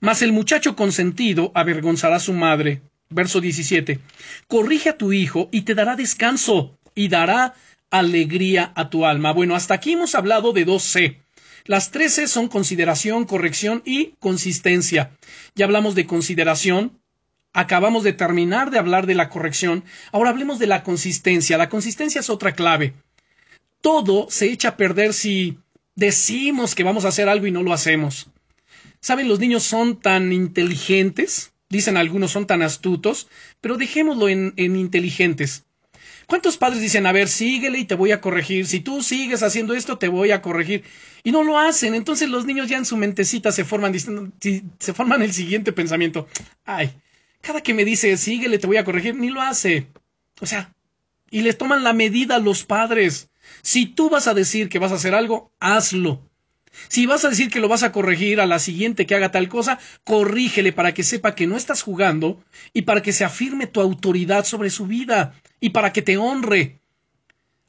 mas 0.00 0.22
el 0.22 0.32
muchacho 0.32 0.76
consentido 0.76 1.52
avergonzará 1.54 2.16
a 2.16 2.20
su 2.20 2.32
madre. 2.32 2.82
Verso 3.08 3.40
17. 3.40 4.00
Corrige 4.48 4.90
a 4.90 4.98
tu 4.98 5.12
hijo 5.12 5.48
y 5.52 5.62
te 5.62 5.74
dará 5.74 5.94
descanso 5.96 6.76
y 6.94 7.08
dará 7.08 7.54
alegría 7.90 8.72
a 8.74 8.90
tu 8.90 9.06
alma. 9.06 9.32
Bueno, 9.32 9.54
hasta 9.54 9.74
aquí 9.74 9.92
hemos 9.92 10.14
hablado 10.14 10.52
de 10.52 10.64
dos 10.64 10.82
C. 10.82 11.20
Las 11.64 11.90
tres 11.90 12.14
C 12.14 12.28
son 12.28 12.48
consideración, 12.48 13.24
corrección 13.24 13.82
y 13.84 14.14
consistencia. 14.18 15.10
Ya 15.54 15.64
hablamos 15.64 15.94
de 15.94 16.06
consideración, 16.06 17.00
acabamos 17.52 18.04
de 18.04 18.12
terminar 18.12 18.70
de 18.70 18.78
hablar 18.78 19.06
de 19.06 19.14
la 19.14 19.28
corrección, 19.28 19.84
ahora 20.12 20.30
hablemos 20.30 20.58
de 20.58 20.66
la 20.66 20.82
consistencia. 20.82 21.58
La 21.58 21.68
consistencia 21.68 22.20
es 22.20 22.30
otra 22.30 22.52
clave. 22.52 22.94
Todo 23.80 24.26
se 24.30 24.50
echa 24.50 24.70
a 24.70 24.76
perder 24.76 25.12
si 25.12 25.58
decimos 25.94 26.74
que 26.74 26.84
vamos 26.84 27.04
a 27.04 27.08
hacer 27.08 27.28
algo 27.28 27.46
y 27.46 27.50
no 27.50 27.62
lo 27.62 27.72
hacemos. 27.72 28.28
Saben, 29.00 29.28
los 29.28 29.38
niños 29.38 29.62
son 29.62 30.00
tan 30.00 30.32
inteligentes, 30.32 31.52
dicen 31.68 31.96
algunos 31.96 32.32
son 32.32 32.46
tan 32.46 32.62
astutos, 32.62 33.28
pero 33.60 33.76
dejémoslo 33.76 34.28
en, 34.28 34.54
inteligentes. 34.56 35.64
¿Cuántos 36.26 36.56
padres 36.56 36.80
dicen, 36.80 37.06
a 37.06 37.12
ver, 37.12 37.28
síguele 37.28 37.78
y 37.78 37.84
te 37.84 37.94
voy 37.94 38.10
a 38.10 38.20
corregir? 38.20 38.66
Si 38.66 38.80
tú 38.80 39.02
sigues 39.02 39.44
haciendo 39.44 39.74
esto, 39.74 39.96
te 39.96 40.08
voy 40.08 40.32
a 40.32 40.42
corregir. 40.42 40.82
Y 41.22 41.30
no 41.30 41.44
lo 41.44 41.58
hacen. 41.58 41.94
Entonces 41.94 42.28
los 42.28 42.46
niños 42.46 42.68
ya 42.68 42.78
en 42.78 42.84
su 42.84 42.96
mentecita 42.96 43.52
se 43.52 43.64
forman, 43.64 43.94
se 43.96 44.92
forman 44.92 45.22
el 45.22 45.32
siguiente 45.32 45.72
pensamiento. 45.72 46.26
Ay, 46.64 46.90
cada 47.40 47.60
que 47.60 47.74
me 47.74 47.84
dice, 47.84 48.16
síguele, 48.16 48.58
te 48.58 48.66
voy 48.66 48.76
a 48.76 48.84
corregir, 48.84 49.14
ni 49.14 49.30
lo 49.30 49.40
hace. 49.40 49.86
O 50.40 50.46
sea, 50.46 50.74
y 51.30 51.42
les 51.42 51.56
toman 51.56 51.84
la 51.84 51.92
medida 51.92 52.36
a 52.36 52.40
los 52.40 52.64
padres. 52.64 53.30
Si 53.62 53.86
tú 53.86 54.10
vas 54.10 54.26
a 54.26 54.34
decir 54.34 54.68
que 54.68 54.78
vas 54.78 54.92
a 54.92 54.96
hacer 54.96 55.14
algo, 55.14 55.52
hazlo. 55.60 56.28
Si 56.88 57.06
vas 57.06 57.24
a 57.24 57.30
decir 57.30 57.50
que 57.50 57.60
lo 57.60 57.68
vas 57.68 57.82
a 57.82 57.92
corregir 57.92 58.40
a 58.40 58.46
la 58.46 58.58
siguiente 58.58 59.06
que 59.06 59.14
haga 59.14 59.30
tal 59.30 59.48
cosa, 59.48 59.78
corrígele 60.04 60.72
para 60.72 60.94
que 60.94 61.02
sepa 61.02 61.34
que 61.34 61.46
no 61.46 61.56
estás 61.56 61.82
jugando 61.82 62.42
y 62.72 62.82
para 62.82 63.02
que 63.02 63.12
se 63.12 63.24
afirme 63.24 63.66
tu 63.66 63.80
autoridad 63.80 64.44
sobre 64.44 64.70
su 64.70 64.86
vida 64.86 65.34
y 65.60 65.70
para 65.70 65.92
que 65.92 66.02
te 66.02 66.16
honre. 66.16 66.80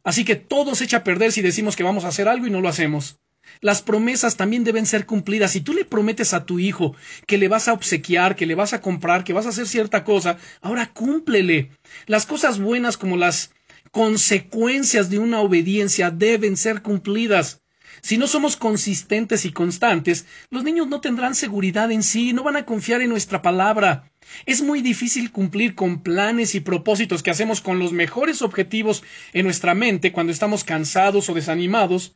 Así 0.03 0.24
que 0.24 0.36
todo 0.36 0.76
se 0.76 0.86
echa 0.86 0.97
a 0.97 1.03
perder 1.03 1.32
si 1.32 1.41
decimos 1.41 1.76
que 1.76 1.84
vamos 1.84 2.05
a 2.05 2.10
hacer 2.10 2.28
algo 2.28 2.47
y 2.47 2.51
no 2.51 2.62
lo 2.62 2.70
hacemos. 2.70 3.18
Las 3.62 3.82
promesas 3.82 4.38
también 4.38 4.64
deben 4.64 4.86
ser 4.86 5.05
cumplidas. 5.05 5.51
Si 5.51 5.62
tú 5.62 5.74
le 5.74 5.86
prometes 5.86 6.34
a 6.34 6.45
tu 6.45 6.60
hijo 6.60 6.95
que 7.26 7.38
le 7.38 7.47
vas 7.47 7.68
a 7.68 7.74
obsequiar, 7.74 8.36
que 8.36 8.45
le 8.45 8.55
vas 8.55 8.74
a 8.74 8.82
comprar, 8.82 9.24
que 9.24 9.34
vas 9.34 9.45
a 9.45 9.49
hacer 9.49 9.68
cierta 9.68 10.03
cosa, 10.03 10.38
ahora 10.62 10.93
cúmplele. 10.93 11.72
Las 12.05 12.26
cosas 12.26 12.60
buenas 12.60 12.97
como 12.97 13.18
las 13.18 13.51
consecuencias 13.91 15.10
de 15.10 15.20
una 15.20 15.41
obediencia 15.41 16.12
deben 16.12 16.58
ser 16.58 16.82
cumplidas. 16.82 17.62
Si 18.08 18.18
no 18.18 18.28
somos 18.28 18.55
consistentes 18.55 19.43
y 19.43 19.51
constantes, 19.51 20.28
los 20.49 20.64
niños 20.64 20.88
no 20.88 21.01
tendrán 21.01 21.36
seguridad 21.36 21.91
en 21.91 22.03
sí, 22.03 22.32
no 22.32 22.41
van 22.41 22.55
a 22.55 22.64
confiar 22.64 23.01
en 23.01 23.10
nuestra 23.10 23.41
palabra. 23.41 24.10
Es 24.45 24.62
muy 24.62 24.80
difícil 24.82 25.30
cumplir 25.30 25.76
con 25.76 26.01
planes 26.03 26.55
y 26.55 26.62
propósitos 26.62 27.22
que 27.22 27.32
hacemos 27.32 27.60
con 27.60 27.80
los 27.80 27.91
mejores 27.91 28.41
objetivos 28.41 29.03
en 29.34 29.43
nuestra 29.43 29.74
mente 29.76 30.14
cuando 30.14 30.32
estamos 30.32 30.64
cansados 30.64 31.28
o 31.28 31.34
desanimados, 31.34 32.16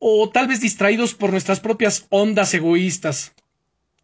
o 0.00 0.30
tal 0.30 0.48
vez 0.48 0.60
distraídos 0.60 1.14
por 1.14 1.30
nuestras 1.30 1.60
propias 1.60 2.06
ondas 2.10 2.52
egoístas. 2.52 3.34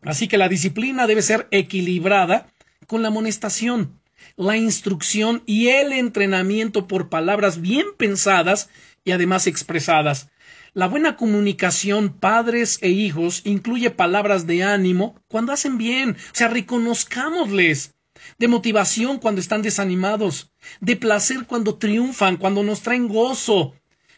Así 0.00 0.28
que 0.28 0.38
la 0.38 0.48
disciplina 0.48 1.08
debe 1.08 1.22
ser 1.22 1.48
equilibrada 1.50 2.52
con 2.86 3.02
la 3.02 3.08
amonestación, 3.08 3.98
la 4.36 4.56
instrucción 4.56 5.42
y 5.44 5.70
el 5.70 5.92
entrenamiento 5.92 6.86
por 6.86 7.08
palabras 7.08 7.60
bien 7.60 7.86
pensadas 7.98 8.70
y 9.04 9.10
además 9.10 9.48
expresadas. 9.48 10.28
La 10.76 10.88
buena 10.88 11.16
comunicación 11.16 12.12
padres 12.12 12.78
e 12.82 12.88
hijos 12.88 13.42
incluye 13.44 13.92
palabras 13.92 14.44
de 14.48 14.64
ánimo 14.64 15.14
cuando 15.28 15.52
hacen 15.52 15.78
bien, 15.78 16.16
o 16.16 16.34
sea, 16.34 16.48
reconozcámosles, 16.48 17.94
de 18.40 18.48
motivación 18.48 19.20
cuando 19.20 19.40
están 19.40 19.62
desanimados, 19.62 20.50
de 20.80 20.96
placer 20.96 21.46
cuando 21.46 21.76
triunfan, 21.76 22.38
cuando 22.38 22.64
nos 22.64 22.80
traen 22.80 23.06
gozo, 23.06 23.76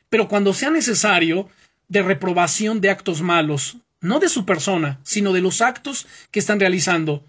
pero 0.08 0.28
cuando 0.28 0.54
sea 0.54 0.70
necesario, 0.70 1.50
de 1.88 2.02
reprobación 2.02 2.80
de 2.80 2.88
actos 2.88 3.20
malos, 3.20 3.76
no 4.00 4.18
de 4.18 4.30
su 4.30 4.46
persona, 4.46 4.98
sino 5.02 5.34
de 5.34 5.42
los 5.42 5.60
actos 5.60 6.06
que 6.30 6.38
están 6.38 6.58
realizando. 6.58 7.16
O 7.16 7.24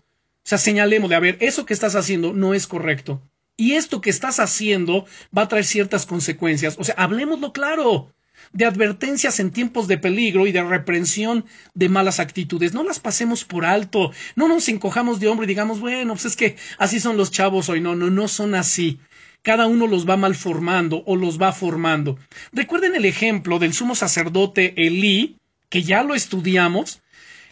sea, 0.46 0.58
señalemos 0.58 1.10
de, 1.10 1.18
a 1.18 1.20
ver, 1.20 1.38
eso 1.42 1.66
que 1.66 1.74
estás 1.74 1.96
haciendo 1.96 2.32
no 2.32 2.54
es 2.54 2.66
correcto. 2.66 3.22
Y 3.58 3.74
esto 3.74 4.00
que 4.00 4.10
estás 4.10 4.40
haciendo 4.40 5.06
va 5.38 5.42
a 5.42 5.48
traer 5.50 5.66
ciertas 5.66 6.06
consecuencias. 6.06 6.78
O 6.80 6.86
sea, 6.86 6.96
hablemoslo 6.96 7.52
claro 7.52 8.14
de 8.54 8.66
advertencias 8.66 9.40
en 9.40 9.52
tiempos 9.52 9.88
de 9.88 9.98
peligro 9.98 10.48
y 10.48 10.52
de 10.52 10.64
reprensión 10.64 11.46
de 11.74 11.90
malas 11.90 12.20
actitudes. 12.20 12.74
No 12.74 12.84
las 12.84 13.00
pasemos 13.00 13.46
por 13.46 13.66
alto, 13.66 14.12
no 14.36 14.48
nos 14.48 14.68
encojamos 14.70 15.20
de 15.20 15.28
hombro 15.28 15.46
y 15.46 15.48
digamos, 15.48 15.80
bueno, 15.80 16.14
pues 16.14 16.26
es 16.26 16.36
que 16.36 16.56
así 16.78 17.00
son 17.00 17.18
los 17.18 17.32
chavos 17.32 17.70
hoy. 17.70 17.82
No, 17.82 17.96
no, 17.96 18.10
no 18.10 18.28
son 18.28 18.56
así. 18.56 19.00
Cada 19.42 19.68
uno 19.68 19.88
los 19.88 20.08
va 20.08 20.18
malformando 20.18 21.04
o 21.06 21.16
los 21.16 21.42
va 21.42 21.54
formando. 21.54 22.18
Recuerden 22.52 22.96
el 22.96 23.06
ejemplo 23.06 23.60
del 23.60 23.74
sumo 23.74 23.96
sacerdote 23.96 24.74
Elí, 24.86 25.38
que 25.70 25.84
ya 25.84 26.04
lo 26.04 26.16
estudiamos 26.16 27.02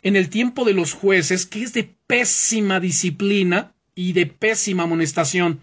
en 0.02 0.16
el 0.16 0.30
tiempo 0.30 0.66
de 0.66 0.74
los 0.74 0.94
jueces, 0.94 1.46
que 1.46 1.64
es 1.64 1.74
de 1.74 1.96
pésima 2.08 2.80
disciplina 2.80 3.74
y 3.96 4.14
de 4.14 4.26
pésima 4.26 4.84
amonestación. 4.84 5.62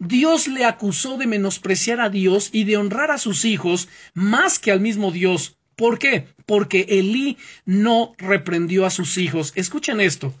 Dios 0.00 0.48
le 0.48 0.64
acusó 0.64 1.18
de 1.18 1.26
menospreciar 1.26 2.00
a 2.00 2.08
Dios 2.08 2.48
y 2.52 2.64
de 2.64 2.78
honrar 2.78 3.10
a 3.10 3.18
sus 3.18 3.44
hijos 3.44 3.86
más 4.14 4.58
que 4.58 4.72
al 4.72 4.80
mismo 4.80 5.12
Dios. 5.12 5.58
¿Por 5.76 5.98
qué? 5.98 6.26
Porque 6.46 6.86
Elí 6.88 7.36
no 7.66 8.14
reprendió 8.16 8.86
a 8.86 8.90
sus 8.90 9.18
hijos. 9.18 9.52
Escuchen 9.56 10.00
esto. 10.00 10.34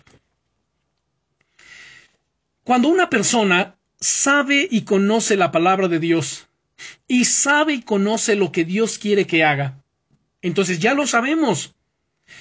Cuando 2.64 2.88
una 2.88 3.10
persona 3.10 3.76
sabe 4.00 4.66
y 4.70 4.82
conoce 4.82 5.36
la 5.36 5.52
palabra 5.52 5.88
de 5.88 5.98
Dios 5.98 6.48
y 7.06 7.26
sabe 7.26 7.74
y 7.74 7.82
conoce 7.82 8.36
lo 8.36 8.52
que 8.52 8.64
Dios 8.64 8.98
quiere 8.98 9.26
que 9.26 9.44
haga, 9.44 9.82
entonces 10.40 10.78
ya 10.78 10.94
lo 10.94 11.06
sabemos. 11.06 11.74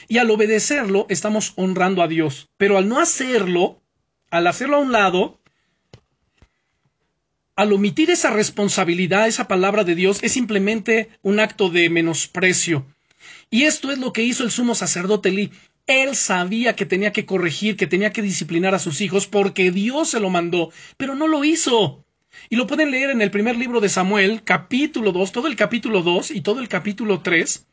Y 0.07 0.19
al 0.19 0.31
obedecerlo 0.31 1.05
estamos 1.09 1.51
honrando 1.57 2.01
a 2.01 2.07
Dios. 2.07 2.47
Pero 2.55 2.77
al 2.77 2.87
no 2.87 2.99
hacerlo, 2.99 3.81
al 4.29 4.47
hacerlo 4.47 4.77
a 4.77 4.79
un 4.79 4.93
lado, 4.93 5.38
al 7.59 7.73
omitir 7.73 8.09
esa 8.09 8.29
responsabilidad, 8.29 9.27
esa 9.27 9.49
palabra 9.49 9.83
de 9.83 9.93
Dios, 9.93 10.19
es 10.21 10.31
simplemente 10.31 11.09
un 11.21 11.41
acto 11.41 11.69
de 11.69 11.89
menosprecio. 11.89 12.85
Y 13.49 13.63
esto 13.63 13.91
es 13.91 13.97
lo 13.97 14.13
que 14.13 14.23
hizo 14.23 14.45
el 14.45 14.51
sumo 14.51 14.75
sacerdote 14.75 15.29
Lee. 15.29 15.51
Él 15.85 16.15
sabía 16.15 16.77
que 16.77 16.85
tenía 16.85 17.11
que 17.11 17.25
corregir, 17.25 17.75
que 17.75 17.85
tenía 17.85 18.13
que 18.13 18.21
disciplinar 18.21 18.75
a 18.75 18.79
sus 18.79 19.01
hijos 19.01 19.27
porque 19.27 19.71
Dios 19.71 20.11
se 20.11 20.21
lo 20.21 20.29
mandó, 20.29 20.71
pero 20.95 21.15
no 21.15 21.27
lo 21.27 21.43
hizo. 21.43 22.05
Y 22.49 22.55
lo 22.55 22.65
pueden 22.65 22.91
leer 22.91 23.09
en 23.09 23.21
el 23.21 23.29
primer 23.29 23.57
libro 23.57 23.81
de 23.81 23.89
Samuel, 23.89 24.41
capítulo 24.45 25.11
2, 25.11 25.33
todo 25.33 25.47
el 25.47 25.57
capítulo 25.57 26.01
2 26.01 26.31
y 26.31 26.39
todo 26.39 26.61
el 26.61 26.69
capítulo 26.69 27.19
3. 27.19 27.67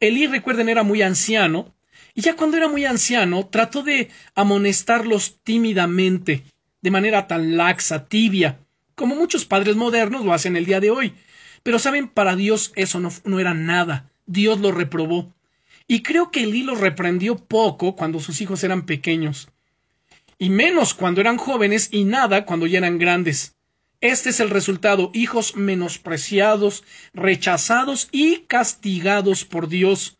Elí, 0.00 0.26
recuerden, 0.28 0.70
era 0.70 0.82
muy 0.82 1.02
anciano 1.02 1.74
Y 2.14 2.22
ya 2.22 2.36
cuando 2.36 2.56
era 2.56 2.68
muy 2.68 2.86
anciano, 2.86 3.46
trató 3.48 3.82
de 3.82 4.08
amonestarlos 4.34 5.40
tímidamente, 5.42 6.44
de 6.80 6.90
manera 6.90 7.26
tan 7.26 7.58
laxa, 7.58 8.08
tibia, 8.08 8.60
como 8.96 9.14
muchos 9.14 9.44
padres 9.44 9.76
modernos 9.76 10.24
lo 10.24 10.32
hacen 10.32 10.56
el 10.56 10.64
día 10.64 10.80
de 10.80 10.90
hoy. 10.90 11.14
Pero 11.62 11.78
saben, 11.78 12.08
para 12.08 12.34
Dios 12.34 12.72
eso 12.74 12.98
no, 12.98 13.38
era 13.38 13.54
nada. 13.54 14.10
Dios 14.26 14.58
lo 14.58 14.72
reprobó. 14.72 15.32
Y 15.86 16.02
creo 16.02 16.32
que 16.32 16.42
Elí 16.42 16.62
lo 16.62 16.74
reprendió 16.74 17.36
poco 17.36 17.94
cuando 17.94 18.18
sus 18.18 18.40
hijos 18.40 18.64
eran 18.64 18.86
pequeños, 18.86 19.48
y 20.36 20.50
menos 20.50 20.94
cuando 20.94 21.20
eran 21.20 21.36
jóvenes 21.36 21.90
y 21.92 22.02
nada 22.02 22.44
cuando 22.44 22.66
ya 22.66 22.78
eran 22.78 22.98
grandes. 22.98 23.54
Este 24.00 24.30
es 24.30 24.40
el 24.40 24.50
resultado, 24.50 25.10
hijos 25.14 25.54
menospreciados, 25.54 26.82
rechazados 27.14 28.08
y 28.10 28.38
castigados 28.48 29.44
por 29.44 29.68
Dios. 29.68 30.15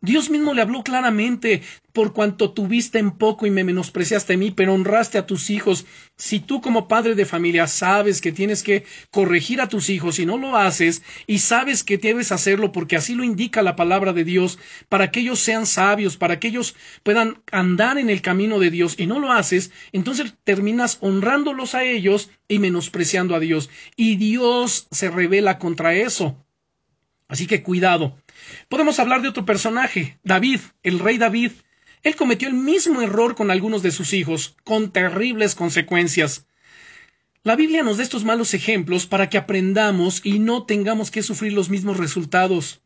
Dios 0.00 0.30
mismo 0.30 0.54
le 0.54 0.62
habló 0.62 0.84
claramente, 0.84 1.62
por 1.92 2.12
cuanto 2.12 2.52
tuviste 2.52 3.00
en 3.00 3.10
poco 3.10 3.46
y 3.46 3.50
me 3.50 3.64
menospreciaste 3.64 4.34
a 4.34 4.36
mí, 4.36 4.52
pero 4.52 4.72
honraste 4.72 5.18
a 5.18 5.26
tus 5.26 5.50
hijos. 5.50 5.86
Si 6.16 6.38
tú 6.38 6.60
como 6.60 6.86
padre 6.86 7.16
de 7.16 7.24
familia 7.24 7.66
sabes 7.66 8.20
que 8.20 8.30
tienes 8.30 8.62
que 8.62 8.84
corregir 9.10 9.60
a 9.60 9.68
tus 9.68 9.90
hijos 9.90 10.20
y 10.20 10.26
no 10.26 10.38
lo 10.38 10.56
haces, 10.56 11.02
y 11.26 11.40
sabes 11.40 11.82
que 11.82 11.98
debes 11.98 12.30
hacerlo 12.30 12.70
porque 12.70 12.94
así 12.94 13.16
lo 13.16 13.24
indica 13.24 13.62
la 13.62 13.74
palabra 13.74 14.12
de 14.12 14.22
Dios, 14.22 14.60
para 14.88 15.10
que 15.10 15.20
ellos 15.20 15.40
sean 15.40 15.66
sabios, 15.66 16.16
para 16.16 16.38
que 16.38 16.48
ellos 16.48 16.76
puedan 17.02 17.42
andar 17.50 17.98
en 17.98 18.08
el 18.08 18.22
camino 18.22 18.60
de 18.60 18.70
Dios, 18.70 18.94
y 18.98 19.06
no 19.06 19.18
lo 19.18 19.32
haces, 19.32 19.72
entonces 19.90 20.34
terminas 20.44 20.98
honrándolos 21.00 21.74
a 21.74 21.82
ellos 21.82 22.30
y 22.46 22.60
menospreciando 22.60 23.34
a 23.34 23.40
Dios. 23.40 23.68
Y 23.96 24.14
Dios 24.14 24.86
se 24.92 25.10
revela 25.10 25.58
contra 25.58 25.94
eso. 25.94 26.36
Así 27.28 27.46
que 27.46 27.62
cuidado. 27.62 28.16
Podemos 28.68 28.98
hablar 28.98 29.22
de 29.22 29.28
otro 29.28 29.44
personaje, 29.44 30.18
David, 30.24 30.60
el 30.82 30.98
rey 30.98 31.18
David. 31.18 31.52
Él 32.02 32.16
cometió 32.16 32.48
el 32.48 32.54
mismo 32.54 33.02
error 33.02 33.34
con 33.34 33.50
algunos 33.50 33.82
de 33.82 33.90
sus 33.90 34.12
hijos, 34.12 34.56
con 34.64 34.92
terribles 34.92 35.54
consecuencias. 35.54 36.46
La 37.42 37.56
Biblia 37.56 37.82
nos 37.82 37.96
da 37.96 38.02
estos 38.02 38.24
malos 38.24 38.52
ejemplos 38.54 39.06
para 39.06 39.30
que 39.30 39.38
aprendamos 39.38 40.20
y 40.24 40.38
no 40.38 40.64
tengamos 40.64 41.10
que 41.10 41.22
sufrir 41.22 41.52
los 41.52 41.70
mismos 41.70 41.96
resultados. 41.96 42.82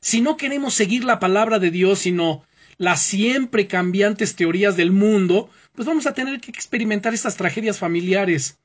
Si 0.00 0.20
no 0.20 0.36
queremos 0.36 0.74
seguir 0.74 1.04
la 1.04 1.18
palabra 1.18 1.58
de 1.58 1.70
Dios, 1.70 2.00
sino 2.00 2.44
las 2.78 3.02
siempre 3.02 3.66
cambiantes 3.68 4.36
teorías 4.36 4.76
del 4.76 4.92
mundo, 4.92 5.50
pues 5.74 5.86
vamos 5.86 6.06
a 6.06 6.14
tener 6.14 6.40
que 6.40 6.50
experimentar 6.50 7.14
estas 7.14 7.36
tragedias 7.36 7.78
familiares. 7.78 8.58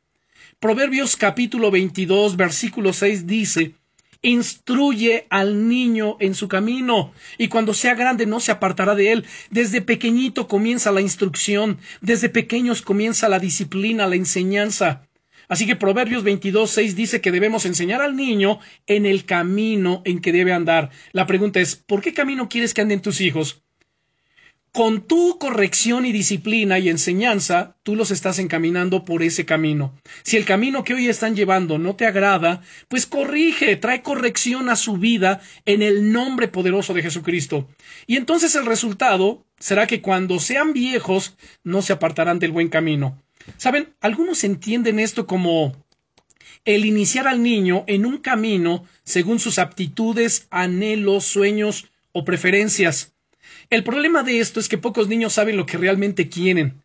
Proverbios 0.59 1.15
capítulo 1.15 1.69
22, 1.69 2.35
versículo 2.35 2.91
6 2.91 3.27
dice, 3.27 3.75
Instruye 4.21 5.27
al 5.29 5.67
niño 5.67 6.17
en 6.19 6.33
su 6.33 6.47
camino, 6.47 7.11
y 7.37 7.47
cuando 7.47 7.73
sea 7.73 7.95
grande 7.95 8.25
no 8.25 8.39
se 8.39 8.51
apartará 8.51 8.95
de 8.95 9.11
él. 9.11 9.25
Desde 9.49 9.81
pequeñito 9.81 10.47
comienza 10.47 10.91
la 10.91 11.01
instrucción, 11.01 11.77
desde 12.01 12.29
pequeños 12.29 12.81
comienza 12.81 13.29
la 13.29 13.39
disciplina, 13.39 14.07
la 14.07 14.15
enseñanza. 14.15 15.07
Así 15.49 15.65
que 15.65 15.77
Proverbios 15.77 16.23
22, 16.23 16.69
6 16.69 16.95
dice 16.95 17.21
que 17.21 17.31
debemos 17.31 17.65
enseñar 17.65 18.01
al 18.01 18.15
niño 18.15 18.59
en 18.85 19.05
el 19.05 19.25
camino 19.25 20.01
en 20.03 20.19
que 20.19 20.33
debe 20.33 20.51
andar. 20.51 20.89
La 21.13 21.25
pregunta 21.25 21.61
es, 21.61 21.75
¿por 21.75 22.01
qué 22.01 22.13
camino 22.13 22.49
quieres 22.49 22.73
que 22.73 22.81
anden 22.81 23.01
tus 23.01 23.21
hijos? 23.21 23.63
Con 24.71 25.01
tu 25.01 25.39
corrección 25.39 26.05
y 26.05 26.11
disciplina 26.11 26.77
y 26.77 26.89
enseñanza, 26.89 27.77
tú 27.81 27.95
los 27.95 28.11
estás 28.11 28.37
encaminando 28.37 29.05
por 29.05 29.23
ese 29.23 29.43
camino. 29.43 29.95
Si 30.21 30.37
el 30.37 30.45
camino 30.45 30.83
que 30.83 30.93
hoy 30.93 31.07
están 31.07 31.35
llevando 31.35 31.79
no 31.79 31.95
te 31.95 32.05
agrada, 32.05 32.61
pues 32.87 33.07
corrige, 33.07 33.75
trae 33.75 34.03
corrección 34.03 34.69
a 34.69 34.75
su 34.75 34.97
vida 34.97 35.41
en 35.65 35.81
el 35.81 36.11
nombre 36.11 36.47
poderoso 36.47 36.93
de 36.93 37.01
Jesucristo. 37.01 37.67
Y 38.05 38.17
entonces 38.17 38.53
el 38.55 38.67
resultado 38.67 39.45
será 39.57 39.87
que 39.87 40.01
cuando 40.01 40.39
sean 40.39 40.73
viejos 40.73 41.35
no 41.63 41.81
se 41.81 41.93
apartarán 41.93 42.37
del 42.37 42.51
buen 42.51 42.69
camino. 42.69 43.19
Saben, 43.57 43.95
algunos 44.01 44.43
entienden 44.43 44.99
esto 44.99 45.25
como 45.25 45.73
el 46.65 46.85
iniciar 46.85 47.27
al 47.27 47.41
niño 47.41 47.83
en 47.87 48.05
un 48.05 48.17
camino 48.17 48.85
según 49.03 49.39
sus 49.39 49.57
aptitudes, 49.57 50.47
anhelos, 50.51 51.23
sueños 51.23 51.87
o 52.11 52.25
preferencias. 52.25 53.16
El 53.69 53.83
problema 53.83 54.23
de 54.23 54.39
esto 54.39 54.59
es 54.59 54.69
que 54.69 54.77
pocos 54.77 55.07
niños 55.07 55.33
saben 55.33 55.57
lo 55.57 55.65
que 55.65 55.77
realmente 55.77 56.29
quieren. 56.29 56.81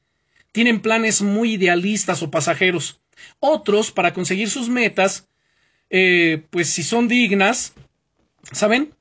Tienen 0.51 0.80
planes 0.80 1.22
muy 1.22 1.53
idealistas 1.53 2.22
o 2.22 2.30
pasajeros. 2.30 3.01
Otros, 3.39 3.93
para 3.93 4.12
conseguir 4.12 4.51
sus 4.51 4.68
metas, 4.68 5.28
eh, 5.91 6.43
pues 6.51 6.70
si 6.70 6.83
son 6.83 7.07
dignas, 7.07 7.74
¿saben? 8.51 8.95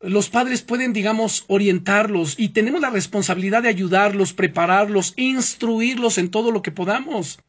Los 0.00 0.28
padres 0.28 0.62
pueden, 0.62 0.92
digamos, 0.92 1.44
orientarlos 1.48 2.38
y 2.38 2.50
tenemos 2.50 2.80
la 2.80 2.90
responsabilidad 2.90 3.64
de 3.64 3.68
ayudarlos, 3.68 4.32
prepararlos, 4.32 5.12
instruirlos 5.16 6.18
en 6.18 6.30
todo 6.30 6.52
lo 6.52 6.62
que 6.62 6.70
podamos. 6.70 7.40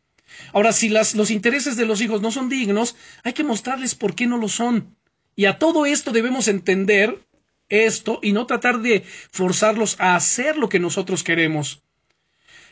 Ahora, 0.51 0.73
si 0.73 0.89
los 0.89 1.29
intereses 1.29 1.75
de 1.75 1.85
los 1.85 2.01
hijos 2.01 2.21
no 2.21 2.31
son 2.31 2.49
dignos, 2.49 2.95
hay 3.23 3.33
que 3.33 3.43
mostrarles 3.43 3.93
por 3.93 4.15
qué 4.15 4.25
no 4.25 4.37
lo 4.37 4.47
son. 4.47 4.95
Y 5.35 5.45
a 5.45 5.59
todo 5.59 5.85
esto 5.85 6.11
debemos 6.11 6.47
entender 6.47 7.19
esto 7.69 8.19
y 8.21 8.31
no 8.33 8.45
tratar 8.45 8.81
de 8.81 9.03
forzarlos 9.31 9.95
a 9.99 10.15
hacer 10.15 10.57
lo 10.57 10.69
que 10.69 10.79
nosotros 10.79 11.23
queremos. 11.23 11.81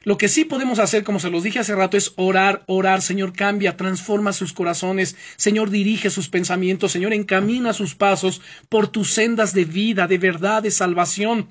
Lo 0.04 0.18
que 0.18 0.30
sí 0.30 0.46
podemos 0.46 0.80
hacer, 0.80 1.04
como 1.04 1.20
se 1.20 1.30
los 1.30 1.44
dije 1.44 1.60
hace 1.60 1.76
rato, 1.76 1.98
es 1.98 2.14
orar, 2.16 2.64
orar, 2.68 3.02
Señor, 3.02 3.34
cambia, 3.34 3.76
transforma 3.76 4.32
sus 4.32 4.54
corazones, 4.54 5.18
Señor, 5.36 5.70
dirige 5.70 6.10
sus 6.10 6.30
pensamientos, 6.30 6.94
Señor, 6.94 7.14
encamina 7.14 7.74
sus 7.74 7.96
pasos 7.96 8.42
por 8.70 8.88
tus 8.88 9.12
sendas 9.12 9.54
de 9.54 9.66
vida, 9.66 10.08
de 10.08 10.18
verdad, 10.18 10.64
de 10.64 10.72
salvación. 10.72 11.50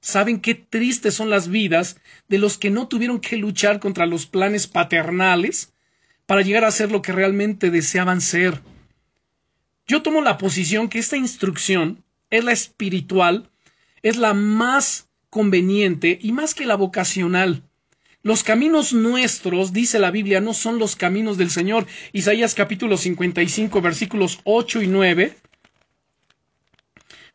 ¿Saben 0.00 0.40
qué 0.40 0.54
tristes 0.54 1.14
son 1.14 1.30
las 1.30 1.48
vidas 1.48 1.96
de 2.28 2.36
los 2.36 2.58
que 2.58 2.70
no 2.70 2.88
tuvieron 2.88 3.20
que 3.20 3.38
luchar 3.38 3.80
contra 3.80 4.04
los 4.04 4.26
planes 4.26 4.66
paternales 4.66 5.72
para 6.26 6.42
llegar 6.42 6.64
a 6.64 6.72
ser 6.72 6.92
lo 6.92 7.00
que 7.00 7.12
realmente 7.12 7.70
deseaban 7.70 8.20
ser? 8.20 8.60
Yo 9.86 10.02
tomo 10.02 10.20
la 10.20 10.36
posición 10.36 10.90
que 10.90 10.98
esta 10.98 11.16
instrucción 11.16 12.04
es 12.34 12.44
la 12.44 12.52
espiritual, 12.52 13.48
es 14.02 14.16
la 14.16 14.34
más 14.34 15.08
conveniente 15.30 16.18
y 16.20 16.32
más 16.32 16.54
que 16.54 16.66
la 16.66 16.74
vocacional. 16.74 17.62
Los 18.22 18.42
caminos 18.42 18.92
nuestros, 18.92 19.72
dice 19.72 20.00
la 20.00 20.10
Biblia, 20.10 20.40
no 20.40 20.52
son 20.52 20.78
los 20.78 20.96
caminos 20.96 21.38
del 21.38 21.50
Señor. 21.50 21.86
Isaías 22.12 22.54
capítulo 22.54 22.96
55 22.96 23.80
versículos 23.80 24.40
8 24.44 24.82
y 24.82 24.86
9 24.88 25.36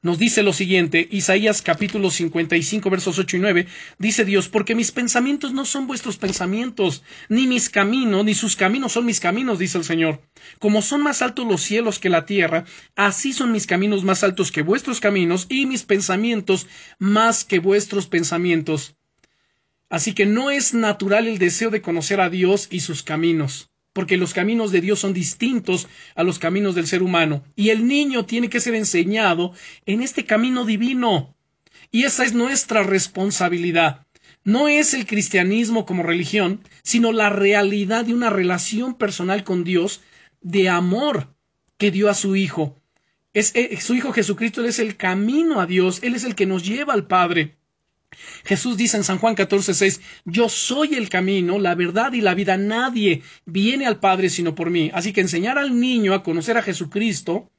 nos 0.01 0.17
dice 0.17 0.43
lo 0.43 0.53
siguiente, 0.53 1.09
Isaías 1.11 1.61
capítulo 1.61 2.09
55 2.09 2.89
versos 2.89 3.19
8 3.19 3.35
y 3.35 3.39
9, 3.39 3.67
dice 3.97 4.23
Dios, 4.23 4.47
porque 4.47 4.73
mis 4.73 4.93
pensamientos 4.93 5.51
no 5.51 5.65
son 5.65 5.87
vuestros 5.87 6.17
pensamientos, 6.17 7.03
ni 7.27 7.47
mis 7.47 7.69
caminos, 7.69 8.23
ni 8.23 8.33
sus 8.33 8.55
caminos 8.55 8.93
son 8.93 9.05
mis 9.05 9.19
caminos, 9.19 9.59
dice 9.59 9.77
el 9.77 9.83
Señor. 9.83 10.21
Como 10.57 10.81
son 10.81 11.01
más 11.01 11.21
altos 11.21 11.45
los 11.45 11.61
cielos 11.61 11.99
que 11.99 12.07
la 12.07 12.25
tierra, 12.25 12.63
así 12.95 13.33
son 13.33 13.51
mis 13.51 13.67
caminos 13.67 14.05
más 14.05 14.23
altos 14.23 14.53
que 14.53 14.61
vuestros 14.61 15.01
caminos, 15.01 15.47
y 15.49 15.65
mis 15.65 15.83
pensamientos 15.83 16.67
más 16.97 17.43
que 17.43 17.59
vuestros 17.59 18.07
pensamientos. 18.07 18.95
Así 19.89 20.13
que 20.13 20.25
no 20.25 20.49
es 20.49 20.73
natural 20.73 21.27
el 21.27 21.39
deseo 21.39 21.71
de 21.71 21.81
conocer 21.81 22.21
a 22.21 22.29
Dios 22.29 22.69
y 22.71 22.79
sus 22.79 23.03
caminos 23.03 23.69
porque 23.99 24.15
los 24.15 24.33
caminos 24.33 24.71
de 24.71 24.79
Dios 24.79 25.01
son 25.01 25.11
distintos 25.11 25.89
a 26.15 26.23
los 26.23 26.39
caminos 26.39 26.73
del 26.73 26.87
ser 26.87 27.03
humano, 27.03 27.43
y 27.57 27.67
el 27.67 27.85
niño 27.85 28.25
tiene 28.25 28.49
que 28.49 28.61
ser 28.61 28.73
enseñado 28.73 29.51
en 29.85 30.01
este 30.01 30.23
camino 30.23 30.63
divino. 30.63 31.35
Y 31.91 32.05
esa 32.05 32.23
es 32.23 32.33
nuestra 32.33 32.81
responsabilidad. 32.81 34.07
No 34.45 34.69
es 34.69 34.93
el 34.93 35.05
cristianismo 35.05 35.85
como 35.85 36.03
religión, 36.03 36.61
sino 36.81 37.11
la 37.11 37.29
realidad 37.29 38.05
de 38.05 38.13
una 38.13 38.29
relación 38.29 38.93
personal 38.93 39.43
con 39.43 39.65
Dios 39.65 39.99
de 40.39 40.69
amor 40.69 41.35
que 41.77 41.91
dio 41.91 42.09
a 42.09 42.13
su 42.13 42.37
Hijo. 42.37 42.81
Es, 43.33 43.51
eh, 43.53 43.81
su 43.81 43.95
Hijo 43.95 44.13
Jesucristo, 44.13 44.63
es 44.63 44.79
el 44.79 44.95
camino 44.95 45.59
a 45.59 45.65
Dios, 45.65 45.99
Él 46.03 46.15
es 46.15 46.23
el 46.23 46.35
que 46.35 46.45
nos 46.45 46.65
lleva 46.65 46.93
al 46.93 47.05
Padre. 47.05 47.57
Jesús 48.43 48.78
dice 48.78 48.97
en 48.97 49.03
San 49.03 49.20
Juan 49.20 49.36
14:6, 49.36 50.01
yo 50.26 50.49
soy 50.49 50.95
el 50.95 51.10
camino, 51.10 51.60
la 51.60 51.76
verdad 51.76 52.14
y 52.14 52.22
la 52.22 52.34
vida. 52.34 52.57
Nadie 52.57 53.22
viene 53.45 53.86
al 53.86 53.99
Padre 53.99 54.30
sino 54.30 54.55
por 54.55 54.70
mí. 54.70 54.91
Así 54.93 55.14
que 55.14 55.22
enseñar 55.22 55.57
al 55.57 55.80
niño 55.80 56.14
a 56.14 56.24
conocer 56.24 56.57
a 56.57 56.64
Jesucristo 56.64 57.51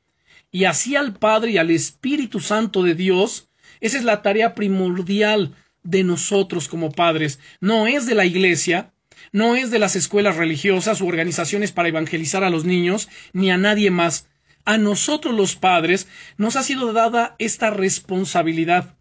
y 0.50 0.64
así 0.64 0.96
al 0.96 1.14
Padre 1.14 1.52
y 1.52 1.58
al 1.58 1.70
Espíritu 1.70 2.40
Santo 2.40 2.82
de 2.82 2.94
Dios, 2.94 3.48
esa 3.80 3.98
es 3.98 4.04
la 4.04 4.22
tarea 4.22 4.54
primordial 4.54 5.54
de 5.82 6.04
nosotros 6.04 6.68
como 6.68 6.90
padres. 6.90 7.38
No 7.60 7.86
es 7.86 8.06
de 8.06 8.14
la 8.14 8.26
iglesia, 8.26 8.92
no 9.32 9.54
es 9.54 9.70
de 9.70 9.78
las 9.78 9.96
escuelas 9.96 10.36
religiosas 10.36 11.00
u 11.00 11.06
organizaciones 11.06 11.72
para 11.72 11.88
evangelizar 11.88 12.44
a 12.44 12.50
los 12.50 12.64
niños, 12.64 13.08
ni 13.32 13.50
a 13.50 13.56
nadie 13.56 13.90
más. 13.90 14.26
A 14.64 14.76
nosotros 14.76 15.34
los 15.34 15.56
padres 15.56 16.08
nos 16.36 16.56
ha 16.56 16.62
sido 16.62 16.92
dada 16.92 17.36
esta 17.38 17.70
responsabilidad. 17.70 18.96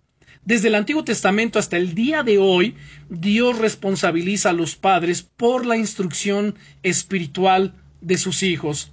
Desde 0.45 0.69
el 0.69 0.75
Antiguo 0.75 1.03
Testamento 1.03 1.59
hasta 1.59 1.77
el 1.77 1.93
día 1.93 2.23
de 2.23 2.37
hoy, 2.37 2.75
Dios 3.09 3.57
responsabiliza 3.57 4.49
a 4.49 4.53
los 4.53 4.75
padres 4.75 5.21
por 5.21 5.65
la 5.65 5.77
instrucción 5.77 6.55
espiritual 6.81 7.75
de 8.01 8.17
sus 8.17 8.41
hijos. 8.43 8.91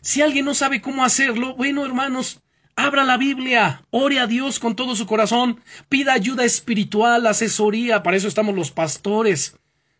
Si 0.00 0.22
alguien 0.22 0.44
no 0.44 0.54
sabe 0.54 0.80
cómo 0.80 1.04
hacerlo, 1.04 1.56
bueno, 1.56 1.84
hermanos, 1.84 2.42
Abra 2.80 3.02
la 3.02 3.16
Biblia, 3.16 3.82
ore 3.90 4.20
a 4.20 4.28
Dios 4.28 4.60
con 4.60 4.76
todo 4.76 4.94
su 4.94 5.04
corazón, 5.04 5.60
pida 5.88 6.12
ayuda 6.12 6.44
espiritual, 6.44 7.26
asesoría, 7.26 8.04
para 8.04 8.16
eso 8.16 8.28
estamos 8.28 8.54
los 8.54 8.70
pastores, 8.70 9.56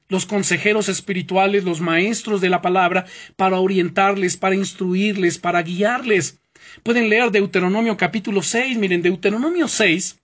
los 0.09 0.27
consejeros 0.27 0.89
espirituales, 0.89 1.65
los 1.65 1.81
maestros 1.81 2.41
de 2.41 2.51
la 2.51 2.63
palabra, 2.63 3.05
para 3.35 3.59
orientarles, 3.59 4.37
para 4.37 4.55
instruirles, 4.55 5.39
para 5.39 5.63
guiarles. 5.63 6.39
Pueden 6.85 7.09
leer 7.09 7.33
Deuteronomio 7.33 7.97
capítulo 7.97 8.43
6, 8.43 8.79
miren, 8.79 9.03
Deuteronomio 9.03 9.67
6 9.67 10.21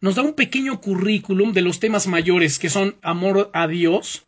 nos 0.00 0.14
da 0.14 0.22
un 0.22 0.34
pequeño 0.34 0.80
currículum 0.80 1.52
de 1.52 1.62
los 1.62 1.80
temas 1.80 2.06
mayores 2.06 2.58
que 2.58 2.70
son 2.70 2.96
amor 3.02 3.50
a 3.52 3.68
Dios, 3.68 4.26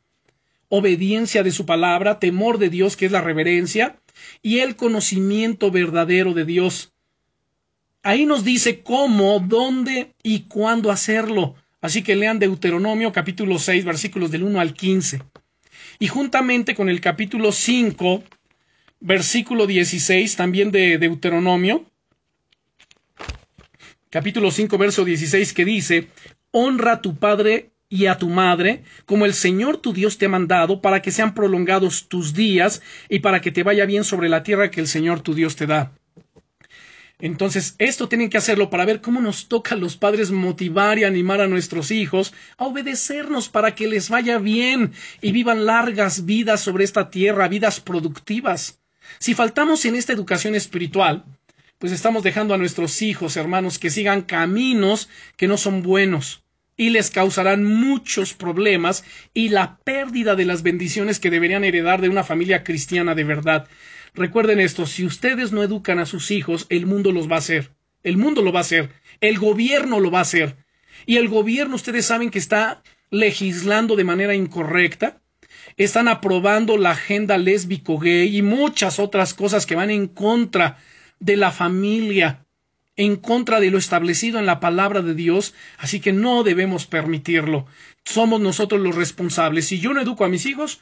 obediencia 0.68 1.42
de 1.42 1.50
su 1.50 1.66
palabra, 1.66 2.18
temor 2.18 2.58
de 2.58 2.68
Dios, 2.68 2.96
que 2.96 3.06
es 3.06 3.12
la 3.12 3.20
reverencia, 3.20 3.98
y 4.42 4.58
el 4.58 4.76
conocimiento 4.76 5.70
verdadero 5.70 6.34
de 6.34 6.44
Dios. 6.44 6.92
Ahí 8.02 8.26
nos 8.26 8.44
dice 8.44 8.82
cómo, 8.82 9.40
dónde 9.40 10.12
y 10.22 10.40
cuándo 10.40 10.90
hacerlo. 10.90 11.54
Así 11.80 12.02
que 12.02 12.16
lean 12.16 12.38
Deuteronomio 12.38 13.12
capítulo 13.12 13.58
6 13.58 13.84
versículos 13.84 14.30
del 14.30 14.42
1 14.42 14.60
al 14.60 14.74
15. 14.74 15.22
Y 15.98 16.08
juntamente 16.08 16.74
con 16.74 16.88
el 16.88 17.00
capítulo 17.00 17.52
5 17.52 18.22
versículo 19.00 19.66
16 19.66 20.36
también 20.36 20.70
de 20.70 20.98
Deuteronomio, 20.98 21.84
capítulo 24.12 24.50
5 24.50 24.76
verso 24.76 25.06
16 25.06 25.54
que 25.54 25.64
dice, 25.64 26.08
honra 26.50 26.92
a 26.92 27.00
tu 27.00 27.16
padre 27.16 27.70
y 27.88 28.06
a 28.06 28.18
tu 28.18 28.28
madre, 28.28 28.84
como 29.06 29.24
el 29.24 29.32
Señor 29.32 29.78
tu 29.78 29.94
Dios 29.94 30.18
te 30.18 30.26
ha 30.26 30.28
mandado, 30.28 30.82
para 30.82 31.00
que 31.00 31.10
sean 31.10 31.32
prolongados 31.32 32.08
tus 32.08 32.34
días 32.34 32.82
y 33.08 33.20
para 33.20 33.40
que 33.40 33.50
te 33.50 33.62
vaya 33.62 33.86
bien 33.86 34.04
sobre 34.04 34.28
la 34.28 34.42
tierra 34.42 34.70
que 34.70 34.80
el 34.80 34.86
Señor 34.86 35.20
tu 35.22 35.34
Dios 35.34 35.56
te 35.56 35.66
da. 35.66 35.92
Entonces, 37.20 37.74
esto 37.78 38.08
tienen 38.08 38.28
que 38.28 38.36
hacerlo 38.36 38.68
para 38.68 38.84
ver 38.84 39.00
cómo 39.00 39.20
nos 39.20 39.48
toca 39.48 39.74
a 39.74 39.78
los 39.78 39.96
padres 39.96 40.30
motivar 40.30 40.98
y 40.98 41.04
animar 41.04 41.40
a 41.40 41.46
nuestros 41.46 41.90
hijos 41.90 42.34
a 42.58 42.66
obedecernos 42.66 43.48
para 43.48 43.74
que 43.74 43.86
les 43.86 44.10
vaya 44.10 44.38
bien 44.38 44.92
y 45.22 45.32
vivan 45.32 45.64
largas 45.64 46.26
vidas 46.26 46.60
sobre 46.60 46.84
esta 46.84 47.08
tierra, 47.08 47.48
vidas 47.48 47.80
productivas. 47.80 48.78
Si 49.18 49.34
faltamos 49.34 49.84
en 49.86 49.94
esta 49.94 50.12
educación 50.12 50.54
espiritual, 50.54 51.24
pues 51.83 51.91
estamos 51.91 52.22
dejando 52.22 52.55
a 52.55 52.59
nuestros 52.59 53.03
hijos, 53.03 53.37
hermanos, 53.37 53.80
que 53.80 53.91
sigan 53.91 54.22
caminos 54.22 55.09
que 55.37 55.49
no 55.49 55.57
son 55.57 55.83
buenos 55.83 56.45
y 56.76 56.91
les 56.91 57.11
causarán 57.11 57.64
muchos 57.64 58.35
problemas 58.35 59.03
y 59.35 59.49
la 59.49 59.78
pérdida 59.78 60.37
de 60.37 60.45
las 60.45 60.62
bendiciones 60.62 61.18
que 61.18 61.28
deberían 61.28 61.64
heredar 61.64 62.01
de 62.01 62.09
una 62.09 62.22
familia 62.22 62.62
cristiana 62.62 63.16
de 63.16 63.24
verdad. 63.24 63.66
Recuerden 64.14 64.61
esto, 64.61 64.87
si 64.87 65.05
ustedes 65.05 65.51
no 65.51 65.64
educan 65.64 65.99
a 65.99 66.07
sus 66.07 66.30
hijos, 66.30 66.66
el 66.68 66.87
mundo 66.87 67.11
los 67.11 67.28
va 67.28 67.35
a 67.35 67.39
hacer. 67.41 67.72
El 68.05 68.16
mundo 68.16 68.43
lo 68.43 68.53
va 68.53 68.61
a 68.61 68.68
hacer. 68.68 68.91
El 69.20 69.41
gobierno 69.41 69.99
lo 69.99 70.12
va 70.12 70.20
a 70.20 70.22
hacer. 70.22 70.55
Y 71.05 71.16
el 71.16 71.26
gobierno, 71.28 71.74
ustedes 71.74 72.07
saben 72.07 72.30
que 72.30 72.39
está 72.39 72.85
legislando 73.11 73.97
de 73.97 74.05
manera 74.05 74.37
incorrecta. 74.37 75.20
Están 75.76 76.07
aprobando 76.07 76.76
la 76.76 76.93
agenda 76.93 77.39
lésbico 77.39 77.99
gay 77.99 78.37
y 78.37 78.43
muchas 78.43 79.01
otras 79.01 79.35
cosas 79.35 79.66
que 79.66 79.74
van 79.74 79.91
en 79.91 80.07
contra 80.07 80.78
de 81.22 81.36
la 81.36 81.52
familia 81.52 82.44
en 82.96 83.16
contra 83.16 83.60
de 83.60 83.70
lo 83.70 83.78
establecido 83.78 84.38
en 84.38 84.46
la 84.46 84.60
palabra 84.60 85.02
de 85.02 85.14
Dios, 85.14 85.54
así 85.78 86.00
que 86.00 86.12
no 86.12 86.42
debemos 86.42 86.86
permitirlo. 86.86 87.66
Somos 88.04 88.40
nosotros 88.40 88.80
los 88.80 88.96
responsables. 88.96 89.66
Si 89.66 89.78
yo 89.78 89.94
no 89.94 90.00
educo 90.00 90.24
a 90.24 90.28
mis 90.28 90.46
hijos, 90.46 90.80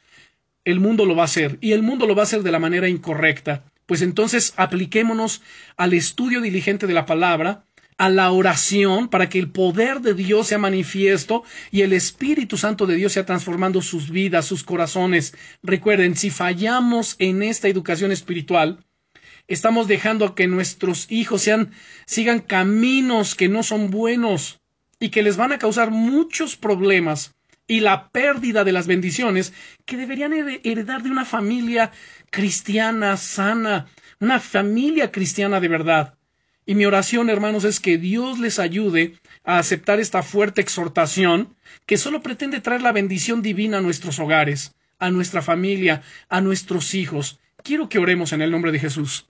el 0.65 0.81
mundo 0.81 1.05
lo 1.05 1.15
va 1.15 1.23
a 1.23 1.27
hacer, 1.27 1.59
y 1.61 1.73
el 1.73 1.83
mundo 1.83 2.07
lo 2.07 2.15
va 2.15 2.23
a 2.23 2.25
hacer 2.25 2.43
de 2.43 2.51
la 2.51 2.59
manera 2.59 2.89
incorrecta. 2.89 3.65
Pues 3.85 4.03
entonces 4.03 4.55
apliquémonos 4.57 5.43
al 5.77 5.93
estudio 5.93 6.41
diligente 6.41 6.87
de 6.87 6.95
la 6.95 7.07
palabra, 7.07 7.65
a 7.99 8.09
la 8.09 8.31
oración, 8.31 9.09
para 9.09 9.29
que 9.29 9.39
el 9.39 9.51
poder 9.51 10.01
de 10.01 10.15
Dios 10.15 10.47
sea 10.47 10.59
manifiesto 10.59 11.45
y 11.71 11.83
el 11.83 11.93
Espíritu 11.93 12.57
Santo 12.57 12.87
de 12.87 12.97
Dios 12.97 13.13
sea 13.13 13.27
transformando 13.27 13.83
sus 13.83 14.11
vidas, 14.11 14.47
sus 14.47 14.65
corazones. 14.65 15.35
Recuerden, 15.63 16.17
si 16.17 16.31
fallamos 16.31 17.17
en 17.19 17.43
esta 17.43 17.69
educación 17.69 18.11
espiritual, 18.11 18.79
estamos 19.51 19.89
dejando 19.89 20.35
que 20.37 20.47
nuestros 20.47 21.11
hijos 21.11 21.43
sean, 21.43 21.73
sigan 22.07 22.39
caminos 22.39 23.35
que 23.35 23.49
no 23.49 23.63
son 23.65 23.91
buenos 23.91 24.61
y 25.01 25.09
que 25.09 25.23
les 25.23 25.37
van 25.37 25.53
a 25.53 25.59
causar 25.59 25.91
muchos 25.91 26.57
problemas 26.57 27.35
y 27.67 27.81
la 27.81 28.11
pérdida 28.11 28.63
de 28.63 28.73
las 28.73 28.87
bendiciones 28.87 29.53
que 29.87 29.97
deberían 29.97 30.33
heredar 30.33 31.03
de 31.03 31.11
una 31.11 31.25
familia 31.25 31.91
cristiana 32.31 33.17
sana, 33.17 33.87
una 34.21 34.39
familia 34.39 35.11
cristiana 35.11 35.61
de 35.61 35.69
verdad. 35.69 36.15
Y 36.65 36.77
mi 36.77 36.87
oración, 36.87 37.29
hermanos, 37.29 37.65
es 37.65 37.81
que 37.81 37.99
Dios 37.99 38.39
les 38.39 38.61
ayude 38.61 39.15
a 39.43 39.59
aceptar 39.59 39.99
esta 39.99 40.23
fuerte 40.23 40.61
exhortación 40.61 41.57
que 41.87 41.97
solo 41.97 42.23
pretende 42.23 42.61
traer 42.61 42.83
la 42.83 42.93
bendición 42.93 43.43
divina 43.43 43.79
a 43.79 43.81
nuestros 43.81 44.21
hogares, 44.21 44.77
a 45.01 45.11
nuestra 45.11 45.43
familia, 45.43 46.03
a 46.29 46.41
nuestros 46.41 46.95
hijos. 46.95 47.41
Quiero 47.65 47.89
que 47.89 47.99
oremos 47.99 48.33
en 48.33 48.43
el 48.43 48.53
nombre 48.53 48.71
de 48.71 48.79
Jesús. 48.79 49.27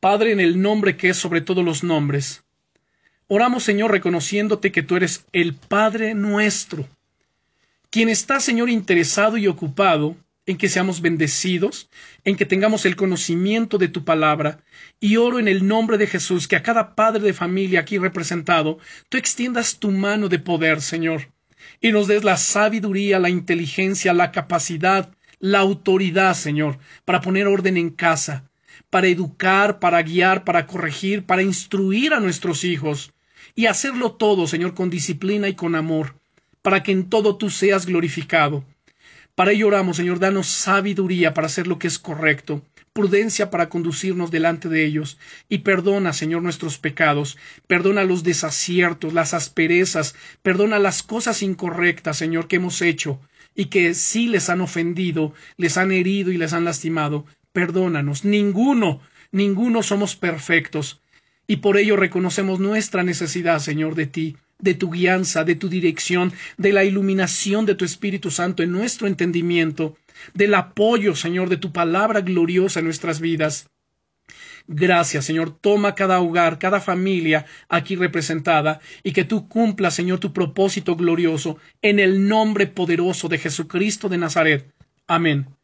Padre, 0.00 0.32
en 0.32 0.40
el 0.40 0.60
nombre 0.60 0.96
que 0.96 1.10
es 1.10 1.16
sobre 1.16 1.40
todos 1.40 1.64
los 1.64 1.82
nombres, 1.82 2.44
oramos, 3.28 3.64
Señor, 3.64 3.90
reconociéndote 3.90 4.72
que 4.72 4.82
tú 4.82 4.96
eres 4.96 5.24
el 5.32 5.54
Padre 5.54 6.14
nuestro, 6.14 6.86
quien 7.90 8.08
está, 8.08 8.40
Señor, 8.40 8.68
interesado 8.68 9.36
y 9.36 9.46
ocupado 9.46 10.16
en 10.46 10.58
que 10.58 10.68
seamos 10.68 11.00
bendecidos, 11.00 11.90
en 12.24 12.36
que 12.36 12.46
tengamos 12.46 12.86
el 12.86 12.94
conocimiento 12.94 13.78
de 13.78 13.88
tu 13.88 14.04
palabra, 14.04 14.60
y 15.00 15.16
oro 15.16 15.38
en 15.38 15.48
el 15.48 15.66
nombre 15.66 15.98
de 15.98 16.06
Jesús 16.06 16.46
que 16.46 16.56
a 16.56 16.62
cada 16.62 16.94
padre 16.94 17.22
de 17.22 17.32
familia 17.32 17.80
aquí 17.80 17.98
representado, 17.98 18.78
tú 19.08 19.18
extiendas 19.18 19.78
tu 19.78 19.90
mano 19.90 20.28
de 20.28 20.38
poder, 20.38 20.80
Señor, 20.80 21.32
y 21.80 21.90
nos 21.90 22.06
des 22.06 22.22
la 22.22 22.36
sabiduría, 22.36 23.18
la 23.18 23.28
inteligencia, 23.28 24.12
la 24.12 24.30
capacidad, 24.30 25.10
la 25.40 25.58
autoridad, 25.58 26.34
Señor, 26.34 26.78
para 27.04 27.20
poner 27.20 27.48
orden 27.48 27.76
en 27.76 27.90
casa, 27.90 28.48
para 28.90 29.08
educar, 29.08 29.78
para 29.78 30.02
guiar, 30.02 30.44
para 30.44 30.66
corregir, 30.66 31.24
para 31.24 31.42
instruir 31.42 32.14
a 32.14 32.20
nuestros 32.20 32.64
hijos, 32.64 33.12
y 33.54 33.66
hacerlo 33.66 34.12
todo, 34.12 34.46
Señor, 34.46 34.74
con 34.74 34.90
disciplina 34.90 35.48
y 35.48 35.54
con 35.54 35.74
amor, 35.74 36.14
para 36.62 36.82
que 36.82 36.92
en 36.92 37.08
todo 37.08 37.36
tú 37.36 37.50
seas 37.50 37.86
glorificado. 37.86 38.64
Para 39.34 39.52
ello 39.52 39.66
oramos, 39.66 39.98
Señor, 39.98 40.18
danos 40.18 40.46
sabiduría 40.46 41.34
para 41.34 41.46
hacer 41.46 41.66
lo 41.66 41.78
que 41.78 41.88
es 41.88 41.98
correcto, 41.98 42.62
prudencia 42.92 43.50
para 43.50 43.68
conducirnos 43.68 44.30
delante 44.30 44.70
de 44.70 44.84
ellos, 44.86 45.18
y 45.50 45.58
perdona, 45.58 46.14
Señor, 46.14 46.42
nuestros 46.42 46.78
pecados, 46.78 47.36
perdona 47.66 48.04
los 48.04 48.22
desaciertos, 48.22 49.12
las 49.12 49.34
asperezas, 49.34 50.14
perdona 50.42 50.78
las 50.78 51.02
cosas 51.02 51.42
incorrectas, 51.42 52.16
Señor, 52.16 52.48
que 52.48 52.56
hemos 52.56 52.80
hecho, 52.80 53.20
y 53.54 53.66
que 53.66 53.92
sí 53.92 54.28
les 54.28 54.48
han 54.48 54.62
ofendido, 54.62 55.34
les 55.58 55.76
han 55.76 55.92
herido 55.92 56.32
y 56.32 56.38
les 56.38 56.54
han 56.54 56.64
lastimado, 56.64 57.26
perdónanos. 57.56 58.22
Ninguno, 58.22 59.00
ninguno 59.32 59.82
somos 59.82 60.14
perfectos. 60.14 61.00
Y 61.46 61.56
por 61.56 61.78
ello 61.78 61.96
reconocemos 61.96 62.60
nuestra 62.60 63.02
necesidad, 63.02 63.60
Señor, 63.60 63.94
de 63.94 64.06
ti, 64.06 64.36
de 64.58 64.74
tu 64.74 64.90
guianza, 64.90 65.42
de 65.42 65.54
tu 65.54 65.70
dirección, 65.70 66.34
de 66.58 66.74
la 66.74 66.84
iluminación 66.84 67.64
de 67.64 67.74
tu 67.74 67.86
Espíritu 67.86 68.30
Santo 68.30 68.62
en 68.62 68.72
nuestro 68.72 69.06
entendimiento, 69.06 69.96
del 70.34 70.52
apoyo, 70.52 71.16
Señor, 71.16 71.48
de 71.48 71.56
tu 71.56 71.72
palabra 71.72 72.20
gloriosa 72.20 72.80
en 72.80 72.84
nuestras 72.84 73.22
vidas. 73.22 73.70
Gracias, 74.66 75.24
Señor. 75.24 75.48
Toma 75.58 75.94
cada 75.94 76.20
hogar, 76.20 76.58
cada 76.58 76.82
familia 76.82 77.46
aquí 77.70 77.96
representada 77.96 78.80
y 79.02 79.12
que 79.12 79.24
tú 79.24 79.48
cumplas, 79.48 79.94
Señor, 79.94 80.18
tu 80.18 80.34
propósito 80.34 80.94
glorioso 80.94 81.56
en 81.80 82.00
el 82.00 82.28
nombre 82.28 82.66
poderoso 82.66 83.28
de 83.28 83.38
Jesucristo 83.38 84.10
de 84.10 84.18
Nazaret. 84.18 84.74
Amén. 85.06 85.55